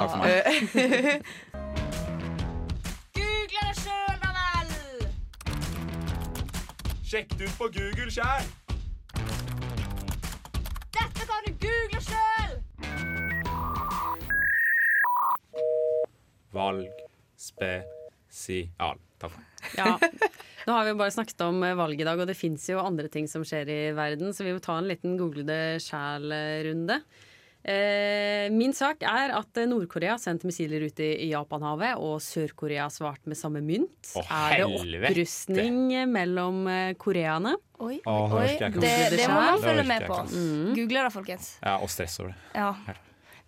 Takk 0.01 0.11
for 0.15 0.23
meg. 0.25 1.83
Sjekk 7.12 7.35
det 7.37 7.44
ut 7.44 7.57
på 7.61 7.66
Google 7.68 8.09
sjæl! 8.09 8.46
Dette 10.96 11.27
kan 11.29 11.42
du 11.44 11.51
google 11.61 11.98
sjøl! 12.01 12.55
Valg 16.57 17.03
spesial. 17.37 18.96
Takk. 19.20 19.37
Ja. 19.77 19.98
Nå 20.64 20.72
har 20.72 20.88
vi 20.88 20.94
jo 20.94 21.01
bare 21.03 21.12
snakket 21.12 21.44
om 21.44 21.61
eh, 21.68 21.77
valg 21.77 22.01
i 22.01 22.09
dag, 22.09 22.16
og 22.16 22.33
det 22.33 22.38
fins 22.38 22.64
jo 22.72 22.81
andre 22.81 23.12
ting 23.12 23.29
som 23.29 23.44
skjer 23.44 23.68
i 23.68 23.81
verden, 23.92 24.33
så 24.33 24.48
vi 24.48 24.57
må 24.57 24.64
ta 24.64 24.79
en 24.81 24.88
liten 24.88 25.20
google 25.20 25.44
det 25.44 25.83
sjæl-runde. 25.85 27.03
Eh, 27.62 28.48
min 28.51 28.72
sak 28.75 29.05
er 29.07 29.31
at 29.37 29.61
Nord-Korea 29.70 30.16
sendte 30.18 30.48
missiler 30.48 30.83
ut 30.88 30.98
i, 31.05 31.29
Japanhavet, 31.31 31.94
og 32.03 32.18
Sør-Korea 32.25 32.88
har 32.88 32.94
svart 32.94 33.22
med 33.31 33.38
samme 33.38 33.62
mynt. 33.62 34.11
Å, 34.18 34.25
er 34.27 34.64
det 34.64 34.81
opprustning 34.81 35.79
mellom 36.11 36.66
eh, 36.72 36.90
koreaene? 36.98 37.55
Oi, 37.83 38.01
oi, 38.03 38.18
det 38.59 38.66
oi. 38.66 38.75
Det, 38.83 38.96
det 39.14 39.31
må 39.31 39.38
man 39.38 39.62
følge 39.62 39.87
med 39.87 40.11
på. 40.11 40.18
ikke. 40.27 40.44
Google 40.81 41.07
det, 41.07 41.14
folkens. 41.14 41.55
Ja, 41.62 41.79
og 41.79 41.90
stress 41.90 42.18
over 42.22 42.35
det. 42.35 42.42
Ja. 42.59 42.98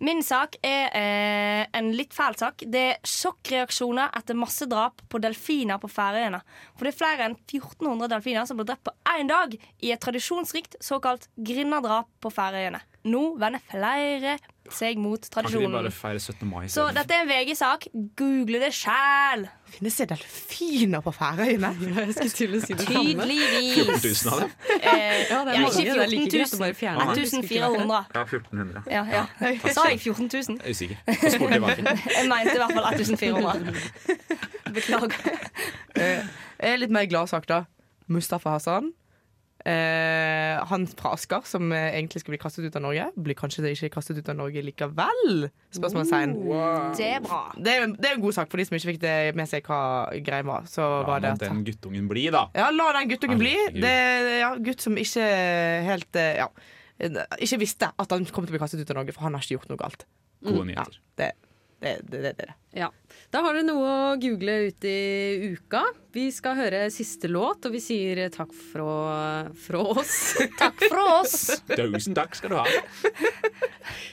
Min 0.03 0.19
sak 0.27 0.57
er 0.65 0.89
eh, 0.91 1.61
en 1.75 1.93
litt 1.95 2.15
fæl 2.15 2.35
sak. 2.39 2.65
Det 2.67 2.81
er 2.89 2.97
sjokkreaksjoner 3.07 4.11
etter 4.19 4.35
massedrap 4.35 5.03
på 5.11 5.21
delfiner 5.23 5.79
på 5.79 5.91
Færøyene. 5.91 6.41
For 6.75 6.87
det 6.87 6.91
er 6.91 6.99
flere 6.99 7.29
enn 7.29 7.37
1400 7.45 8.11
delfiner 8.11 8.47
som 8.47 8.59
ble 8.59 8.67
drept 8.67 8.83
på 8.89 8.95
én 9.15 9.31
dag 9.31 9.55
i 9.55 9.93
et 9.95 10.03
tradisjonsrikt 10.03 10.75
såkalt 10.83 11.29
grindadrap 11.35 12.11
på 12.19 12.31
Færøyene. 12.31 12.83
Nå 13.05 13.19
vender 13.37 13.61
flere 13.69 14.37
seg 14.73 14.97
mot 14.97 15.21
Kan 15.29 15.45
ikke 15.45 15.59
de 15.61 15.67
bare 15.69 15.83
tradisjonen. 15.85 15.91
feire 15.93 16.19
17. 16.23 16.47
mai? 16.49 16.63
Så 16.73 16.87
dette 16.95 17.13
er 17.13 17.21
en 17.21 17.29
VG-sak. 17.29 17.83
Google 18.17 18.61
det 18.63 18.71
sjæl. 18.73 19.43
Finnes 19.75 19.97
det 19.99 20.07
delfiner 20.09 21.03
på 21.05 21.11
Færøyene? 21.13 21.69
Jeg 21.85 22.15
skulle 22.15 22.31
til 22.33 22.55
å 22.57 22.61
si 22.63 22.73
det 22.73 22.87
samme. 22.87 23.27
14 23.27 23.29
Tydeligvis. 23.29 24.23
000 24.25 24.33
av 24.33 24.39
dem? 24.41 24.55
Eh, 24.79 25.29
Ja, 25.29 25.43
det 25.45 25.53
er 25.53 25.59
ja, 25.59 25.67
ikke 25.69 25.85
Det 25.85 25.91
er 25.91 26.09
14 26.09 26.41
000. 26.41 26.59
bare 26.63 26.73
fjerne 26.73 27.05
1400. 27.13 28.01
Ja, 28.15 28.23
1400. 28.25 28.83
Ja, 28.89 29.03
ja. 29.13 29.23
Sa 29.77 29.85
jeg 29.91 29.99
14 30.01 30.29
000? 30.33 30.57
Jeg 30.57 30.65
er 30.65 30.73
usikker. 30.73 30.97
Jeg 31.05 31.31
spurte 31.37 31.53
tilbake. 31.53 31.95
Jeg 32.17 32.27
mente 32.33 32.55
i 32.55 32.61
hvert 32.63 32.73
fall 32.73 32.85
1400. 32.97 33.75
Beklager. 34.75 35.39
Eh, 35.95 36.25
Jeg 36.57 36.73
er 36.73 36.77
litt 36.81 36.91
mer 36.91 37.05
gladsak, 37.05 37.45
da. 37.47 37.61
Mustafa 38.09 38.57
Hassan. 38.57 38.93
Eh, 39.65 40.59
han 40.69 40.83
fra 40.93 41.15
Asker, 41.15 41.41
som 41.49 41.71
eh, 41.73 41.95
egentlig 41.97 42.21
skulle 42.21 42.35
bli 42.35 42.41
kastet 42.43 42.67
ut 42.67 42.75
av 42.77 42.83
Norge, 42.85 43.07
blir 43.17 43.33
kanskje 43.37 43.63
ikke 43.71 43.89
kastet 43.95 44.19
ut 44.19 44.27
av 44.29 44.37
Norge 44.37 44.61
likevel? 44.61 45.47
Spørsmålstegn. 45.73 46.35
Det 46.99 47.07
er 47.15 47.23
bra. 47.25 47.39
Det 47.57 47.73
er, 47.73 47.87
det 47.97 48.11
er 48.11 48.19
en 48.19 48.21
god 48.27 48.37
sak 48.37 48.51
for 48.51 48.61
de 48.61 48.67
som 48.69 48.77
ikke 48.77 48.91
fikk 48.91 49.01
det 49.01 49.15
med 49.39 49.49
seg 49.49 49.65
hva 49.65 49.79
greia 50.21 50.45
var. 50.45 50.67
Så 50.69 50.85
La 50.85 51.01
var 51.09 51.23
det 51.25 51.31
at 51.33 51.45
den 51.47 51.63
guttungen 51.65 52.05
bli, 52.11 52.27
da. 52.35 52.45
Ja, 52.53 52.69
la 52.75 52.91
den 52.99 53.09
guttungen 53.09 53.41
bli. 53.41 53.55
Det 53.73 53.95
ja, 54.43 54.51
gutt 54.69 54.85
som 54.85 54.97
ikke 55.01 55.25
helt 55.89 56.21
eh, 56.21 56.35
Ja. 56.43 56.49
Ikke 57.43 57.57
visste 57.59 57.89
at 57.91 58.13
han 58.13 58.23
kom 58.31 58.45
til 58.45 58.53
å 58.53 58.55
bli 58.55 58.61
kastet 58.61 58.79
ut 58.85 58.91
av 58.93 59.01
Norge, 59.01 59.11
for 59.17 59.25
han 59.25 59.33
har 59.35 59.43
ikke 59.43 59.57
gjort 59.57 59.73
noe 59.73 59.81
galt. 59.81 60.05
Gode 60.45 60.61
Ja, 60.61 60.67
nyheter. 60.69 61.01
det, 61.19 61.31
det, 61.33 61.44
det, 61.85 62.21
det, 62.23 62.33
det. 62.39 62.49
Ja. 62.75 62.89
Da 63.31 63.41
har 63.45 63.55
dere 63.55 63.65
noe 63.67 63.85
å 63.85 64.15
google 64.21 64.55
ut 64.67 64.85
i 64.87 65.53
uka. 65.53 65.83
Vi 66.15 66.27
skal 66.33 66.57
høre 66.59 66.85
siste 66.93 67.29
låt, 67.31 67.67
og 67.67 67.75
vi 67.75 67.81
sier 67.83 68.25
takk 68.33 68.51
fra, 68.71 69.51
fra 69.67 69.83
oss. 69.95 70.17
Takk 70.61 70.85
fra 70.87 71.05
oss. 71.19 71.37
Tusen 71.71 72.17
takk 72.17 72.35
skal 72.37 72.53
du 72.53 72.59
ha. 72.59 72.65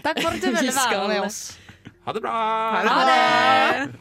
Takk 0.04 0.22
for 0.22 0.30
at 0.32 0.40
du 0.42 0.48
ville 0.50 0.74
være 0.76 1.04
med 1.08 1.26
oss. 1.26 1.42
Ha 2.02 2.14
det 2.16 2.22
bra. 2.24 2.38
Ha 2.82 3.02
det. 3.06 4.00